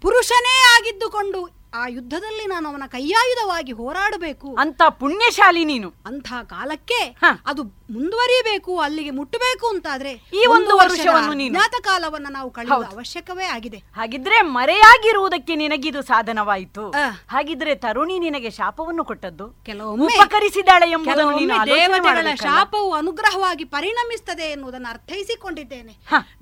ಪುರುಷನೇ 0.00 0.56
ಆಗಿದ್ದುಕೊಂಡು 0.76 1.40
ಆ 1.74 1.86
ಯುದ್ಧದಲ್ಲಿ 1.88 2.46
ನಾನು 2.46 2.68
ಅವನ 2.68 2.82
ಕೈಯಾಯುಧವಾಗಿ 2.86 3.72
ಹೋರಾಡಬೇಕು. 3.72 4.48
ಅಂತ 4.54 4.82
ಪುಣ್ಯಶಾಲಿ 5.00 5.64
ನೀನು. 5.64 5.88
ಅಂತ 6.06 6.28
ಕಾಲಕ್ಕೆ 6.44 7.00
ಅದು 7.46 7.62
ಮುಂದುವರಿಯಬೇಕು 7.90 8.80
ಅಲ್ಲಿಗೆ 8.80 9.10
ಮುಟ್ಟಬೇಕು 9.10 9.68
ಅಂತಾದ್ರೆ 9.68 10.10
ಈ 10.10 10.46
ಒಂದು 10.46 10.76
ವರ್ಷವನ್ನು 10.76 11.32
ನೀನು- 11.32 11.58
ಕಾಲವನ್ನ 11.82 12.26
ನಾವು 12.30 12.50
ಕಳೆಯುವ 12.50 12.82
ಅವಶ್ಯಕವೇ 12.92 13.44
ಆಗಿದೆ. 13.44 13.76
ಹಾಗಿದ್ರೆ 13.76 14.42
ಮರೆಯಾಗಿರುವುದಕ್ಕೆ 14.42 15.54
ನಿನಗಿದು 15.54 16.02
ಸಾಧನವಾಯಿತು. 16.02 16.90
ಹಾಗಿದ್ರೆ 17.30 17.74
ತರುಣಿ 17.74 18.18
ನಿನಗೆ 18.18 18.50
ಶಾಪವನ್ನು 18.50 19.04
ಕೊಟ್ಟದ್ದು. 19.04 19.48
ಕೆಲವೊಮ್ಮೆ 19.66 20.06
ಉಪಕರಿಸಿದಾಳೆ 20.16 20.90
ಎಂಬುದನ್ನು? 20.90 22.36
ಶಾಪವು 22.36 22.94
ಅನುಗ್ರಹವಾಗಿ 22.94 23.64
ಪರಿಣಮಿಸುತ್ತದೆ 23.64 24.42
ಎನ್ನುವುದನ್ನು 24.42 24.90
ಅರ್ಥೈಸಿಕೊಂಡಿದ್ದೇನೆ. 24.90 25.96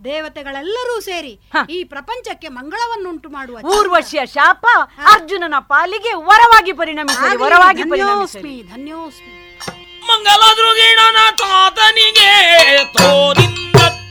ದೇವತೆಗಳೆಲ್ಲರೂ 0.04 1.00
ಸೇರಿ 1.00 1.40
ಈ 1.70 1.84
ಪ್ರಪಂಚಕ್ಕೆ 1.84 2.48
ಮಂಗಳವನ್ನುಂಟು 2.48 3.28
ಮಾಡುವ 3.28 3.56
ಊರ್ವಶಿಯ 3.56 4.26
ಶಾಪ 4.26 4.66
ಅರ್ಜುನನ 5.12 5.54
ಪಾಲಿಗೆ 5.58 6.12
ವರವಾಗಿ 6.14 6.72
ಪರಿಣಮಿಸಿ 6.72 7.36
ವರವಾಗಿ 7.36 7.82
ಧನ್ಯೋಸ್ಮಿ 7.82 8.42
ಪರಿಣಮಿಸಲಿ. 8.42 8.62
ಧನ್ಯೋಸ್ಮಿ. 8.62 9.41
ಮಂಗಲ 10.02 10.42
ದೃಗಿಣನ 10.58 11.18
ತಾತನಿಗೆ 11.40 12.30
ತೋರಿಂದತ್ತ 12.96 14.01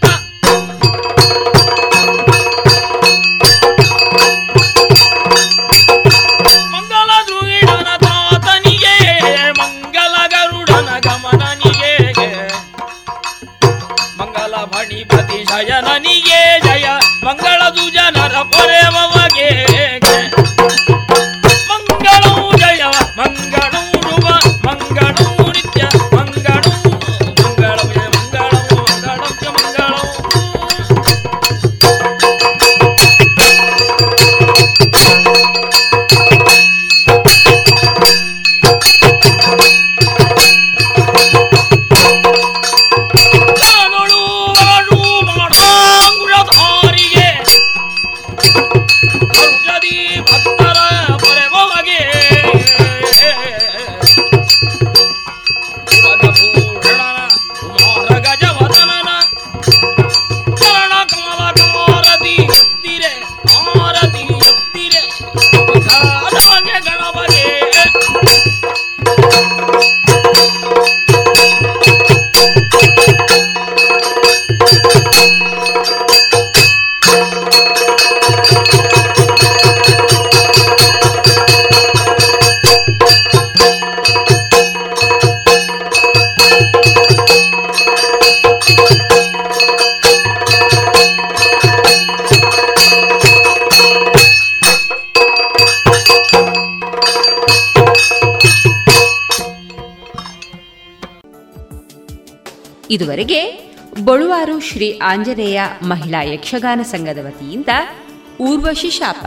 ಇದುವರೆಗೆ 103.01 103.71
ಬಳುವಾರು 104.03 104.59
ಶ್ರೀ 104.59 104.99
ಆಂಜನೇಯ 105.03 105.61
ಮಹಿಳಾ 105.83 106.21
ಯಕ್ಷಗಾನ 106.21 106.81
ಸಂಘದ 106.81 107.17
ವತಿಯಿಂದ 107.25 107.71
ಊರ್ವಶಿ 108.39 108.89
ಶಾಪ 108.89 109.25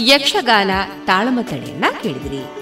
ಯಕ್ಷಗಾನ 0.00 0.70
ತಾಳಮತಳೆಯನ್ನ 1.04 1.84
ಕೇಳಿದಿರಿ. 2.02 2.61